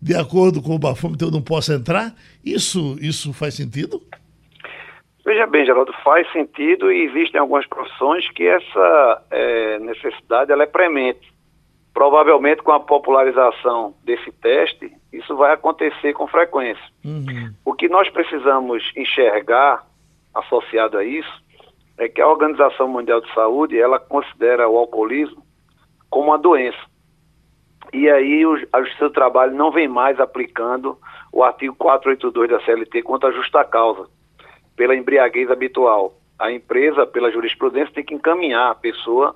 de 0.00 0.14
acordo 0.14 0.62
com 0.62 0.76
o 0.76 0.78
bafômetro, 0.78 1.26
eu 1.26 1.32
não 1.32 1.42
posso 1.42 1.72
entrar? 1.72 2.14
Isso, 2.44 2.96
isso 3.00 3.32
faz 3.32 3.54
sentido? 3.54 4.00
Veja 5.24 5.44
bem, 5.44 5.66
Geraldo, 5.66 5.92
faz 6.04 6.30
sentido 6.30 6.92
e 6.92 7.04
existem 7.04 7.40
algumas 7.40 7.66
profissões 7.66 8.30
que 8.30 8.46
essa 8.46 9.24
é, 9.32 9.78
necessidade 9.80 10.52
ela 10.52 10.62
é 10.62 10.66
premente. 10.66 11.35
Provavelmente 11.96 12.62
com 12.62 12.72
a 12.72 12.78
popularização 12.78 13.94
desse 14.04 14.30
teste, 14.30 14.92
isso 15.10 15.34
vai 15.34 15.54
acontecer 15.54 16.12
com 16.12 16.26
frequência. 16.26 16.84
Uhum. 17.02 17.54
O 17.64 17.72
que 17.72 17.88
nós 17.88 18.06
precisamos 18.10 18.92
enxergar 18.94 19.82
associado 20.34 20.98
a 20.98 21.04
isso 21.04 21.42
é 21.96 22.06
que 22.06 22.20
a 22.20 22.28
Organização 22.28 22.86
Mundial 22.86 23.22
de 23.22 23.32
Saúde 23.32 23.80
ela 23.80 23.98
considera 23.98 24.68
o 24.68 24.76
alcoolismo 24.76 25.42
como 26.10 26.26
uma 26.26 26.38
doença. 26.38 26.76
E 27.94 28.10
aí 28.10 28.42
a 28.74 28.82
Justiça 28.82 29.08
do 29.08 29.14
Trabalho 29.14 29.54
não 29.54 29.70
vem 29.70 29.88
mais 29.88 30.20
aplicando 30.20 30.98
o 31.32 31.42
artigo 31.42 31.74
482 31.76 32.50
da 32.50 32.60
CLT 32.60 33.04
contra 33.04 33.30
a 33.30 33.32
justa 33.32 33.64
causa, 33.64 34.06
pela 34.76 34.94
embriaguez 34.94 35.50
habitual. 35.50 36.12
A 36.38 36.52
empresa, 36.52 37.06
pela 37.06 37.32
jurisprudência, 37.32 37.94
tem 37.94 38.04
que 38.04 38.14
encaminhar 38.14 38.70
a 38.70 38.74
pessoa 38.74 39.34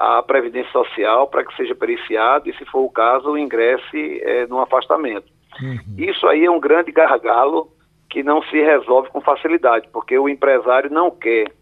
a 0.00 0.22
Previdência 0.22 0.72
Social 0.72 1.26
para 1.28 1.44
que 1.44 1.54
seja 1.54 1.74
periciado 1.74 2.48
e, 2.48 2.56
se 2.56 2.64
for 2.64 2.80
o 2.80 2.90
caso, 2.90 3.36
ingresse 3.36 4.18
é, 4.22 4.46
no 4.46 4.58
afastamento. 4.58 5.30
Uhum. 5.60 5.78
Isso 5.98 6.26
aí 6.26 6.46
é 6.46 6.50
um 6.50 6.58
grande 6.58 6.90
gargalo 6.90 7.70
que 8.08 8.22
não 8.22 8.42
se 8.44 8.58
resolve 8.58 9.10
com 9.10 9.20
facilidade, 9.20 9.86
porque 9.92 10.18
o 10.18 10.26
empresário 10.26 10.90
não 10.90 11.10
quer 11.10 11.52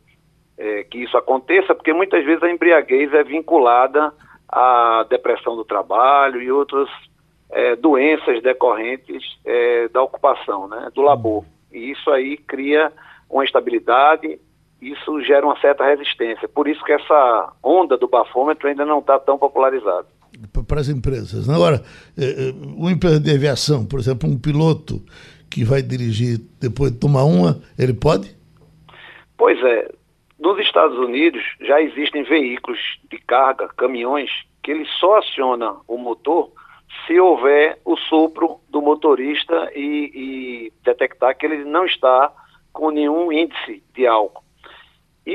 é, 0.57 0.85
que 0.85 0.99
isso 0.99 1.17
aconteça, 1.17 1.75
porque 1.75 1.93
muitas 1.93 2.25
vezes 2.25 2.41
a 2.45 2.51
embriaguez 2.51 3.13
é 3.13 3.25
vinculada 3.25 4.15
à 4.49 5.05
depressão 5.11 5.57
do 5.57 5.65
trabalho 5.65 6.41
e 6.41 6.53
outras 6.53 6.89
é, 7.51 7.75
doenças 7.75 8.41
decorrentes 8.41 9.37
é, 9.45 9.89
da 9.89 10.01
ocupação, 10.01 10.69
né, 10.69 10.89
do 10.95 11.03
labor. 11.03 11.45
E 11.73 11.91
isso 11.91 12.09
aí 12.09 12.37
cria 12.37 12.93
uma 13.29 13.43
instabilidade 13.43 14.39
isso 14.81 15.21
gera 15.23 15.45
uma 15.45 15.59
certa 15.61 15.85
resistência. 15.85 16.49
Por 16.49 16.69
isso 16.69 16.83
que 16.85 16.93
essa 16.93 17.53
onda 17.63 17.97
do 17.97 18.09
bafômetro 18.09 18.69
ainda 18.69 18.85
não 18.85 19.01
está 19.01 19.19
tão 19.19 19.39
popularizada. 19.39 20.07
Para 20.67 20.81
as 20.81 20.89
empresas. 20.89 21.49
Agora, 21.49 21.83
é, 22.17 22.49
é, 22.49 22.53
uma 22.53 22.93
empresa 22.93 23.19
de 23.19 23.31
aviação, 23.31 23.85
por 23.85 23.99
exemplo, 23.99 24.29
um 24.29 24.39
piloto 24.39 25.03
que 25.51 25.65
vai 25.65 25.83
dirigir 25.83 26.39
depois 26.61 26.93
de 26.93 26.99
tomar 26.99 27.25
uma, 27.25 27.61
ele 27.79 27.95
pode? 27.95 28.37
Pois 29.37 29.59
é. 29.65 29.91
Nos 30.39 30.59
Estados 30.61 30.97
Unidos 30.99 31.43
já 31.61 31.81
existem 31.83 32.23
veículos 32.23 32.79
de 33.11 33.19
carga, 33.19 33.69
caminhões, 33.77 34.31
que 34.63 34.71
ele 34.71 34.87
só 35.01 35.19
aciona 35.19 35.75
o 35.89 35.99
motor 35.99 36.53
se 37.07 37.19
houver 37.19 37.79
o 37.85 37.97
sopro 37.97 38.61
do 38.69 38.81
motorista 38.81 39.71
e, 39.75 40.11
e 40.15 40.73
detectar 40.85 41.37
que 41.37 41.47
ele 41.47 41.65
não 41.65 41.85
está 41.85 42.33
com 42.73 42.91
nenhum 42.91 43.33
índice 43.33 43.83
de 43.95 44.07
álcool. 44.07 44.45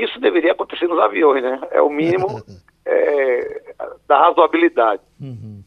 Isso 0.02 0.18
deveria 0.18 0.52
acontecer 0.52 0.88
nos 0.88 0.98
aviões, 0.98 1.42
né? 1.42 1.60
É 1.70 1.80
o 1.80 1.88
mínimo 1.88 2.42
é, 2.84 3.74
da 4.08 4.18
razoabilidade. 4.18 5.02
Uhum. 5.20 5.62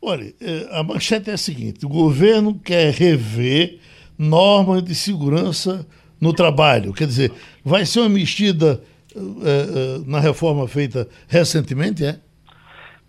Olha, 0.00 0.32
é, 0.40 0.78
a 0.78 0.82
manchete 0.82 1.30
é 1.30 1.32
a 1.32 1.38
seguinte: 1.38 1.84
o 1.84 1.88
governo 1.88 2.58
quer 2.58 2.92
rever 2.92 3.80
normas 4.18 4.82
de 4.84 4.94
segurança 4.94 5.86
no 6.20 6.32
trabalho. 6.32 6.92
Quer 6.92 7.06
dizer, 7.06 7.32
vai 7.64 7.84
ser 7.84 8.00
uma 8.00 8.08
mexida 8.08 8.80
é, 9.14 9.18
é, 9.18 9.98
na 10.06 10.20
reforma 10.20 10.68
feita 10.68 11.08
recentemente, 11.28 12.04
é? 12.04 12.20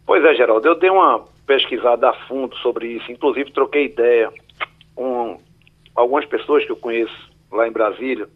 Pois 0.06 0.24
é, 0.26 0.34
Geraldo. 0.34 0.68
Eu 0.68 0.80
dei 0.80 0.90
uma 0.90 1.24
pesquisada 1.46 2.10
a 2.10 2.14
fundo 2.28 2.56
sobre 2.58 2.88
isso. 2.88 3.12
Inclusive, 3.12 3.52
troquei 3.52 3.86
ideia 3.86 4.32
com 4.96 5.40
algumas 5.96 6.26
pessoas 6.26 6.66
que 6.66 6.72
eu 6.72 6.76
conheço 6.76 7.32
lá 7.52 7.68
em 7.68 7.72
Brasília. 7.72 8.28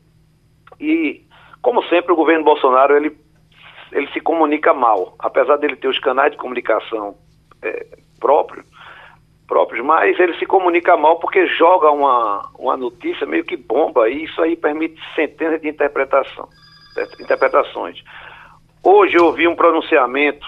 E 0.80 1.24
como 1.62 1.84
sempre, 1.84 2.14
o 2.14 2.16
governo 2.16 2.43
Bolsonaro 2.43 2.95
ele, 2.95 3.16
ele 3.91 4.08
se 4.12 4.20
comunica 4.20 4.74
mal, 4.74 5.16
apesar 5.20 5.58
dele 5.58 5.76
ter 5.76 5.88
os 5.88 5.99
canais 5.99 6.32
de 6.32 6.38
comunicação 6.38 7.16
é, 7.62 7.86
próprios, 8.20 8.66
próprios, 9.47 9.84
mas 9.86 10.20
ele 10.20 10.38
se 10.38 10.45
comunica 10.45 10.97
mal 10.97 11.20
porque 11.20 11.47
joga 11.47 11.89
uma, 11.89 12.49
uma 12.60 12.76
notícia 12.76 13.26
meio 13.26 13.45
que 13.45 13.55
bomba 13.55 14.10
e 14.10 14.26
isso 14.26 14.41
aí 14.41 14.55
permite 14.55 15.01
centenas 15.16 15.62
de 15.62 15.70
interpretação, 15.70 16.47
interpretações. 17.20 18.03
Hoje 18.84 19.16
eu 19.16 19.26
ouvi 19.26 19.47
um 19.47 19.55
pronunciamento 19.55 20.45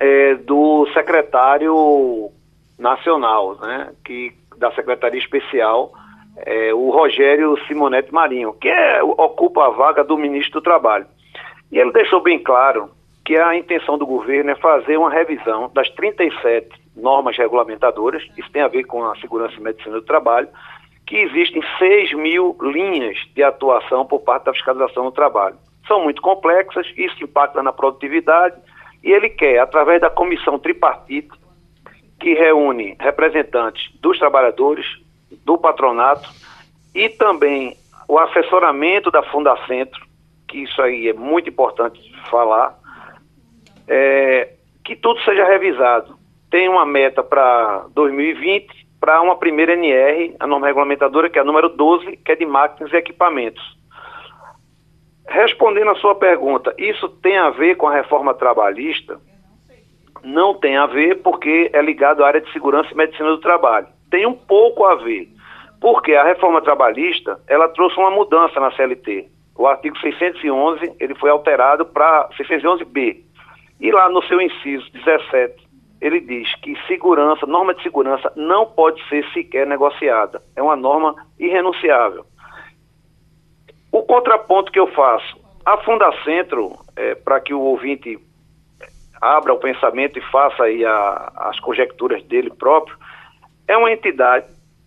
é, 0.00 0.34
do 0.36 0.86
secretário 0.92 2.30
nacional, 2.78 3.56
né, 3.56 3.92
que, 4.04 4.32
da 4.56 4.70
Secretaria 4.72 5.20
Especial 5.20 5.92
é, 6.46 6.72
o 6.74 6.90
Rogério 6.90 7.56
Simonetti 7.66 8.12
Marinho, 8.12 8.52
que 8.54 8.68
é, 8.68 9.02
ocupa 9.02 9.66
a 9.66 9.70
vaga 9.70 10.04
do 10.04 10.16
ministro 10.16 10.60
do 10.60 10.64
Trabalho. 10.64 11.06
E 11.70 11.78
ele 11.78 11.92
deixou 11.92 12.20
bem 12.20 12.38
claro 12.38 12.90
que 13.24 13.36
a 13.36 13.56
intenção 13.56 13.98
do 13.98 14.06
governo 14.06 14.50
é 14.50 14.54
fazer 14.54 14.96
uma 14.96 15.10
revisão 15.10 15.70
das 15.74 15.88
37 15.90 16.68
normas 16.96 17.36
regulamentadoras, 17.36 18.22
isso 18.36 18.50
tem 18.50 18.62
a 18.62 18.68
ver 18.68 18.84
com 18.84 19.04
a 19.04 19.16
segurança 19.16 19.54
e 19.56 19.62
medicina 19.62 19.96
do 19.96 20.02
trabalho, 20.02 20.48
que 21.06 21.16
existem 21.16 21.62
6 21.78 22.14
mil 22.14 22.56
linhas 22.60 23.16
de 23.34 23.42
atuação 23.42 24.04
por 24.04 24.20
parte 24.20 24.44
da 24.44 24.52
fiscalização 24.52 25.04
do 25.04 25.12
trabalho. 25.12 25.56
São 25.86 26.02
muito 26.02 26.20
complexas, 26.20 26.86
isso 26.96 27.22
impacta 27.22 27.62
na 27.62 27.72
produtividade, 27.72 28.56
e 29.02 29.12
ele 29.12 29.28
quer, 29.28 29.58
através 29.58 30.00
da 30.00 30.10
comissão 30.10 30.58
tripartite, 30.58 31.30
que 32.20 32.34
reúne 32.34 32.96
representantes 32.98 33.90
dos 34.00 34.18
trabalhadores, 34.18 34.86
do 35.44 35.58
patronato 35.58 36.28
e 36.94 37.08
também 37.08 37.76
o 38.08 38.18
assessoramento 38.18 39.10
da 39.10 39.22
Fundacentro, 39.22 40.06
que 40.48 40.58
isso 40.62 40.80
aí 40.80 41.08
é 41.08 41.12
muito 41.12 41.50
importante 41.50 42.00
falar, 42.30 42.78
é, 43.86 44.54
que 44.84 44.96
tudo 44.96 45.20
seja 45.20 45.44
revisado. 45.44 46.16
Tem 46.50 46.68
uma 46.68 46.86
meta 46.86 47.22
para 47.22 47.86
2020 47.94 48.88
para 48.98 49.20
uma 49.22 49.36
primeira 49.36 49.74
NR, 49.74 50.34
a 50.40 50.46
norma 50.46 50.66
regulamentadora, 50.66 51.30
que 51.30 51.38
é 51.38 51.42
a 51.42 51.44
número 51.44 51.68
12, 51.68 52.16
que 52.16 52.32
é 52.32 52.34
de 52.34 52.44
máquinas 52.44 52.92
e 52.92 52.96
equipamentos. 52.96 53.62
Respondendo 55.28 55.90
a 55.90 55.96
sua 55.96 56.14
pergunta, 56.14 56.74
isso 56.78 57.08
tem 57.08 57.36
a 57.36 57.50
ver 57.50 57.76
com 57.76 57.86
a 57.86 57.94
reforma 57.94 58.34
trabalhista? 58.34 59.20
Não 60.24 60.54
tem 60.54 60.76
a 60.76 60.86
ver 60.86 61.22
porque 61.22 61.70
é 61.72 61.80
ligado 61.80 62.24
à 62.24 62.26
área 62.26 62.40
de 62.40 62.52
segurança 62.52 62.90
e 62.90 62.96
medicina 62.96 63.28
do 63.28 63.38
trabalho 63.38 63.86
tem 64.10 64.26
um 64.26 64.34
pouco 64.34 64.84
a 64.84 64.94
ver, 64.96 65.28
porque 65.80 66.14
a 66.14 66.24
reforma 66.24 66.62
trabalhista 66.62 67.40
ela 67.46 67.68
trouxe 67.68 67.98
uma 67.98 68.10
mudança 68.10 68.58
na 68.60 68.70
CLT. 68.72 69.28
O 69.56 69.66
artigo 69.66 69.98
611 69.98 70.92
ele 71.00 71.14
foi 71.14 71.30
alterado 71.30 71.84
para 71.84 72.28
611b. 72.38 73.22
E 73.80 73.90
lá 73.90 74.08
no 74.08 74.22
seu 74.24 74.40
inciso 74.40 74.90
17, 74.92 75.68
ele 76.00 76.20
diz 76.20 76.54
que 76.56 76.76
segurança, 76.86 77.46
norma 77.46 77.74
de 77.74 77.82
segurança 77.82 78.32
não 78.36 78.66
pode 78.66 79.02
ser 79.08 79.24
sequer 79.32 79.66
negociada. 79.66 80.42
É 80.54 80.62
uma 80.62 80.76
norma 80.76 81.14
irrenunciável. 81.38 82.24
O 83.90 84.02
contraponto 84.02 84.70
que 84.70 84.78
eu 84.78 84.86
faço, 84.88 85.36
a 85.64 85.76
Fundacentro, 85.78 86.72
é, 86.96 87.14
para 87.14 87.40
que 87.40 87.52
o 87.52 87.60
ouvinte 87.60 88.18
abra 89.20 89.52
o 89.52 89.58
pensamento 89.58 90.18
e 90.18 90.30
faça 90.30 90.64
aí 90.64 90.84
a, 90.84 91.32
as 91.36 91.58
conjecturas 91.60 92.22
dele 92.24 92.50
próprio, 92.50 92.96
é 93.68 93.76
uma 93.76 93.92
entidade 93.92 94.46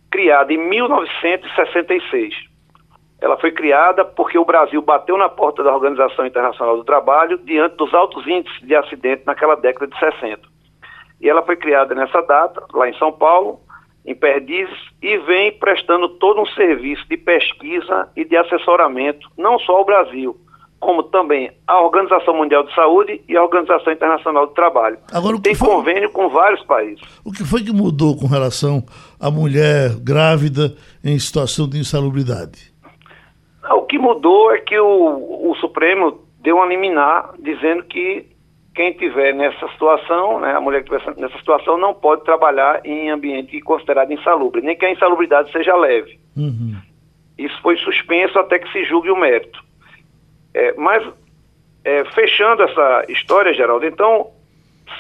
criada 0.09 0.51
em 0.51 0.57
1966. 0.57 2.33
Ela 3.21 3.37
foi 3.37 3.51
criada 3.51 4.03
porque 4.03 4.37
o 4.37 4.43
Brasil 4.43 4.81
bateu 4.81 5.15
na 5.15 5.29
porta 5.29 5.63
da 5.63 5.73
Organização 5.73 6.25
Internacional 6.25 6.75
do 6.75 6.83
Trabalho 6.83 7.37
diante 7.37 7.77
dos 7.77 7.93
altos 7.93 8.25
índices 8.27 8.59
de 8.61 8.75
acidente 8.75 9.23
naquela 9.25 9.55
década 9.55 9.87
de 9.87 9.97
60. 9.99 10.41
E 11.21 11.29
ela 11.29 11.43
foi 11.43 11.55
criada 11.55 11.93
nessa 11.93 12.19
data, 12.21 12.65
lá 12.73 12.89
em 12.89 12.97
São 12.97 13.11
Paulo, 13.11 13.59
em 14.03 14.15
Perdizes, 14.15 14.89
e 14.99 15.17
vem 15.19 15.51
prestando 15.51 16.09
todo 16.09 16.41
um 16.41 16.47
serviço 16.47 17.07
de 17.07 17.15
pesquisa 17.15 18.09
e 18.15 18.25
de 18.25 18.35
assessoramento, 18.35 19.29
não 19.37 19.59
só 19.59 19.77
ao 19.77 19.85
Brasil, 19.85 20.35
como 20.81 21.03
também 21.03 21.51
a 21.67 21.79
Organização 21.79 22.35
Mundial 22.35 22.63
de 22.63 22.73
Saúde 22.73 23.21
e 23.29 23.37
a 23.37 23.43
Organização 23.43 23.93
Internacional 23.93 24.47
do 24.47 24.53
Trabalho. 24.53 24.97
Agora, 25.13 25.39
Tem 25.39 25.53
foi... 25.53 25.69
convênio 25.69 26.09
com 26.09 26.27
vários 26.27 26.61
países. 26.63 27.01
O 27.23 27.31
que 27.31 27.45
foi 27.45 27.63
que 27.63 27.71
mudou 27.71 28.17
com 28.17 28.25
relação 28.25 28.83
à 29.19 29.29
mulher 29.29 29.91
grávida 30.03 30.75
em 31.03 31.17
situação 31.19 31.69
de 31.69 31.77
insalubridade? 31.77 32.73
O 33.69 33.83
que 33.83 33.99
mudou 33.99 34.51
é 34.51 34.57
que 34.57 34.77
o, 34.77 35.51
o 35.51 35.55
Supremo 35.61 36.19
deu 36.41 36.57
uma 36.57 36.65
liminar 36.65 37.35
dizendo 37.39 37.83
que 37.83 38.25
quem 38.73 38.93
tiver 38.93 39.35
nessa 39.35 39.67
situação, 39.69 40.39
né, 40.39 40.55
a 40.55 40.59
mulher 40.59 40.83
que 40.83 40.91
estiver 40.93 41.15
nessa 41.21 41.37
situação, 41.37 41.77
não 41.77 41.93
pode 41.93 42.23
trabalhar 42.23 42.81
em 42.83 43.11
ambiente 43.11 43.59
considerado 43.61 44.11
insalubre, 44.11 44.61
nem 44.61 44.75
que 44.75 44.85
a 44.85 44.91
insalubridade 44.91 45.51
seja 45.51 45.75
leve. 45.75 46.19
Uhum. 46.35 46.75
Isso 47.37 47.61
foi 47.61 47.77
suspenso 47.77 48.39
até 48.39 48.57
que 48.57 48.71
se 48.71 48.83
julgue 48.85 49.11
o 49.11 49.15
mérito. 49.15 49.61
É, 50.53 50.73
mas, 50.73 51.07
é, 51.83 52.03
fechando 52.05 52.63
essa 52.63 53.05
história, 53.09 53.53
Geraldo, 53.53 53.85
então, 53.85 54.27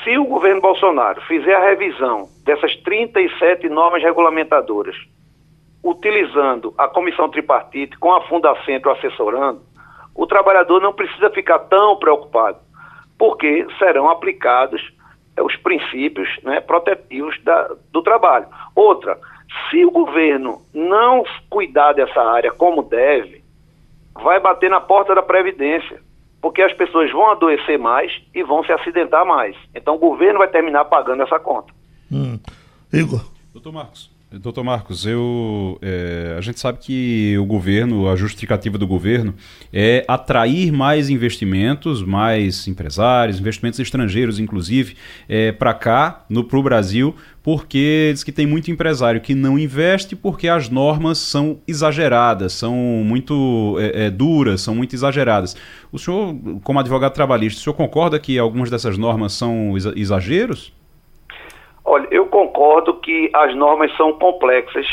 se 0.03 0.17
o 0.17 0.25
governo 0.25 0.61
Bolsonaro 0.61 1.21
fizer 1.21 1.55
a 1.55 1.69
revisão 1.69 2.29
dessas 2.45 2.75
37 2.77 3.67
normas 3.69 4.01
regulamentadoras, 4.01 4.95
utilizando 5.83 6.73
a 6.77 6.87
comissão 6.87 7.29
tripartite 7.29 7.97
com 7.97 8.13
a 8.13 8.21
Fundacentro 8.21 8.91
assessorando, 8.91 9.61
o 10.15 10.27
trabalhador 10.27 10.81
não 10.81 10.93
precisa 10.93 11.29
ficar 11.29 11.59
tão 11.59 11.97
preocupado 11.97 12.59
porque 13.17 13.67
serão 13.77 14.09
aplicados 14.09 14.81
é, 15.37 15.43
os 15.43 15.55
princípios 15.57 16.27
né, 16.41 16.59
protetivos 16.59 17.39
da, 17.43 17.69
do 17.91 18.01
trabalho. 18.01 18.47
Outra, 18.75 19.15
se 19.69 19.85
o 19.85 19.91
governo 19.91 20.61
não 20.73 21.23
cuidar 21.47 21.93
dessa 21.93 22.19
área 22.19 22.51
como 22.51 22.81
deve, 22.81 23.40
vai 24.15 24.39
bater 24.39 24.69
na 24.69 24.81
porta 24.81 25.13
da 25.15 25.21
Previdência, 25.21 26.01
porque 26.41 26.61
as 26.61 26.73
pessoas 26.73 27.11
vão 27.11 27.31
adoecer 27.31 27.77
mais 27.77 28.11
e 28.33 28.43
vão 28.43 28.63
se 28.63 28.71
acidentar 28.71 29.25
mais. 29.25 29.55
Então 29.75 29.95
o 29.95 29.99
governo 29.99 30.39
vai 30.39 30.47
terminar 30.47 30.85
pagando 30.85 31.23
essa 31.23 31.39
conta. 31.39 31.73
Hum. 32.11 32.39
Igor. 32.91 33.23
Doutor 33.53 33.71
Marcos. 33.71 34.11
Doutor 34.39 34.63
Marcos, 34.63 35.05
eu, 35.05 35.77
é, 35.81 36.35
a 36.37 36.41
gente 36.41 36.57
sabe 36.57 36.79
que 36.79 37.37
o 37.37 37.45
governo, 37.45 38.07
a 38.07 38.15
justificativa 38.15 38.77
do 38.77 38.87
governo 38.87 39.35
é 39.73 40.05
atrair 40.07 40.71
mais 40.71 41.09
investimentos, 41.09 42.01
mais 42.01 42.65
empresários, 42.65 43.41
investimentos 43.41 43.77
estrangeiros, 43.81 44.39
inclusive, 44.39 44.95
é, 45.27 45.51
para 45.51 45.73
cá, 45.73 46.25
para 46.49 46.57
o 46.57 46.63
Brasil, 46.63 47.13
porque 47.43 48.11
diz 48.13 48.23
que 48.23 48.31
tem 48.31 48.45
muito 48.45 48.69
empresário 48.69 49.19
que 49.19 49.33
não 49.33 49.57
investe 49.57 50.15
porque 50.15 50.47
as 50.47 50.69
normas 50.69 51.17
são 51.17 51.59
exageradas, 51.67 52.53
são 52.53 52.75
muito 52.75 53.77
é, 53.79 54.05
é, 54.05 54.09
duras, 54.09 54.61
são 54.61 54.75
muito 54.75 54.93
exageradas. 54.93 55.55
O 55.91 55.97
senhor, 55.97 56.35
como 56.63 56.79
advogado 56.79 57.13
trabalhista, 57.13 57.59
o 57.59 57.63
senhor 57.63 57.75
concorda 57.75 58.19
que 58.19 58.37
algumas 58.37 58.69
dessas 58.69 58.97
normas 58.97 59.33
são 59.33 59.73
exageros? 59.95 60.73
Olha, 61.83 62.07
eu 62.11 62.27
concordo 62.27 62.93
que 62.95 63.31
as 63.33 63.55
normas 63.55 63.95
são 63.97 64.13
complexas, 64.13 64.85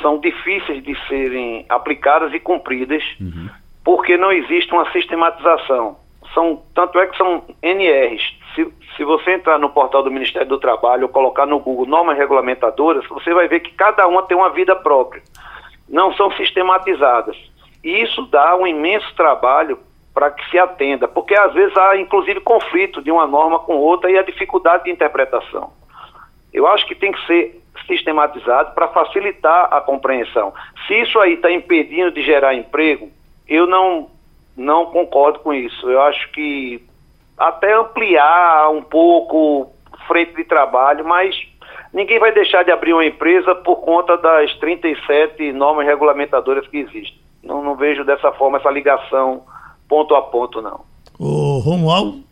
são 0.00 0.18
difíceis 0.20 0.82
de 0.84 0.96
serem 1.08 1.66
aplicadas 1.68 2.32
e 2.32 2.38
cumpridas, 2.38 3.02
uhum. 3.20 3.48
porque 3.84 4.16
não 4.16 4.30
existe 4.30 4.72
uma 4.72 4.90
sistematização. 4.92 5.96
São, 6.32 6.62
tanto 6.74 6.98
é 7.00 7.06
que 7.06 7.16
são 7.16 7.42
NRs. 7.62 8.22
Se, 8.56 8.66
se 8.96 9.04
você 9.04 9.34
entrar 9.34 9.58
no 9.58 9.68
portal 9.68 10.02
do 10.02 10.10
Ministério 10.10 10.48
do 10.48 10.58
Trabalho 10.58 11.02
ou 11.02 11.08
colocar 11.10 11.44
no 11.44 11.60
Google 11.60 11.86
normas 11.86 12.16
regulamentadoras, 12.16 13.06
você 13.06 13.32
vai 13.34 13.46
ver 13.46 13.60
que 13.60 13.74
cada 13.74 14.08
uma 14.08 14.22
tem 14.22 14.36
uma 14.36 14.48
vida 14.48 14.74
própria. 14.74 15.22
Não 15.86 16.12
são 16.14 16.32
sistematizadas. 16.32 17.36
E 17.84 18.02
isso 18.02 18.22
dá 18.26 18.56
um 18.56 18.66
imenso 18.66 19.14
trabalho 19.14 19.78
para 20.14 20.30
que 20.30 20.48
se 20.50 20.58
atenda, 20.58 21.06
porque 21.06 21.34
às 21.34 21.52
vezes 21.52 21.76
há 21.76 21.98
inclusive 21.98 22.40
conflito 22.40 23.02
de 23.02 23.10
uma 23.10 23.26
norma 23.26 23.58
com 23.58 23.76
outra 23.76 24.10
e 24.10 24.16
a 24.16 24.22
dificuldade 24.22 24.84
de 24.84 24.90
interpretação. 24.90 25.70
Eu 26.50 26.66
acho 26.66 26.86
que 26.86 26.94
tem 26.94 27.12
que 27.12 27.26
ser 27.26 27.62
sistematizado 27.86 28.72
para 28.74 28.88
facilitar 28.88 29.68
a 29.70 29.78
compreensão. 29.82 30.54
Se 30.86 30.94
isso 30.94 31.18
aí 31.20 31.34
está 31.34 31.52
impedindo 31.52 32.10
de 32.10 32.22
gerar 32.22 32.54
emprego, 32.54 33.10
eu 33.46 33.66
não, 33.66 34.08
não 34.56 34.86
concordo 34.86 35.40
com 35.40 35.52
isso. 35.52 35.88
Eu 35.90 36.00
acho 36.00 36.32
que 36.32 36.82
até 37.36 37.74
ampliar 37.74 38.70
um 38.70 38.82
pouco 38.82 39.70
frente 40.06 40.34
de 40.34 40.44
trabalho, 40.44 41.04
mas 41.04 41.34
ninguém 41.92 42.18
vai 42.18 42.32
deixar 42.32 42.62
de 42.64 42.70
abrir 42.70 42.92
uma 42.92 43.04
empresa 43.04 43.54
por 43.54 43.76
conta 43.76 44.16
das 44.16 44.54
37 44.58 45.52
normas 45.52 45.86
regulamentadoras 45.86 46.66
que 46.68 46.78
existem. 46.78 47.20
Não, 47.42 47.62
não 47.62 47.76
vejo 47.76 48.04
dessa 48.04 48.32
forma 48.32 48.58
essa 48.58 48.70
ligação 48.70 49.42
ponto 49.88 50.14
a 50.14 50.22
ponto, 50.22 50.60
não. 50.60 50.80
O 51.18 51.58
Romualdo? 51.58 52.24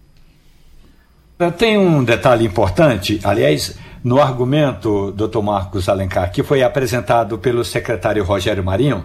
Tem 1.59 1.77
um 1.77 2.05
detalhe 2.05 2.47
importante, 2.47 3.21
aliás, 3.25 3.79
no 4.05 4.21
argumento, 4.21 5.11
doutor 5.13 5.43
Marcos 5.43 5.89
Alencar, 5.89 6.31
que 6.31 6.43
foi 6.43 6.63
apresentado 6.63 7.39
pelo 7.39 7.65
secretário 7.65 8.23
Rogério 8.23 8.63
Marinho, 8.63 9.05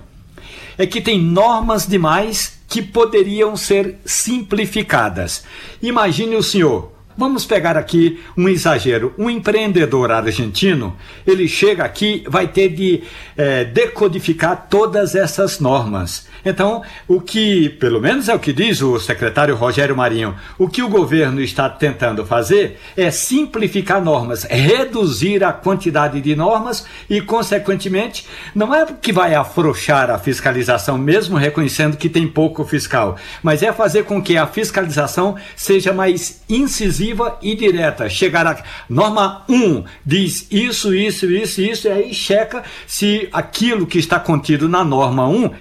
é 0.80 0.88
que 0.88 1.02
tem 1.02 1.22
normas 1.22 1.86
demais 1.86 2.58
que 2.68 2.82
poderiam 2.82 3.58
ser 3.58 3.98
simplificadas. 4.06 5.44
Imagine 5.82 6.38
o 6.38 6.44
senhor, 6.44 6.94
Vamos 7.20 7.46
pegar 7.46 7.76
aqui 7.76 8.18
um 8.38 8.48
exagero. 8.48 9.14
Um 9.18 9.30
empreendedor 9.30 10.10
argentino, 10.10 10.96
ele 11.28 11.50
chega 11.50 11.84
aqui, 11.84 12.24
vai 12.26 12.48
ter 12.48 12.70
de 12.70 13.04
é, 13.36 13.66
decodificar 13.66 14.68
todas 14.70 15.16
essas 15.16 15.60
normas. 15.60 16.30
Então, 16.46 16.82
o 17.08 17.20
que, 17.20 17.70
pelo 17.70 18.02
menos 18.02 18.30
é 18.30 18.34
o 18.34 18.40
que 18.40 18.54
diz 18.54 18.82
o 18.82 19.00
secretário 19.00 19.56
Rogério 19.56 19.96
Marinho, 19.96 20.36
o 20.58 20.68
que 20.68 20.82
o 20.82 20.90
governo 20.90 21.42
está 21.42 21.70
tentando 21.70 22.26
fazer 22.26 22.80
é 22.96 23.12
simplificar 23.12 24.02
normas, 24.04 24.44
reduzir 24.44 25.44
a 25.44 25.52
quantidade 25.52 26.22
de 26.22 26.36
normas 26.36 26.86
e, 27.10 27.22
consequentemente, 27.22 28.26
não 28.56 28.74
é 28.74 28.86
que 28.86 29.12
vai 29.12 29.36
afrouxar 29.36 30.10
a 30.10 30.18
fiscalização, 30.18 30.98
mesmo 30.98 31.38
reconhecendo 31.38 31.98
que 31.98 32.10
tem 32.10 32.28
pouco 32.28 32.64
fiscal, 32.64 33.18
mas 33.44 33.64
é 33.64 33.72
fazer 33.72 34.04
com 34.04 34.22
que 34.22 34.38
a 34.38 34.48
fiscalização 34.48 35.36
seja 35.56 35.94
mais 35.94 36.42
incisiva 36.50 37.38
e 37.42 37.56
direta. 37.56 38.10
Chegar 38.10 38.48
a 38.48 38.64
norma 38.90 39.44
1 39.50 39.84
diz 40.06 40.48
isso, 40.50 40.94
isso, 40.94 41.26
isso, 41.32 41.62
isso, 41.62 41.88
e 41.88 41.92
aí 41.92 42.14
checa 42.14 42.64
se 42.88 43.28
aquilo 43.32 43.86
que 43.86 43.98
está 44.00 44.20
contido 44.20 44.68
na 44.68 44.84
norma 44.84 45.28
1, 45.28 45.52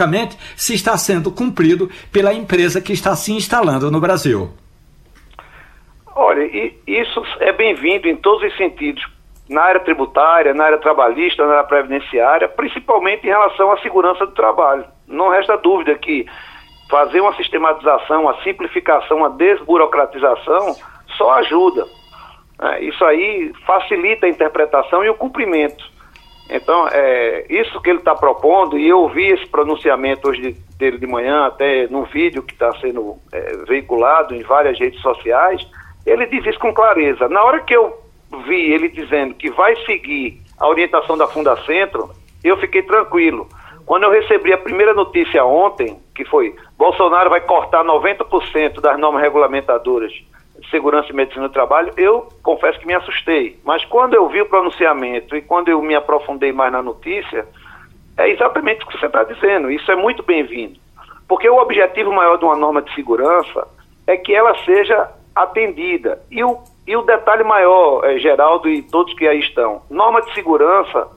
hipoteticamente, 0.00 0.36
se 0.56 0.74
está 0.74 0.96
sendo 0.96 1.30
cumprido 1.30 1.90
pela 2.12 2.32
empresa 2.32 2.80
que 2.80 2.92
está 2.92 3.14
se 3.14 3.32
instalando 3.32 3.90
no 3.90 4.00
Brasil. 4.00 4.50
Olha, 6.14 6.44
isso 6.86 7.22
é 7.40 7.52
bem-vindo 7.52 8.08
em 8.08 8.16
todos 8.16 8.42
os 8.42 8.56
sentidos, 8.56 9.04
na 9.48 9.62
área 9.62 9.80
tributária, 9.80 10.54
na 10.54 10.64
área 10.64 10.78
trabalhista, 10.78 11.46
na 11.46 11.54
área 11.54 11.64
previdenciária, 11.64 12.48
principalmente 12.48 13.24
em 13.24 13.30
relação 13.30 13.72
à 13.72 13.78
segurança 13.78 14.26
do 14.26 14.32
trabalho. 14.32 14.84
Não 15.06 15.30
resta 15.30 15.56
dúvida 15.56 15.94
que 15.96 16.26
fazer 16.88 17.20
uma 17.20 17.34
sistematização, 17.36 18.22
uma 18.22 18.42
simplificação, 18.42 19.18
uma 19.18 19.30
desburocratização 19.30 20.76
só 21.16 21.32
ajuda. 21.34 21.86
É, 22.62 22.84
isso 22.84 23.02
aí 23.04 23.52
facilita 23.66 24.26
a 24.26 24.28
interpretação 24.28 25.02
e 25.04 25.08
o 25.08 25.14
cumprimento. 25.14 25.89
Então, 26.50 26.88
é, 26.88 27.46
isso 27.48 27.80
que 27.80 27.88
ele 27.88 28.00
está 28.00 28.14
propondo, 28.14 28.76
e 28.76 28.88
eu 28.88 29.08
vi 29.08 29.26
esse 29.28 29.46
pronunciamento 29.46 30.28
hoje 30.28 30.56
dele 30.76 30.98
de 30.98 31.06
manhã, 31.06 31.46
até 31.46 31.86
num 31.86 32.02
vídeo 32.02 32.42
que 32.42 32.52
está 32.52 32.72
sendo 32.80 33.16
é, 33.32 33.56
veiculado 33.68 34.34
em 34.34 34.42
várias 34.42 34.78
redes 34.78 35.00
sociais, 35.00 35.64
ele 36.04 36.26
diz 36.26 36.44
isso 36.44 36.58
com 36.58 36.74
clareza. 36.74 37.28
Na 37.28 37.44
hora 37.44 37.60
que 37.60 37.74
eu 37.74 37.96
vi 38.48 38.72
ele 38.72 38.88
dizendo 38.88 39.34
que 39.34 39.50
vai 39.50 39.76
seguir 39.84 40.40
a 40.58 40.68
orientação 40.68 41.16
da 41.16 41.28
Fundacentro, 41.28 42.10
eu 42.42 42.56
fiquei 42.56 42.82
tranquilo. 42.82 43.48
Quando 43.86 44.04
eu 44.04 44.10
recebi 44.10 44.52
a 44.52 44.58
primeira 44.58 44.92
notícia 44.92 45.44
ontem, 45.44 46.00
que 46.14 46.24
foi 46.24 46.54
Bolsonaro 46.76 47.30
vai 47.30 47.40
cortar 47.40 47.84
90% 47.84 48.80
das 48.80 48.98
normas 48.98 49.22
regulamentadoras 49.22 50.12
Segurança 50.70 51.10
e 51.10 51.14
Medicina 51.14 51.48
do 51.48 51.52
Trabalho, 51.52 51.92
eu 51.96 52.28
confesso 52.42 52.78
que 52.78 52.86
me 52.86 52.94
assustei. 52.94 53.58
Mas 53.64 53.84
quando 53.84 54.14
eu 54.14 54.28
vi 54.28 54.40
o 54.40 54.46
pronunciamento 54.46 55.36
e 55.36 55.42
quando 55.42 55.68
eu 55.68 55.82
me 55.82 55.94
aprofundei 55.94 56.52
mais 56.52 56.72
na 56.72 56.82
notícia, 56.82 57.46
é 58.16 58.30
exatamente 58.30 58.84
o 58.84 58.86
que 58.86 58.98
você 58.98 59.06
está 59.06 59.24
dizendo. 59.24 59.70
Isso 59.70 59.90
é 59.90 59.96
muito 59.96 60.22
bem-vindo. 60.22 60.78
Porque 61.26 61.48
o 61.48 61.58
objetivo 61.58 62.12
maior 62.12 62.36
de 62.36 62.44
uma 62.44 62.56
norma 62.56 62.82
de 62.82 62.94
segurança 62.94 63.66
é 64.06 64.16
que 64.16 64.34
ela 64.34 64.56
seja 64.64 65.10
atendida. 65.34 66.20
E 66.30 66.42
o, 66.42 66.58
e 66.86 66.96
o 66.96 67.02
detalhe 67.02 67.44
maior, 67.44 68.04
é, 68.04 68.18
Geraldo 68.18 68.68
e 68.68 68.82
todos 68.82 69.14
que 69.14 69.26
aí 69.26 69.40
estão, 69.40 69.82
norma 69.88 70.22
de 70.22 70.34
segurança, 70.34 71.08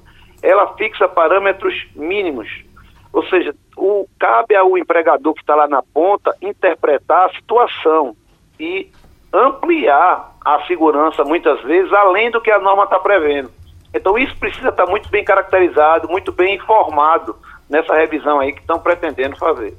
ela 0.41 0.73
fixa 0.75 1.07
parâmetros 1.07 1.87
mínimos. 1.95 2.63
Ou 3.11 3.23
seja, 3.25 3.55
o, 3.77 4.07
cabe 4.19 4.55
ao 4.55 4.77
empregador 4.77 5.33
que 5.33 5.41
está 5.41 5.55
lá 5.55 5.67
na 5.67 5.81
ponta 5.81 6.35
interpretar 6.41 7.29
a 7.29 7.33
situação 7.33 8.15
e 8.59 8.89
ampliar 9.33 10.35
a 10.45 10.61
segurança 10.67 11.23
muitas 11.23 11.61
vezes 11.63 11.91
além 11.91 12.29
do 12.29 12.39
que 12.39 12.51
a 12.51 12.59
norma 12.59 12.83
está 12.83 12.99
prevendo. 12.99 13.49
Então 13.93 14.17
isso 14.17 14.35
precisa 14.37 14.69
estar 14.69 14.85
tá 14.85 14.91
muito 14.91 15.09
bem 15.09 15.23
caracterizado, 15.23 16.07
muito 16.07 16.31
bem 16.31 16.55
informado 16.55 17.35
nessa 17.69 17.93
revisão 17.95 18.39
aí 18.39 18.53
que 18.53 18.61
estão 18.61 18.79
pretendendo 18.79 19.35
fazer. 19.37 19.75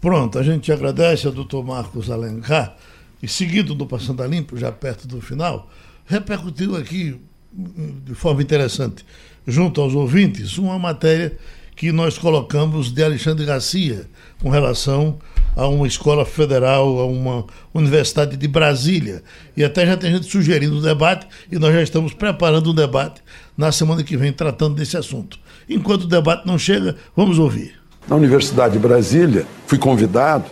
Pronto, 0.00 0.38
a 0.38 0.42
gente 0.42 0.70
agradece 0.72 1.26
ao 1.26 1.32
doutor 1.32 1.64
Marcos 1.64 2.10
Alencar 2.10 2.74
e 3.22 3.26
seguido 3.26 3.74
do 3.74 3.86
Passando 3.86 4.22
a 4.22 4.26
Limpo, 4.26 4.56
já 4.56 4.70
perto 4.70 5.08
do 5.08 5.20
final, 5.20 5.66
repercutiu 6.06 6.76
aqui 6.76 7.20
hum, 7.52 8.00
de 8.04 8.14
forma 8.14 8.40
interessante, 8.40 9.04
junto 9.46 9.80
aos 9.80 9.94
ouvintes, 9.94 10.56
uma 10.56 10.78
matéria 10.78 11.36
que 11.78 11.92
nós 11.92 12.18
colocamos 12.18 12.92
de 12.92 13.02
Alexandre 13.04 13.46
Garcia 13.46 14.06
com 14.42 14.50
relação 14.50 15.16
a 15.56 15.66
uma 15.68 15.86
escola 15.86 16.26
federal, 16.26 16.98
a 16.98 17.06
uma 17.06 17.46
universidade 17.72 18.36
de 18.36 18.48
Brasília. 18.48 19.22
E 19.56 19.64
até 19.64 19.86
já 19.86 19.96
tem 19.96 20.12
gente 20.12 20.28
sugerindo 20.28 20.74
o 20.74 20.78
um 20.78 20.82
debate 20.82 21.26
e 21.50 21.56
nós 21.56 21.72
já 21.72 21.82
estamos 21.82 22.12
preparando 22.12 22.72
um 22.72 22.74
debate 22.74 23.22
na 23.56 23.70
semana 23.70 24.02
que 24.02 24.16
vem 24.16 24.32
tratando 24.32 24.74
desse 24.74 24.96
assunto. 24.96 25.38
Enquanto 25.68 26.02
o 26.02 26.08
debate 26.08 26.46
não 26.46 26.58
chega, 26.58 26.96
vamos 27.16 27.38
ouvir 27.38 27.78
na 28.08 28.16
Universidade 28.16 28.72
de 28.72 28.78
Brasília, 28.80 29.46
fui 29.66 29.78
convidado 29.78 30.46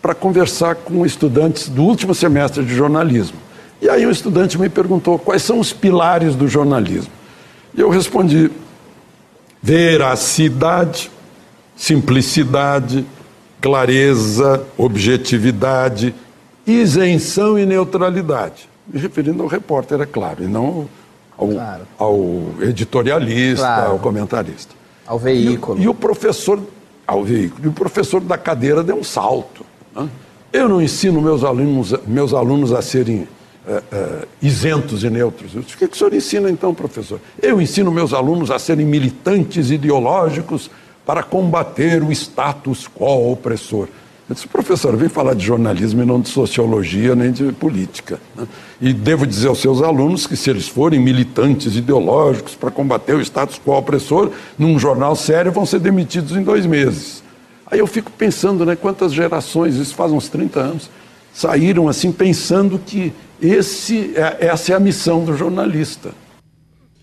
para 0.00 0.14
conversar 0.14 0.76
com 0.76 1.04
estudantes 1.04 1.68
do 1.68 1.82
último 1.82 2.14
semestre 2.14 2.64
de 2.64 2.74
jornalismo. 2.74 3.36
E 3.80 3.88
aí 3.88 4.06
um 4.06 4.10
estudante 4.10 4.58
me 4.58 4.68
perguntou 4.68 5.18
quais 5.18 5.42
são 5.42 5.58
os 5.58 5.72
pilares 5.72 6.34
do 6.34 6.48
jornalismo. 6.48 7.12
E 7.76 7.80
eu 7.80 7.90
respondi: 7.90 8.50
veracidade, 9.62 11.10
simplicidade, 11.76 13.06
clareza, 13.60 14.64
objetividade, 14.76 16.14
isenção 16.66 17.58
e 17.58 17.64
neutralidade. 17.64 18.68
Me 18.86 18.98
referindo 18.98 19.42
ao 19.42 19.48
repórter, 19.48 20.00
é 20.00 20.06
claro, 20.06 20.42
e 20.42 20.46
não 20.46 20.88
ao, 21.38 21.48
claro. 21.48 21.82
ao 21.98 22.44
editorialista, 22.60 23.64
claro. 23.64 23.90
ao 23.92 23.98
comentarista. 23.98 24.74
Ao 25.06 25.18
veículo. 25.18 25.78
E, 25.78 25.84
e 25.84 25.88
o 25.88 25.94
professor 25.94 26.60
ao 27.06 27.22
veículo. 27.22 27.64
E 27.64 27.68
o 27.68 27.72
professor 27.72 28.20
da 28.20 28.38
cadeira 28.38 28.82
deu 28.82 28.96
um 28.96 29.04
salto. 29.04 29.64
Né? 29.94 30.08
Eu 30.52 30.68
não 30.68 30.82
ensino 30.82 31.20
meus 31.20 31.44
alunos, 31.44 31.94
meus 32.06 32.34
alunos 32.34 32.72
a 32.72 32.82
serem 32.82 33.28
é, 33.66 33.82
é, 33.92 34.28
isentos 34.40 35.04
e 35.04 35.10
neutros. 35.10 35.54
Eu 35.54 35.62
disse, 35.62 35.76
o 35.76 35.78
que, 35.78 35.88
que 35.88 35.94
o 35.94 35.98
senhor 35.98 36.12
ensina 36.12 36.50
então, 36.50 36.74
professor? 36.74 37.20
Eu 37.40 37.60
ensino 37.60 37.90
meus 37.92 38.12
alunos 38.12 38.50
a 38.50 38.58
serem 38.58 38.84
militantes 38.84 39.70
ideológicos 39.70 40.70
para 41.06 41.22
combater 41.22 42.02
o 42.02 42.10
status 42.12 42.88
quo 42.88 43.32
opressor. 43.32 43.88
Eu 44.28 44.34
disse, 44.34 44.48
professor, 44.48 44.96
vem 44.96 45.08
falar 45.08 45.34
de 45.34 45.44
jornalismo 45.44 46.02
e 46.02 46.06
não 46.06 46.20
de 46.20 46.28
sociologia 46.28 47.14
nem 47.14 47.32
de 47.32 47.52
política. 47.52 48.20
Né? 48.34 48.46
E 48.80 48.92
devo 48.92 49.26
dizer 49.26 49.48
aos 49.48 49.60
seus 49.60 49.82
alunos 49.82 50.26
que, 50.26 50.36
se 50.36 50.48
eles 50.48 50.68
forem 50.68 50.98
militantes 50.98 51.76
ideológicos 51.76 52.54
para 52.54 52.70
combater 52.70 53.14
o 53.14 53.20
status 53.20 53.60
quo 53.64 53.76
opressor, 53.76 54.30
num 54.58 54.78
jornal 54.78 55.14
sério, 55.14 55.52
vão 55.52 55.66
ser 55.66 55.80
demitidos 55.80 56.36
em 56.36 56.42
dois 56.42 56.66
meses. 56.66 57.22
Aí 57.66 57.78
eu 57.78 57.86
fico 57.86 58.10
pensando, 58.10 58.64
né, 58.64 58.76
quantas 58.76 59.12
gerações, 59.12 59.76
isso 59.76 59.94
faz 59.94 60.12
uns 60.12 60.28
30 60.28 60.60
anos, 60.60 60.90
saíram 61.32 61.88
assim 61.88 62.12
pensando 62.12 62.78
que 62.78 63.12
esse, 63.40 64.12
é, 64.16 64.46
essa 64.46 64.72
é 64.72 64.76
a 64.76 64.80
missão 64.80 65.24
do 65.24 65.36
jornalista 65.36 66.12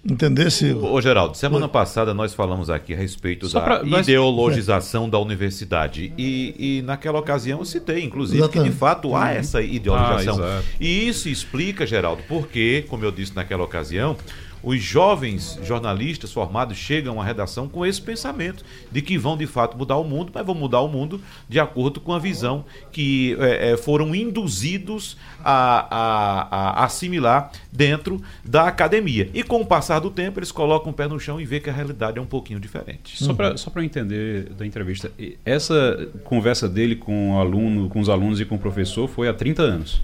entendesse. 0.06 0.74
Ô, 0.74 1.00
Geraldo, 1.02 1.36
semana 1.36 1.66
Oi. 1.66 1.72
passada 1.72 2.14
nós 2.14 2.34
falamos 2.34 2.70
aqui 2.70 2.94
a 2.94 2.98
respeito 2.98 3.48
Só 3.48 3.60
da 3.60 3.80
pra, 3.80 4.00
ideologização 4.00 5.06
é. 5.06 5.10
da 5.10 5.20
universidade. 5.20 6.14
E, 6.18 6.56
e, 6.58 6.82
naquela 6.82 7.20
ocasião 7.20 7.60
eu 7.60 7.66
citei, 7.66 8.04
inclusive, 8.04 8.40
Exatamente. 8.40 8.68
que 8.68 8.74
de 8.74 8.80
fato 8.80 9.16
há 9.16 9.22
uhum. 9.22 9.28
essa 9.28 9.62
ideologização. 9.62 10.44
Ah, 10.44 10.62
e 10.80 11.08
isso 11.08 11.30
explica, 11.30 11.86
Geraldo, 11.86 12.24
porque, 12.28 12.86
como 12.88 13.04
eu 13.04 13.12
disse 13.12 13.36
naquela 13.36 13.64
ocasião, 13.64 14.16
os 14.64 14.82
jovens 14.82 15.60
jornalistas 15.64 16.32
formados 16.32 16.78
chegam 16.78 17.22
à 17.22 17.24
redação 17.24 17.68
com 17.68 17.86
esse 17.86 18.02
pensamento 18.02 18.64
de 18.92 19.02
que 19.02 19.18
vão 19.18 19.38
de 19.38 19.48
fato 19.48 19.78
mudar 19.78 19.98
o 19.98 20.04
mundo, 20.04 20.32
mas 20.34 20.46
vão 20.46 20.56
mudar 20.56 20.82
o 20.82 20.88
mundo 20.88 21.22
de 21.48 21.60
acordo 21.60 22.00
com 22.00 22.14
a 22.14 22.20
visão 22.20 22.66
que 22.92 23.38
é, 23.40 23.78
foram 23.78 24.14
induzidos 24.14 25.18
a, 25.44 25.88
a, 25.90 26.82
a, 26.82 26.86
assimilar 26.86 27.52
dentro 27.72 28.22
da 28.44 28.68
academia. 28.68 29.30
E 29.34 29.44
com 29.44 29.62
o 29.62 29.66
passar 29.66 30.00
do 30.00 30.12
tempo, 30.12 30.40
eles 30.40 30.52
colocam 30.52 30.92
o 30.92 30.94
pé 30.94 31.08
no 31.08 31.20
chão 31.20 31.40
e 31.40 31.46
vê 31.46 31.60
que 31.60 31.70
a 31.70 31.74
realidade 31.74 32.18
é 32.18 32.22
um 32.22 32.26
pouquinho 32.26 32.60
diferente. 32.60 33.24
Só 33.24 33.34
para 33.34 33.56
só 33.58 33.72
entender 33.80 34.50
da 34.50 34.66
entrevista, 34.66 35.12
essa 35.46 36.10
conversa 36.24 36.68
dele 36.68 36.96
com 36.96 37.36
o 37.36 37.40
aluno, 37.40 37.88
com 37.88 38.00
os 38.00 38.10
alunos 38.10 38.42
e 38.42 38.46
com 38.46 38.56
o 38.56 38.60
professor 38.60 39.08
foi 39.08 39.30
há 39.30 39.34
30 39.34 39.62
anos. 39.62 40.02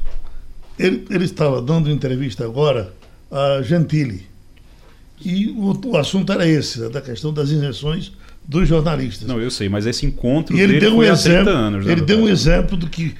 Ele, 0.79 1.05
ele 1.09 1.25
estava 1.25 1.61
dando 1.61 1.89
entrevista 1.89 2.45
agora 2.45 2.93
a 3.31 3.61
Gentili 3.61 4.34
e 5.25 5.49
o, 5.49 5.77
o 5.87 5.97
assunto 5.97 6.31
era 6.31 6.47
esse, 6.47 6.79
né, 6.79 6.89
da 6.89 7.01
questão 7.01 7.33
das 7.33 7.49
injeções 7.49 8.11
dos 8.47 8.67
jornalistas. 8.67 9.27
Não, 9.27 9.41
eu 9.41 9.49
sei, 9.49 9.67
mas 9.67 9.85
esse 9.85 10.05
encontro 10.05 10.55
e 10.55 10.61
ele 10.61 10.79
deu 10.79 10.95
um 10.95 11.03
exemplo, 11.03 11.51
anos. 11.51 11.87
Ele 11.87 12.01
deu 12.01 12.19
um 12.19 12.29
exemplo 12.29 12.77
do 12.77 12.87
que 12.87 13.15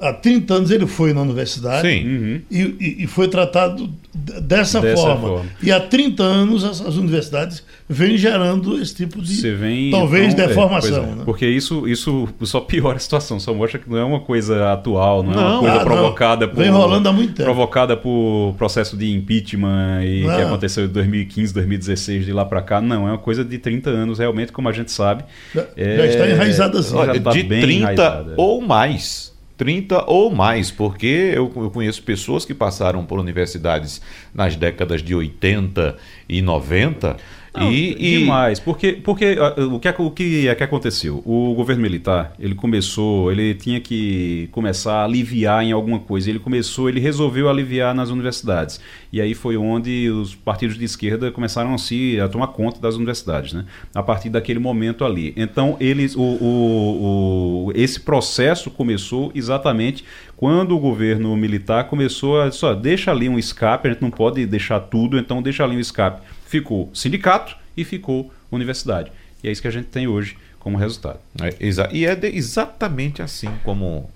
há 0.00 0.12
30 0.12 0.54
anos 0.54 0.70
ele 0.70 0.86
foi 0.86 1.12
na 1.12 1.22
universidade 1.22 1.88
uhum. 1.88 2.40
e, 2.50 2.60
e, 2.60 3.04
e, 3.04 3.06
foi 3.06 3.28
tratado 3.28 3.90
dessa, 4.14 4.80
dessa 4.80 5.02
forma. 5.02 5.28
forma. 5.28 5.46
E 5.62 5.72
há 5.72 5.80
30 5.80 6.22
anos 6.22 6.64
as, 6.64 6.80
as, 6.80 6.96
universidades 6.96 7.62
vêm 7.88 8.16
gerando 8.16 8.80
esse 8.80 8.94
tipo 8.94 9.22
de 9.22 9.50
vem, 9.52 9.90
talvez 9.90 10.34
então, 10.34 10.46
deformação. 10.46 11.04
É, 11.04 11.08
é, 11.08 11.14
né? 11.14 11.22
Porque 11.24 11.46
isso, 11.46 11.88
isso 11.88 12.28
só 12.42 12.60
piora 12.60 12.96
a 12.96 13.00
situação, 13.00 13.40
só 13.40 13.54
mostra 13.54 13.78
que 13.78 13.88
não 13.88 13.96
é 13.96 14.04
uma 14.04 14.20
coisa 14.20 14.72
atual, 14.72 15.22
não, 15.22 15.32
não 15.32 15.40
é 15.40 15.44
uma 15.44 15.60
coisa 15.60 15.76
ah, 15.76 15.84
provocada 15.84 16.46
não. 16.46 16.54
por. 16.54 16.62
Vem 16.62 16.70
rolando 16.70 17.08
há 17.08 17.12
muito 17.12 17.34
tempo. 17.34 17.44
Provocada 17.44 17.96
por 17.96 18.54
processo 18.58 18.96
de 18.96 19.10
impeachment 19.10 20.04
e 20.04 20.24
não. 20.24 20.36
que 20.36 20.42
aconteceu 20.42 20.84
em 20.84 20.88
2015, 20.88 21.54
2016, 21.54 22.26
de 22.26 22.32
lá 22.32 22.44
para 22.44 22.60
cá. 22.60 22.80
Não, 22.80 23.08
é 23.08 23.12
uma 23.12 23.18
coisa 23.18 23.44
de 23.44 23.58
30 23.58 23.90
anos, 23.90 24.18
realmente, 24.18 24.52
como 24.52 24.68
a 24.68 24.72
gente 24.72 24.92
sabe. 24.92 25.24
Já, 25.54 25.64
é, 25.76 25.96
já 25.96 26.06
está 26.06 26.28
enraizada 26.28 26.78
assim. 26.80 26.94
Olha, 26.94 27.18
tá 27.18 27.30
de 27.30 27.44
30 27.44 27.72
enraizada. 27.72 28.34
ou 28.36 28.60
mais. 28.60 29.35
30 29.56 30.04
ou 30.06 30.30
mais, 30.30 30.70
porque 30.70 31.06
eu, 31.06 31.50
eu, 31.56 31.70
conheço 31.70 32.02
pessoas 32.02 32.44
que 32.44 32.54
passaram 32.54 33.04
por 33.04 33.18
universidades 33.18 34.00
nas 34.34 34.56
décadas 34.56 35.02
de 35.02 35.14
80 35.14 35.96
e 36.28 36.42
90 36.42 37.16
não, 37.56 37.72
e, 37.72 38.18
demais, 38.20 38.60
porque, 38.60 38.92
porque 38.92 39.36
o, 39.72 39.78
que, 39.78 39.88
é 39.88 39.94
o 39.98 40.10
que 40.10 40.48
é 40.48 40.54
que 40.54 40.62
aconteceu? 40.62 41.22
O 41.24 41.54
governo 41.54 41.82
militar, 41.82 42.32
ele 42.38 42.54
começou, 42.54 43.30
ele 43.32 43.54
tinha 43.54 43.80
que 43.80 44.48
começar 44.52 45.00
a 45.00 45.04
aliviar 45.04 45.64
em 45.64 45.72
alguma 45.72 45.98
coisa. 45.98 46.28
Ele 46.30 46.38
começou, 46.38 46.88
ele 46.88 47.00
resolveu 47.00 47.48
aliviar 47.48 47.94
nas 47.94 48.10
universidades. 48.10 48.80
E 49.12 49.20
aí 49.20 49.34
foi 49.34 49.56
onde 49.56 50.10
os 50.10 50.34
partidos 50.34 50.78
de 50.78 50.84
esquerda 50.84 51.30
começaram 51.30 51.74
a, 51.74 51.78
se, 51.78 52.20
a 52.20 52.28
tomar 52.28 52.48
conta 52.48 52.80
das 52.80 52.96
universidades, 52.96 53.52
né? 53.52 53.64
A 53.94 54.02
partir 54.02 54.28
daquele 54.28 54.58
momento 54.58 55.04
ali. 55.04 55.32
Então, 55.36 55.76
eles, 55.80 56.14
o, 56.14 56.20
o, 56.20 57.66
o 57.68 57.72
esse 57.74 58.00
processo 58.00 58.70
começou 58.70 59.30
exatamente 59.34 60.04
quando 60.36 60.76
o 60.76 60.78
governo 60.78 61.34
militar 61.36 61.84
começou 61.84 62.40
a 62.40 62.50
só 62.50 62.74
deixa 62.74 63.10
ali 63.10 63.28
um 63.28 63.38
escape, 63.38 63.88
a 63.88 63.92
gente 63.92 64.02
não 64.02 64.10
pode 64.10 64.44
deixar 64.46 64.80
tudo, 64.80 65.18
então 65.18 65.42
deixa 65.42 65.64
ali 65.64 65.76
um 65.76 65.80
escape 65.80 66.20
ficou 66.46 66.88
sindicato 66.94 67.56
e 67.76 67.84
ficou 67.84 68.32
universidade. 68.50 69.12
E 69.42 69.48
é 69.48 69.52
isso 69.52 69.60
que 69.60 69.68
a 69.68 69.72
gente 69.72 69.88
tem 69.88 70.06
hoje 70.06 70.38
como 70.58 70.78
resultado. 70.78 71.18
É, 71.42 71.54
e 71.92 72.06
é 72.06 72.16
de, 72.16 72.28
exatamente 72.28 73.20
assim 73.20 73.50
como 73.62 74.10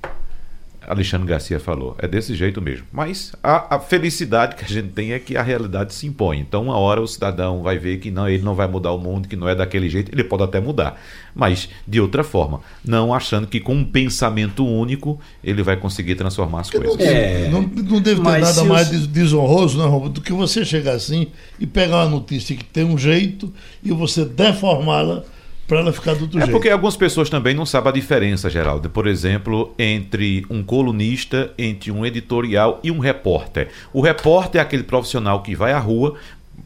Alexandre 0.87 1.27
Garcia 1.27 1.61
falou. 1.61 1.95
É 1.99 2.09
desse 2.09 2.35
jeito 2.35 2.61
mesmo. 2.61 2.87
Mas 2.93 3.33
a, 3.43 3.77
a, 3.77 3.79
felicidade 3.79 4.57
que 4.57 4.65
a 4.65 4.69
gente 4.69 4.89
tem 4.89 5.13
é 5.13 5.19
que 5.19 5.37
a 5.37 5.43
realidade 5.43 5.95
se 5.95 6.07
impõe. 6.07 6.41
Então, 6.41 6.65
uma 6.65 6.77
hora 6.77 7.01
o 7.01 7.07
cidadão 7.07 7.63
vai 7.63 7.79
ver 7.79 7.99
que 7.99 8.11
não, 8.11 8.29
ele 8.29 8.43
não 8.43 8.55
vai 8.55 8.67
mudar 8.67 8.93
o 8.93 8.99
mundo, 8.99 9.29
que 9.29 9.37
não 9.37 9.49
é 9.49 9.55
daquele 9.55 9.89
jeito. 9.89 10.11
Ele 10.13 10.25
pode 10.25 10.43
até 10.43 10.61
mudar, 10.61 11.01
mas 11.35 11.69
de 11.87 12.01
outra 12.01 12.25
forma. 12.25 12.61
Não 12.85 13.15
achando 13.15 13.47
que 13.47 13.61
com 13.61 13.75
um 13.75 13.85
pensamento 13.85 14.67
único 14.67 15.21
ele 15.45 15.63
vai 15.63 15.77
conseguir 15.77 16.15
transformar 16.15 16.61
as 16.61 16.71
coisas. 16.71 16.97
Não, 16.97 17.07
é, 17.07 17.49
não, 17.49 17.63
não 17.63 18.01
deve 18.01 18.21
ter 18.23 18.41
nada 18.41 18.65
mais 18.65 18.89
desonroso, 19.07 19.79
não, 19.79 20.09
do 20.09 20.21
que 20.21 20.33
você 20.33 20.65
chegar 20.65 20.93
assim 20.93 21.29
e 21.59 21.67
pegar 21.67 22.05
uma 22.05 22.11
notícia 22.11 22.57
que 22.57 22.65
tem 22.65 22.85
um 22.85 22.97
jeito 22.97 23.53
e 23.83 23.93
você 23.93 24.25
deformá-la 24.25 25.25
para 25.71 25.79
ela 25.79 25.93
ficar 25.93 26.15
do 26.17 26.23
outro 26.23 26.39
é 26.39 26.41
jeito. 26.41 26.53
porque 26.53 26.69
algumas 26.69 26.97
pessoas 26.97 27.31
também 27.31 27.55
não 27.55 27.65
sabem 27.65 27.91
a 27.91 27.93
diferença, 27.93 28.51
Geraldo. 28.51 28.91
Por 28.91 29.07
exemplo, 29.07 29.73
entre 29.79 30.45
um 30.51 30.65
colunista, 30.65 31.53
entre 31.57 31.93
um 31.93 32.05
editorial 32.05 32.81
e 32.83 32.91
um 32.91 32.99
repórter. 32.99 33.69
O 33.93 34.01
repórter 34.01 34.61
é 34.61 34.65
aquele 34.65 34.83
profissional 34.83 35.45
que 35.45 35.55
vai 35.55 35.73
à 35.73 35.79
rua 35.79 36.17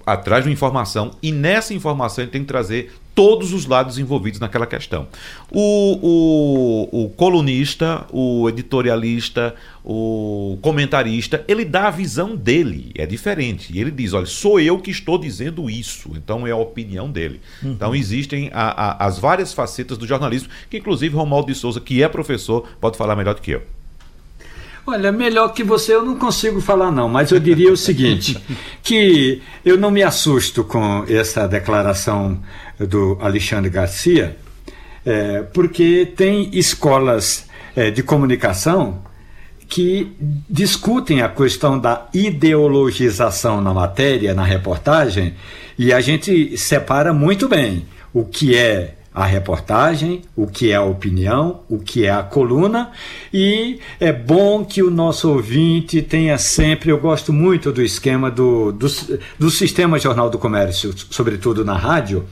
atrás 0.06 0.42
de 0.42 0.48
uma 0.48 0.54
informação 0.54 1.10
e 1.22 1.30
nessa 1.30 1.74
informação 1.74 2.24
ele 2.24 2.30
tem 2.30 2.40
que 2.40 2.48
trazer 2.48 2.94
todos 3.14 3.52
os 3.52 3.66
lados 3.66 3.98
envolvidos 3.98 4.40
naquela 4.40 4.66
questão. 4.66 5.06
O, 5.50 5.98
o, 6.90 7.04
o, 7.04 7.08
colunista, 7.10 8.06
o 8.12 8.48
editorialista, 8.48 9.54
o 9.84 10.58
comentarista, 10.60 11.44
ele 11.46 11.64
dá 11.64 11.88
a 11.88 11.90
visão 11.90 12.34
dele, 12.34 12.90
é 12.96 13.06
diferente. 13.06 13.78
Ele 13.78 13.90
diz: 13.90 14.12
olha, 14.12 14.26
sou 14.26 14.58
eu 14.58 14.78
que 14.78 14.90
estou 14.90 15.16
dizendo 15.16 15.70
isso. 15.70 16.10
Então 16.16 16.46
é 16.46 16.50
a 16.50 16.56
opinião 16.56 17.10
dele. 17.10 17.40
Uhum. 17.62 17.72
Então 17.72 17.94
existem 17.94 18.50
a, 18.52 19.04
a, 19.04 19.06
as 19.06 19.18
várias 19.18 19.52
facetas 19.52 19.96
do 19.96 20.06
jornalismo, 20.06 20.48
que 20.68 20.78
inclusive 20.78 21.14
Romualdo 21.14 21.52
de 21.52 21.58
Souza, 21.58 21.80
que 21.80 22.02
é 22.02 22.08
professor, 22.08 22.66
pode 22.80 22.96
falar 22.96 23.14
melhor 23.14 23.34
do 23.34 23.40
que 23.40 23.52
eu. 23.52 23.62
Olha, 24.86 25.10
melhor 25.10 25.48
que 25.48 25.64
você 25.64 25.94
eu 25.94 26.04
não 26.04 26.18
consigo 26.18 26.60
falar 26.60 26.90
não, 26.90 27.08
mas 27.08 27.30
eu 27.30 27.40
diria 27.40 27.72
o 27.72 27.76
seguinte, 27.76 28.36
que 28.84 29.40
eu 29.64 29.78
não 29.78 29.90
me 29.90 30.02
assusto 30.02 30.62
com 30.62 31.04
essa 31.08 31.48
declaração 31.48 32.38
do 32.78 33.18
Alexandre 33.20 33.70
Garcia, 33.70 34.36
é, 35.04 35.42
porque 35.42 36.12
tem 36.16 36.50
escolas 36.52 37.46
é, 37.76 37.90
de 37.90 38.02
comunicação 38.02 39.02
que 39.68 40.12
discutem 40.48 41.22
a 41.22 41.28
questão 41.28 41.78
da 41.78 42.08
ideologização 42.12 43.60
na 43.60 43.72
matéria, 43.72 44.34
na 44.34 44.44
reportagem, 44.44 45.34
e 45.78 45.92
a 45.92 46.00
gente 46.00 46.56
separa 46.56 47.12
muito 47.12 47.48
bem 47.48 47.86
o 48.12 48.24
que 48.24 48.54
é 48.54 48.94
a 49.14 49.24
reportagem, 49.24 50.22
o 50.34 50.48
que 50.48 50.72
é 50.72 50.74
a 50.74 50.82
opinião, 50.82 51.60
o 51.68 51.78
que 51.78 52.04
é 52.04 52.10
a 52.10 52.20
coluna, 52.20 52.90
e 53.32 53.78
é 54.00 54.12
bom 54.12 54.64
que 54.64 54.82
o 54.82 54.90
nosso 54.90 55.30
ouvinte 55.30 56.02
tenha 56.02 56.36
sempre. 56.36 56.90
Eu 56.90 56.98
gosto 56.98 57.32
muito 57.32 57.70
do 57.70 57.80
esquema 57.80 58.28
do, 58.28 58.72
do, 58.72 58.88
do 59.38 59.50
sistema 59.50 60.00
Jornal 60.00 60.28
do 60.28 60.36
Comércio, 60.36 60.92
sobretudo 61.10 61.64
na 61.64 61.76
rádio, 61.76 62.24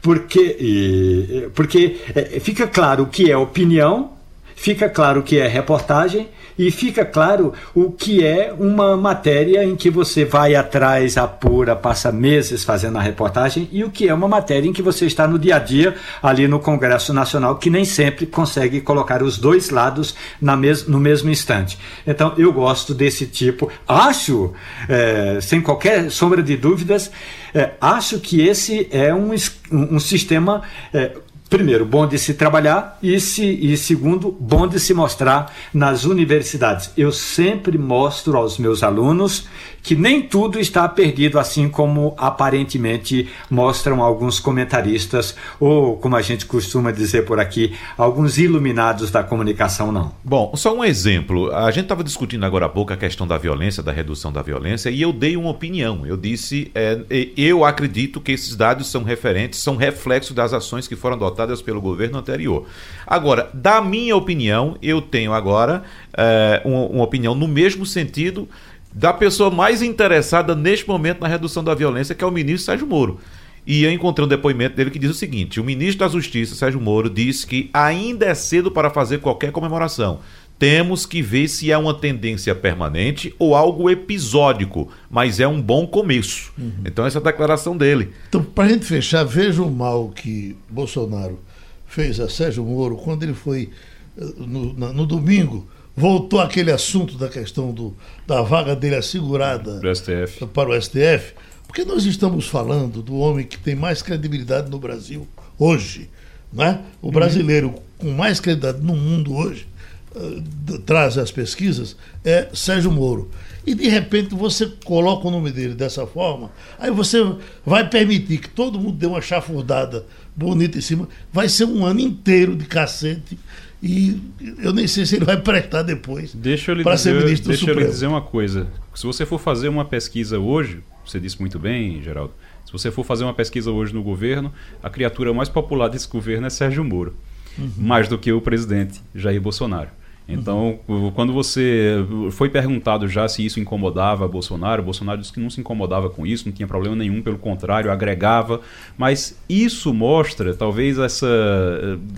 porque, 0.00 0.56
e, 0.60 1.48
porque 1.54 2.00
é, 2.14 2.38
fica 2.38 2.68
claro 2.68 3.02
o 3.02 3.06
que 3.06 3.28
é 3.28 3.36
opinião, 3.36 4.12
fica 4.54 4.88
claro 4.88 5.20
o 5.20 5.22
que 5.24 5.38
é 5.38 5.48
reportagem 5.48 6.28
e 6.58 6.70
fica 6.70 7.04
claro 7.04 7.52
o 7.74 7.90
que 7.90 8.24
é 8.24 8.54
uma 8.58 8.96
matéria 8.96 9.64
em 9.64 9.76
que 9.76 9.90
você 9.90 10.24
vai 10.24 10.54
atrás, 10.54 11.16
apura, 11.16 11.74
passa 11.74 12.12
meses 12.12 12.64
fazendo 12.64 12.98
a 12.98 13.00
reportagem 13.00 13.68
e 13.72 13.84
o 13.84 13.90
que 13.90 14.08
é 14.08 14.14
uma 14.14 14.28
matéria 14.28 14.68
em 14.68 14.72
que 14.72 14.82
você 14.82 15.06
está 15.06 15.26
no 15.26 15.38
dia 15.38 15.56
a 15.56 15.58
dia 15.58 15.94
ali 16.22 16.46
no 16.46 16.60
Congresso 16.60 17.12
Nacional, 17.12 17.56
que 17.56 17.70
nem 17.70 17.84
sempre 17.84 18.26
consegue 18.26 18.80
colocar 18.80 19.22
os 19.22 19.38
dois 19.38 19.70
lados 19.70 20.14
na 20.40 20.56
mes 20.56 20.86
no 20.86 21.00
mesmo 21.00 21.30
instante. 21.30 21.78
Então 22.06 22.34
eu 22.36 22.52
gosto 22.52 22.94
desse 22.94 23.26
tipo, 23.26 23.70
acho, 23.86 24.52
é, 24.88 25.38
sem 25.40 25.60
qualquer 25.60 26.10
sombra 26.10 26.42
de 26.42 26.56
dúvidas, 26.56 27.10
é, 27.54 27.72
acho 27.80 28.18
que 28.18 28.40
esse 28.40 28.88
é 28.90 29.14
um, 29.14 29.34
um 29.70 30.00
sistema. 30.00 30.62
É, 30.92 31.12
primeiro, 31.52 31.84
bom 31.84 32.06
de 32.06 32.18
se 32.18 32.32
trabalhar 32.32 32.98
e, 33.02 33.20
se, 33.20 33.44
e 33.44 33.76
segundo, 33.76 34.34
bom 34.40 34.66
de 34.66 34.80
se 34.80 34.94
mostrar 34.94 35.54
nas 35.72 36.04
universidades. 36.06 36.90
Eu 36.96 37.12
sempre 37.12 37.76
mostro 37.76 38.38
aos 38.38 38.56
meus 38.56 38.82
alunos 38.82 39.46
que 39.82 39.96
nem 39.96 40.22
tudo 40.22 40.60
está 40.60 40.88
perdido, 40.88 41.38
assim 41.38 41.68
como 41.68 42.14
aparentemente 42.16 43.28
mostram 43.50 44.00
alguns 44.00 44.38
comentaristas, 44.38 45.34
ou 45.58 45.96
como 45.96 46.14
a 46.16 46.22
gente 46.22 46.46
costuma 46.46 46.92
dizer 46.92 47.24
por 47.24 47.40
aqui, 47.40 47.74
alguns 47.98 48.38
iluminados 48.38 49.10
da 49.10 49.24
comunicação, 49.24 49.90
não. 49.90 50.12
Bom, 50.22 50.52
só 50.54 50.74
um 50.74 50.84
exemplo. 50.84 51.52
A 51.52 51.70
gente 51.70 51.84
estava 51.84 52.04
discutindo 52.04 52.46
agora 52.46 52.66
há 52.66 52.68
pouco 52.68 52.92
a 52.92 52.96
questão 52.96 53.26
da 53.26 53.36
violência, 53.36 53.82
da 53.82 53.90
redução 53.90 54.32
da 54.32 54.40
violência, 54.40 54.88
e 54.88 55.02
eu 55.02 55.12
dei 55.12 55.36
uma 55.36 55.50
opinião. 55.50 56.06
Eu 56.06 56.16
disse, 56.16 56.70
é, 56.74 57.00
eu 57.36 57.64
acredito 57.64 58.20
que 58.20 58.32
esses 58.32 58.54
dados 58.54 58.88
são 58.88 59.02
referentes, 59.02 59.58
são 59.58 59.76
reflexos 59.76 60.34
das 60.34 60.52
ações 60.52 60.86
que 60.86 60.94
foram 60.94 61.16
adotadas 61.16 61.60
pelo 61.60 61.80
governo 61.80 62.18
anterior. 62.18 62.66
Agora, 63.06 63.50
da 63.52 63.80
minha 63.80 64.16
opinião, 64.16 64.76
eu 64.80 65.02
tenho 65.02 65.32
agora 65.32 65.82
é, 66.16 66.62
uma, 66.64 66.86
uma 66.86 67.04
opinião 67.04 67.34
no 67.34 67.48
mesmo 67.48 67.84
sentido 67.84 68.48
da 68.92 69.12
pessoa 69.12 69.50
mais 69.50 69.82
interessada 69.82 70.54
neste 70.54 70.86
momento 70.86 71.20
na 71.20 71.28
redução 71.28 71.64
da 71.64 71.74
violência, 71.74 72.14
que 72.14 72.22
é 72.22 72.26
o 72.26 72.30
ministro 72.30 72.66
Sérgio 72.66 72.86
Moro. 72.86 73.18
E 73.66 73.84
eu 73.84 73.92
encontrei 73.92 74.26
um 74.26 74.28
depoimento 74.28 74.76
dele 74.76 74.90
que 74.90 74.98
diz 74.98 75.10
o 75.10 75.14
seguinte: 75.14 75.60
o 75.60 75.64
ministro 75.64 76.00
da 76.00 76.12
Justiça, 76.12 76.54
Sérgio 76.54 76.80
Moro, 76.80 77.08
disse 77.08 77.46
que 77.46 77.70
ainda 77.72 78.26
é 78.26 78.34
cedo 78.34 78.70
para 78.70 78.90
fazer 78.90 79.18
qualquer 79.18 79.52
comemoração. 79.52 80.20
Temos 80.58 81.06
que 81.06 81.20
ver 81.20 81.48
se 81.48 81.72
é 81.72 81.78
uma 81.78 81.94
tendência 81.94 82.54
permanente 82.54 83.34
ou 83.36 83.54
algo 83.54 83.90
episódico, 83.90 84.88
mas 85.10 85.40
é 85.40 85.48
um 85.48 85.60
bom 85.60 85.86
começo. 85.86 86.52
Uhum. 86.56 86.72
Então, 86.84 87.04
essa 87.04 87.18
é 87.18 87.20
a 87.20 87.24
declaração 87.24 87.76
dele. 87.76 88.10
Então, 88.28 88.44
para 88.44 88.64
a 88.64 88.68
gente 88.68 88.84
fechar, 88.84 89.24
veja 89.24 89.60
o 89.62 89.70
mal 89.70 90.10
que 90.10 90.56
Bolsonaro 90.70 91.40
fez 91.86 92.20
a 92.20 92.28
Sérgio 92.28 92.64
Moro 92.64 92.96
quando 92.96 93.24
ele 93.24 93.34
foi 93.34 93.70
eh, 94.16 94.24
no, 94.36 94.72
no 94.72 95.04
domingo 95.04 95.66
voltou 95.96 96.40
aquele 96.40 96.72
assunto 96.72 97.16
da 97.16 97.28
questão 97.28 97.72
do, 97.72 97.94
da 98.26 98.42
vaga 98.42 98.74
dele 98.74 98.96
assegurada 98.96 99.80
STF. 99.94 100.46
para 100.46 100.70
o 100.70 100.80
STF, 100.80 101.34
porque 101.66 101.84
nós 101.84 102.04
estamos 102.04 102.48
falando 102.48 103.02
do 103.02 103.16
homem 103.16 103.46
que 103.46 103.58
tem 103.58 103.74
mais 103.74 104.02
credibilidade 104.02 104.70
no 104.70 104.78
Brasil 104.78 105.26
hoje. 105.58 106.10
Né? 106.52 106.82
O 107.00 107.06
uhum. 107.06 107.12
brasileiro 107.12 107.68
uhum. 107.68 107.82
com 107.98 108.10
mais 108.10 108.40
credibilidade 108.40 108.84
no 108.84 108.94
mundo 108.94 109.34
hoje, 109.34 109.66
uh, 110.14 110.78
traz 110.80 111.16
as 111.16 111.30
pesquisas, 111.30 111.96
é 112.24 112.48
Sérgio 112.52 112.90
Moro. 112.90 113.30
E 113.64 113.74
de 113.74 113.88
repente 113.88 114.34
você 114.34 114.66
coloca 114.84 115.28
o 115.28 115.30
nome 115.30 115.52
dele 115.52 115.74
dessa 115.74 116.06
forma, 116.06 116.50
aí 116.78 116.90
você 116.90 117.18
vai 117.64 117.88
permitir 117.88 118.38
que 118.38 118.48
todo 118.48 118.78
mundo 118.78 118.96
dê 118.96 119.06
uma 119.06 119.22
chafurdada 119.22 120.04
bonita 120.34 120.78
em 120.78 120.80
cima, 120.80 121.08
vai 121.32 121.48
ser 121.48 121.64
um 121.64 121.86
ano 121.86 122.00
inteiro 122.00 122.56
de 122.56 122.64
cacete 122.64 123.38
e 123.82 124.20
eu 124.62 124.72
nem 124.72 124.86
sei 124.86 125.04
se 125.04 125.16
ele 125.16 125.24
vai 125.24 125.36
prestar 125.36 125.82
depois 125.82 126.36
para 126.84 126.96
ser 126.96 127.14
ministro 127.14 127.48
deixa 127.48 127.60
Supremo. 127.60 127.66
Deixa 127.66 127.70
eu 127.70 127.74
lhe 127.80 127.84
dizer 127.86 128.06
uma 128.06 128.22
coisa. 128.22 128.68
Se 128.94 129.04
você 129.04 129.26
for 129.26 129.40
fazer 129.40 129.68
uma 129.68 129.84
pesquisa 129.84 130.38
hoje, 130.38 130.80
você 131.04 131.18
disse 131.18 131.40
muito 131.40 131.58
bem, 131.58 132.00
Geraldo, 132.00 132.32
se 132.64 132.70
você 132.70 132.92
for 132.92 133.04
fazer 133.04 133.24
uma 133.24 133.34
pesquisa 133.34 133.72
hoje 133.72 133.92
no 133.92 134.02
governo, 134.02 134.52
a 134.80 134.88
criatura 134.88 135.34
mais 135.34 135.48
popular 135.48 135.88
desse 135.88 136.06
governo 136.08 136.46
é 136.46 136.50
Sérgio 136.50 136.84
Moro. 136.84 137.14
Uhum. 137.58 137.70
Mais 137.76 138.06
do 138.06 138.16
que 138.16 138.32
o 138.32 138.40
presidente 138.40 139.00
Jair 139.14 139.40
Bolsonaro. 139.40 139.90
Então, 140.28 140.78
quando 141.14 141.32
você 141.32 141.96
foi 142.30 142.48
perguntado 142.48 143.08
já 143.08 143.28
se 143.28 143.44
isso 143.44 143.60
incomodava 143.60 144.26
Bolsonaro, 144.28 144.82
Bolsonaro 144.82 145.20
disse 145.20 145.32
que 145.32 145.40
não 145.40 145.50
se 145.50 145.60
incomodava 145.60 146.08
com 146.08 146.26
isso, 146.26 146.46
não 146.46 146.52
tinha 146.52 146.66
problema 146.66 146.96
nenhum, 146.96 147.20
pelo 147.20 147.38
contrário, 147.38 147.90
agregava. 147.90 148.60
Mas 148.96 149.38
isso 149.48 149.92
mostra, 149.92 150.54
talvez, 150.54 150.98
essa, 150.98 151.28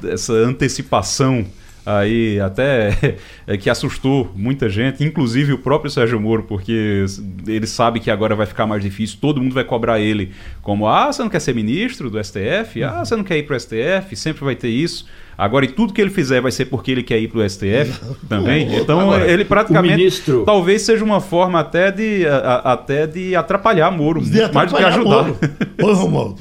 essa 0.04 0.32
antecipação 0.32 1.44
aí 1.84 2.40
até 2.40 3.16
que 3.60 3.68
assustou 3.68 4.30
muita 4.34 4.68
gente, 4.68 5.04
inclusive 5.04 5.52
o 5.52 5.58
próprio 5.58 5.90
Sérgio 5.90 6.20
Moro, 6.20 6.44
porque 6.44 7.04
ele 7.46 7.66
sabe 7.66 8.00
que 8.00 8.10
agora 8.10 8.34
vai 8.34 8.46
ficar 8.46 8.66
mais 8.66 8.82
difícil, 8.82 9.18
todo 9.20 9.40
mundo 9.40 9.54
vai 9.54 9.64
cobrar 9.64 10.00
ele 10.00 10.32
como 10.62 10.88
ah, 10.88 11.12
você 11.12 11.22
não 11.22 11.28
quer 11.28 11.40
ser 11.40 11.54
ministro 11.54 12.08
do 12.10 12.22
STF? 12.22 12.82
Ah, 12.82 13.04
você 13.04 13.16
não 13.16 13.24
quer 13.24 13.38
ir 13.38 13.42
para 13.44 13.56
o 13.56 13.60
STF? 13.60 14.16
Sempre 14.16 14.44
vai 14.44 14.56
ter 14.56 14.68
isso. 14.68 15.06
Agora, 15.36 15.64
e 15.64 15.68
tudo 15.68 15.92
que 15.92 16.00
ele 16.00 16.10
fizer 16.10 16.40
vai 16.40 16.52
ser 16.52 16.66
porque 16.66 16.92
ele 16.92 17.02
quer 17.02 17.18
ir 17.18 17.28
para 17.28 17.40
o 17.40 17.48
STF 17.48 18.00
também. 18.28 18.76
Então, 18.76 19.00
Agora, 19.00 19.30
ele 19.30 19.44
praticamente. 19.44 19.96
Ministro... 19.96 20.44
Talvez 20.44 20.82
seja 20.82 21.04
uma 21.04 21.20
forma 21.20 21.58
até 21.58 21.90
de, 21.90 22.26
a, 22.26 22.72
até 22.72 23.06
de 23.06 23.34
atrapalhar 23.34 23.90
Moro, 23.90 24.20
de 24.20 24.40
atrapalhar 24.40 24.70
mais 24.70 24.70
do 24.70 24.76
que 24.76 24.84
ajudar. 24.84 25.84
Oi, 25.84 25.94
Romualdo. 25.94 26.36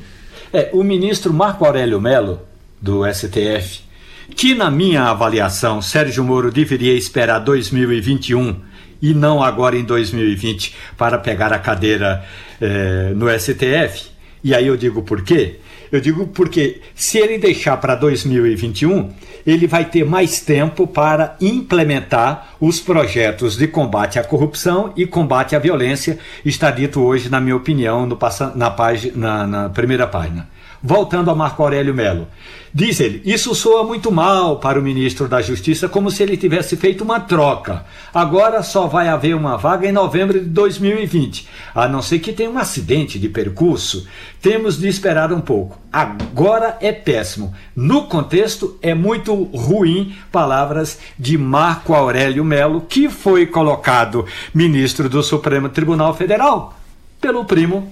É, 0.53 0.69
o 0.71 0.83
ministro 0.83 1.33
Marco 1.33 1.65
Aurélio 1.65 1.99
Melo, 1.99 2.41
do 2.79 3.01
STF, 3.11 3.81
que, 4.35 4.53
na 4.53 4.69
minha 4.69 5.03
avaliação, 5.03 5.81
Sérgio 5.81 6.23
Moro 6.23 6.51
deveria 6.51 6.93
esperar 6.93 7.39
2021 7.39 8.55
e 9.01 9.13
não 9.13 9.43
agora 9.43 9.77
em 9.77 9.83
2020 9.83 10.75
para 10.97 11.17
pegar 11.17 11.51
a 11.51 11.59
cadeira 11.59 12.23
eh, 12.61 13.11
no 13.15 13.27
STF. 13.29 14.11
E 14.43 14.55
aí 14.55 14.67
eu 14.67 14.77
digo 14.77 15.01
por 15.03 15.21
quê? 15.21 15.59
Eu 15.91 16.01
digo 16.01 16.25
porque 16.27 16.81
se 16.95 17.19
ele 17.19 17.37
deixar 17.37 17.77
para 17.77 17.95
2021, 17.95 19.11
ele 19.45 19.67
vai 19.67 19.85
ter 19.85 20.03
mais 20.03 20.39
tempo 20.39 20.87
para 20.87 21.35
implementar 21.39 22.55
os 22.59 22.79
projetos 22.79 23.55
de 23.55 23.67
combate 23.67 24.17
à 24.17 24.23
corrupção 24.23 24.91
e 24.97 25.05
combate 25.05 25.55
à 25.55 25.59
violência, 25.59 26.17
está 26.43 26.71
dito 26.71 26.99
hoje, 26.99 27.29
na 27.29 27.39
minha 27.39 27.55
opinião, 27.55 28.07
no, 28.07 28.17
na, 28.55 28.71
página, 28.71 29.13
na, 29.15 29.47
na 29.47 29.69
primeira 29.69 30.07
página. 30.07 30.49
Voltando 30.85 31.31
a 31.31 31.35
Marco 31.35 31.63
Aurélio 31.63 31.93
Melo. 31.93 32.27
Diz 32.73 32.99
ele: 32.99 33.21
Isso 33.23 33.55
soa 33.55 33.85
muito 33.85 34.11
mal 34.11 34.59
para 34.59 34.77
o 34.77 34.83
ministro 34.83 35.29
da 35.29 35.41
Justiça, 35.41 35.87
como 35.87 36.11
se 36.11 36.21
ele 36.21 36.35
tivesse 36.35 36.75
feito 36.75 37.05
uma 37.05 37.21
troca. 37.21 37.85
Agora 38.13 38.61
só 38.61 38.85
vai 38.85 39.07
haver 39.07 39.33
uma 39.33 39.55
vaga 39.55 39.87
em 39.87 39.93
novembro 39.93 40.39
de 40.41 40.45
2020, 40.47 41.47
a 41.73 41.87
não 41.87 42.01
ser 42.01 42.19
que 42.19 42.33
tenha 42.33 42.49
um 42.49 42.57
acidente 42.57 43.17
de 43.17 43.29
percurso. 43.29 44.05
Temos 44.41 44.77
de 44.77 44.89
esperar 44.89 45.31
um 45.31 45.39
pouco. 45.39 45.79
Agora 45.89 46.77
é 46.81 46.91
péssimo. 46.91 47.53
No 47.73 48.07
contexto, 48.07 48.77
é 48.81 48.93
muito 48.93 49.33
ruim. 49.33 50.13
Palavras 50.33 50.99
de 51.17 51.37
Marco 51.37 51.93
Aurélio 51.93 52.43
Melo, 52.43 52.81
que 52.81 53.07
foi 53.07 53.45
colocado 53.45 54.25
ministro 54.53 55.07
do 55.07 55.23
Supremo 55.23 55.69
Tribunal 55.69 56.13
Federal 56.13 56.77
pelo 57.21 57.45
primo 57.45 57.89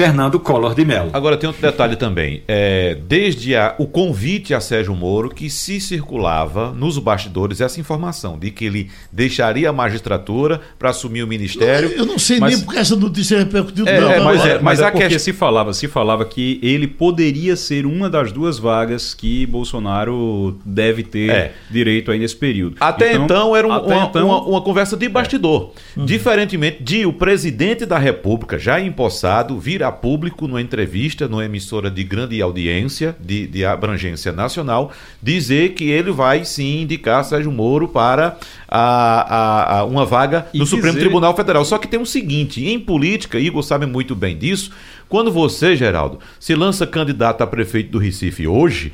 Fernando 0.00 0.40
Collor 0.40 0.74
de 0.74 0.84
Mello. 0.84 1.10
Agora 1.12 1.36
tem 1.36 1.46
outro 1.46 1.60
detalhe 1.60 1.96
também. 1.96 2.42
É, 2.46 2.96
desde 3.06 3.54
a, 3.56 3.74
o 3.78 3.86
convite 3.86 4.54
a 4.54 4.60
Sérgio 4.60 4.94
Moro, 4.94 5.28
que 5.28 5.50
se 5.50 5.78
circulava 5.80 6.72
nos 6.72 6.98
bastidores 6.98 7.60
essa 7.60 7.78
informação 7.78 8.38
de 8.38 8.50
que 8.50 8.64
ele 8.64 8.90
deixaria 9.12 9.68
a 9.68 9.72
magistratura 9.72 10.60
para 10.78 10.90
assumir 10.90 11.22
o 11.22 11.26
ministério. 11.26 11.90
Eu, 11.90 11.98
eu 11.98 12.06
não 12.06 12.18
sei 12.18 12.40
mas, 12.40 12.54
nem 12.54 12.64
porque 12.64 12.78
essa 12.78 12.96
notícia 12.96 13.38
repercutiu. 13.38 13.86
É, 13.86 14.00
não, 14.00 14.10
é, 14.10 14.20
mas, 14.20 14.40
é, 14.46 14.54
mas, 14.54 14.62
mas 14.62 14.80
é 14.80 14.90
porque 14.90 15.08
questão... 15.08 15.18
se 15.18 15.32
falava, 15.34 15.74
se 15.74 15.86
falava 15.86 16.24
que 16.24 16.58
ele 16.62 16.86
poderia 16.86 17.54
ser 17.54 17.84
uma 17.84 18.08
das 18.08 18.32
duas 18.32 18.58
vagas 18.58 19.12
que 19.12 19.44
Bolsonaro 19.44 20.58
deve 20.64 21.02
ter 21.02 21.30
é. 21.30 21.52
direito 21.70 22.10
aí 22.10 22.18
nesse 22.18 22.36
período. 22.36 22.76
Até 22.80 23.12
então, 23.12 23.24
então 23.24 23.56
era 23.56 23.68
um, 23.68 23.72
até 23.72 23.94
uma, 23.94 24.04
então, 24.06 24.26
uma, 24.26 24.42
uma, 24.44 24.62
conversa 24.62 24.96
de 24.96 25.08
bastidor. 25.08 25.72
É. 25.98 26.04
Diferentemente 26.04 26.82
de 26.82 27.04
o 27.04 27.12
presidente 27.12 27.84
da 27.84 27.98
República, 27.98 28.58
já 28.58 28.80
empossado, 28.80 29.58
vir 29.58 29.80
vir 29.80 29.84
a 29.90 29.92
público 29.92 30.48
numa 30.48 30.60
entrevista, 30.60 31.28
numa 31.28 31.44
emissora 31.44 31.90
de 31.90 32.02
grande 32.02 32.40
audiência, 32.40 33.14
de, 33.20 33.46
de 33.46 33.64
abrangência 33.64 34.32
nacional, 34.32 34.92
dizer 35.22 35.74
que 35.74 35.84
ele 35.84 36.10
vai 36.10 36.44
sim 36.44 36.82
indicar 36.82 37.24
Sérgio 37.24 37.52
Moro 37.52 37.86
para 37.86 38.38
a, 38.66 38.80
a, 38.80 39.78
a 39.78 39.84
uma 39.84 40.06
vaga 40.06 40.46
no 40.54 40.64
dizer... 40.64 40.76
Supremo 40.76 40.98
Tribunal 40.98 41.36
Federal. 41.36 41.64
Só 41.64 41.78
que 41.78 41.88
tem 41.88 42.00
o 42.00 42.06
seguinte: 42.06 42.64
em 42.64 42.78
política, 42.78 43.38
Igor 43.38 43.62
sabe 43.62 43.86
muito 43.86 44.14
bem 44.14 44.36
disso. 44.36 44.70
Quando 45.10 45.32
você, 45.32 45.74
Geraldo, 45.74 46.20
se 46.38 46.54
lança 46.54 46.86
candidato 46.86 47.42
a 47.42 47.46
prefeito 47.46 47.90
do 47.90 47.98
Recife 47.98 48.46
hoje, 48.46 48.92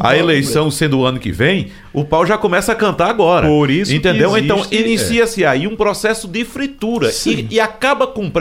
a 0.00 0.16
eleição 0.16 0.70
sendo 0.70 1.00
o 1.00 1.04
ano 1.04 1.20
que 1.20 1.30
vem, 1.30 1.70
o 1.92 2.06
pau 2.06 2.24
já 2.24 2.38
começa 2.38 2.72
a 2.72 2.74
cantar 2.74 3.10
agora. 3.10 3.46
Por 3.46 3.70
isso 3.70 3.94
Entendeu? 3.94 4.36
Então, 4.38 4.56
existe, 4.60 4.74
então 4.74 4.86
inicia-se 4.86 5.44
é. 5.44 5.46
aí 5.46 5.66
um 5.66 5.76
processo 5.76 6.26
de 6.26 6.42
fritura 6.42 7.10
e, 7.26 7.48
e, 7.50 7.60
acaba 7.60 8.06
com, 8.06 8.32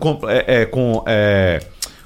com, 0.00 0.28
é, 0.28 0.62
é, 0.62 0.66
com 0.66 1.04
é, 1.06 1.60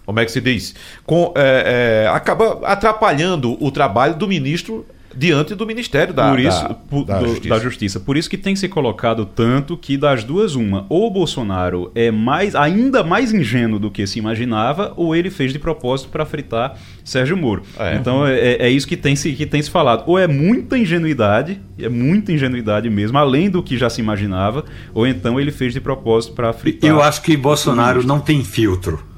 como 0.05 0.21
é 0.21 0.27
que 0.27 0.31
se 0.31 0.43
diz? 0.43 0.75
Com, 1.07 1.33
é, 1.35 2.05
é, 2.05 2.09
acaba 2.09 2.61
atrapalhando 2.63 3.57
o 3.59 3.71
trabalho 3.71 4.15
do 4.15 4.29
ministro 4.29 4.87
diante 5.17 5.55
do 5.55 5.67
Ministério 5.67 6.13
da, 6.13 6.31
Por 6.31 6.41
isso, 6.41 6.69
da, 6.69 6.75
por, 6.75 7.05
da, 7.05 7.19
do, 7.19 7.29
Justiça. 7.29 7.49
da, 7.49 7.59
Justiça. 7.61 8.01
Por 8.01 8.17
isso 8.17 8.29
que 8.29 8.37
tem 8.37 8.55
se 8.55 8.69
colocado 8.69 9.25
tanto 9.25 9.77
que 9.77 9.97
das 9.97 10.23
duas 10.23 10.55
uma, 10.55 10.87
ou 10.89 11.07
o 11.07 11.11
Bolsonaro 11.11 11.91
é 11.95 12.11
mais 12.11 12.55
ainda 12.55 13.03
mais 13.03 13.33
ingênuo 13.33 13.79
do 13.79 13.91
que 13.91 14.07
se 14.07 14.19
imaginava, 14.19 14.93
ou 14.97 15.15
ele 15.17 15.31
fez 15.31 15.53
de 15.53 15.59
propósito 15.59 16.11
para 16.11 16.25
fritar 16.25 16.79
Sérgio 17.05 17.37
Moro. 17.37 17.63
É. 17.79 17.97
Então 17.97 18.27
é, 18.27 18.39
é, 18.39 18.67
é, 18.67 18.71
isso 18.71 18.87
que 18.87 18.97
tem, 18.97 19.17
se, 19.17 19.33
que 19.33 19.47
tem 19.47 19.63
se 19.63 19.71
falado. 19.71 20.05
Ou 20.07 20.19
é 20.19 20.27
muita 20.27 20.77
ingenuidade, 20.77 21.61
é 21.79 21.89
muita 21.89 22.33
ingenuidade 22.33 22.91
mesmo, 22.91 23.17
além 23.17 23.49
do 23.49 23.63
que 23.63 23.77
já 23.79 23.89
se 23.89 24.01
imaginava, 24.01 24.65
ou 24.93 25.07
então 25.07 25.41
ele 25.41 25.51
fez 25.51 25.73
de 25.73 25.81
propósito 25.81 26.35
para 26.35 26.53
fritar. 26.53 26.89
Eu 26.89 27.03
acho 27.03 27.23
que 27.23 27.37
Bolsonaro 27.37 28.07
não 28.07 28.21
tem 28.21 28.45
filtro. 28.45 29.16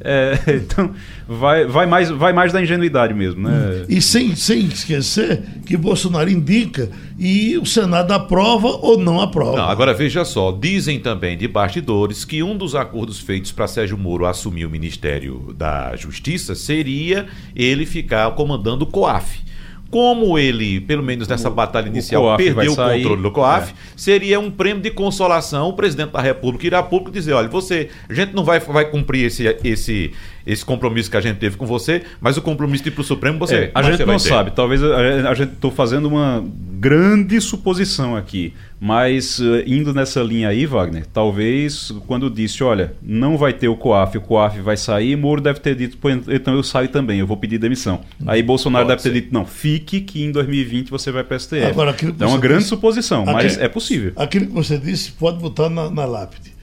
É, 0.00 0.38
então, 0.54 0.92
vai, 1.26 1.66
vai, 1.66 1.86
mais, 1.86 2.08
vai 2.10 2.32
mais 2.32 2.52
da 2.52 2.62
ingenuidade 2.62 3.12
mesmo, 3.14 3.48
né? 3.48 3.84
E 3.88 4.00
sem, 4.00 4.34
sem 4.36 4.66
esquecer 4.66 5.42
que 5.66 5.76
Bolsonaro 5.76 6.30
indica 6.30 6.88
e 7.18 7.58
o 7.58 7.66
Senado 7.66 8.12
aprova 8.12 8.68
ou 8.68 8.98
não 8.98 9.20
aprova. 9.20 9.56
Não, 9.56 9.68
agora 9.68 9.92
veja 9.92 10.24
só, 10.24 10.52
dizem 10.52 11.00
também 11.00 11.36
de 11.36 11.48
bastidores 11.48 12.24
que 12.24 12.42
um 12.42 12.56
dos 12.56 12.74
acordos 12.74 13.18
feitos 13.18 13.50
para 13.50 13.66
Sérgio 13.66 13.98
Moro 13.98 14.26
assumir 14.26 14.64
o 14.64 14.70
Ministério 14.70 15.54
da 15.56 15.96
Justiça 15.96 16.54
seria 16.54 17.26
ele 17.54 17.84
ficar 17.84 18.30
comandando 18.32 18.84
o 18.84 18.86
COAF 18.86 19.47
como 19.90 20.38
ele, 20.38 20.80
pelo 20.80 21.02
menos 21.02 21.26
nessa 21.26 21.48
batalha 21.48 21.88
inicial, 21.88 22.36
perdeu 22.36 22.72
o 22.72 22.76
controle 22.76 23.22
do 23.22 23.30
COAF, 23.30 23.72
é. 23.72 23.74
seria 23.96 24.38
um 24.38 24.50
prêmio 24.50 24.82
de 24.82 24.90
consolação 24.90 25.68
o 25.68 25.72
presidente 25.72 26.12
da 26.12 26.20
República 26.20 26.66
ir 26.66 26.74
a 26.74 26.82
público 26.82 27.10
dizer: 27.10 27.32
olha, 27.32 27.48
você, 27.48 27.88
a 28.08 28.12
gente 28.12 28.34
não 28.34 28.44
vai, 28.44 28.60
vai 28.60 28.84
cumprir 28.90 29.26
esse, 29.26 29.44
esse, 29.64 30.12
esse 30.48 30.64
compromisso 30.64 31.10
que 31.10 31.16
a 31.16 31.20
gente 31.20 31.36
teve 31.36 31.58
com 31.58 31.66
você, 31.66 32.02
mas 32.20 32.38
o 32.38 32.42
compromisso 32.42 32.82
de 32.82 32.88
ir 32.88 32.92
para 32.92 33.02
o 33.02 33.04
Supremo 33.04 33.38
você. 33.38 33.54
É, 33.54 33.70
a 33.74 33.82
gente 33.82 34.04
não 34.04 34.18
sabe, 34.18 34.50
talvez 34.50 34.82
a, 34.82 35.30
a 35.30 35.34
gente 35.34 35.52
estou 35.52 35.70
fazendo 35.70 36.08
uma 36.08 36.42
grande 36.80 37.38
suposição 37.40 38.16
aqui, 38.16 38.54
mas 38.80 39.40
uh, 39.40 39.62
indo 39.66 39.92
nessa 39.92 40.22
linha 40.22 40.48
aí, 40.48 40.64
Wagner, 40.64 41.04
talvez 41.12 41.92
quando 42.06 42.30
disse, 42.30 42.64
olha, 42.64 42.94
não 43.02 43.36
vai 43.36 43.52
ter 43.52 43.68
o 43.68 43.76
COAF, 43.76 44.16
o 44.16 44.20
COAF 44.22 44.60
vai 44.60 44.76
sair, 44.76 45.16
Moro 45.16 45.42
deve 45.42 45.60
ter 45.60 45.74
dito, 45.74 45.98
então 46.28 46.54
eu 46.54 46.62
saio 46.62 46.88
também, 46.88 47.18
eu 47.20 47.26
vou 47.26 47.36
pedir 47.36 47.58
demissão. 47.58 48.00
Aí 48.26 48.42
Bolsonaro 48.42 48.86
Pode 48.86 48.96
deve 48.96 49.02
ser. 49.02 49.10
ter 49.10 49.20
dito, 49.20 49.34
não, 49.34 49.44
fique 49.44 50.00
que 50.00 50.22
em 50.22 50.32
2020 50.32 50.88
você 50.88 51.12
vai 51.12 51.24
para 51.24 51.36
o 51.36 51.40
STF. 51.40 51.64
Agora, 51.64 51.94
é 52.18 52.26
uma 52.26 52.38
grande 52.38 52.60
disse, 52.60 52.70
suposição, 52.70 53.22
aquilo, 53.22 53.36
mas 53.36 53.58
é 53.58 53.68
possível. 53.68 54.12
Aquilo 54.16 54.46
que 54.46 54.52
você 54.52 54.78
disse 54.78 55.12
pode 55.12 55.38
botar 55.38 55.68
na, 55.68 55.90
na 55.90 56.06
lápide. 56.06 56.57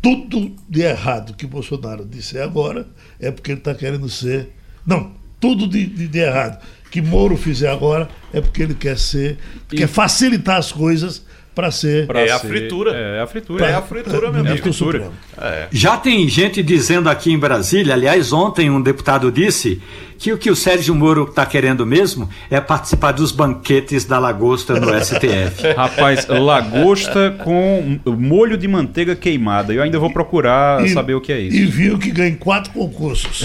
Tudo 0.00 0.54
de 0.68 0.82
errado 0.82 1.34
que 1.34 1.46
Bolsonaro 1.46 2.04
disse 2.04 2.38
agora 2.38 2.86
é 3.18 3.30
porque 3.30 3.50
ele 3.52 3.58
está 3.58 3.74
querendo 3.74 4.08
ser. 4.08 4.52
Não, 4.86 5.12
tudo 5.40 5.68
de, 5.68 5.86
de, 5.86 6.08
de 6.08 6.18
errado 6.18 6.62
que 6.90 7.02
Moro 7.02 7.36
fizer 7.36 7.68
agora 7.68 8.08
é 8.32 8.40
porque 8.40 8.62
ele 8.62 8.74
quer 8.74 8.98
ser, 8.98 9.38
e... 9.72 9.76
quer 9.76 9.88
facilitar 9.88 10.56
as 10.56 10.72
coisas 10.72 11.24
para 11.58 11.72
ser. 11.72 12.06
Pra 12.06 12.20
é, 12.20 12.28
ser... 12.28 12.32
A 12.34 12.38
fritura. 12.38 12.92
é 12.92 13.20
a 13.20 13.26
fritura. 13.26 13.66
É 13.66 13.74
a 13.74 13.82
fritura, 13.82 14.30
meu 14.30 14.42
amigo. 14.42 15.12
É. 15.36 15.66
Já 15.72 15.96
tem 15.96 16.28
gente 16.28 16.62
dizendo 16.62 17.10
aqui 17.10 17.32
em 17.32 17.38
Brasília, 17.38 17.94
aliás, 17.94 18.32
ontem 18.32 18.70
um 18.70 18.80
deputado 18.80 19.32
disse 19.32 19.82
que 20.16 20.32
o 20.32 20.38
que 20.38 20.52
o 20.52 20.54
Sérgio 20.54 20.94
Moro 20.94 21.24
está 21.24 21.44
querendo 21.44 21.84
mesmo 21.84 22.28
é 22.48 22.60
participar 22.60 23.10
dos 23.10 23.32
banquetes 23.32 24.04
da 24.04 24.20
lagosta 24.20 24.78
no 24.78 24.86
STF. 25.04 25.66
Rapaz, 25.76 26.28
lagosta 26.28 27.36
com 27.42 27.98
molho 28.06 28.56
de 28.56 28.68
manteiga 28.68 29.16
queimada. 29.16 29.74
Eu 29.74 29.82
ainda 29.82 29.98
vou 29.98 30.12
procurar 30.12 30.84
e, 30.84 30.90
saber 30.90 31.14
o 31.14 31.20
que 31.20 31.32
é 31.32 31.40
isso. 31.40 31.56
E 31.56 31.66
viu 31.66 31.98
que 31.98 32.12
ganha 32.12 32.36
quatro 32.36 32.72
concursos. 32.72 33.42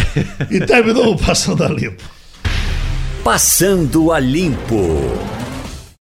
e 0.51 0.59
terminou 0.59 1.13
o 1.13 1.17
Passando 1.17 1.63
a 1.63 1.67
Limpo. 1.67 2.03
Passando 3.23 4.11
a 4.11 4.19
Limpo. 4.19 5.17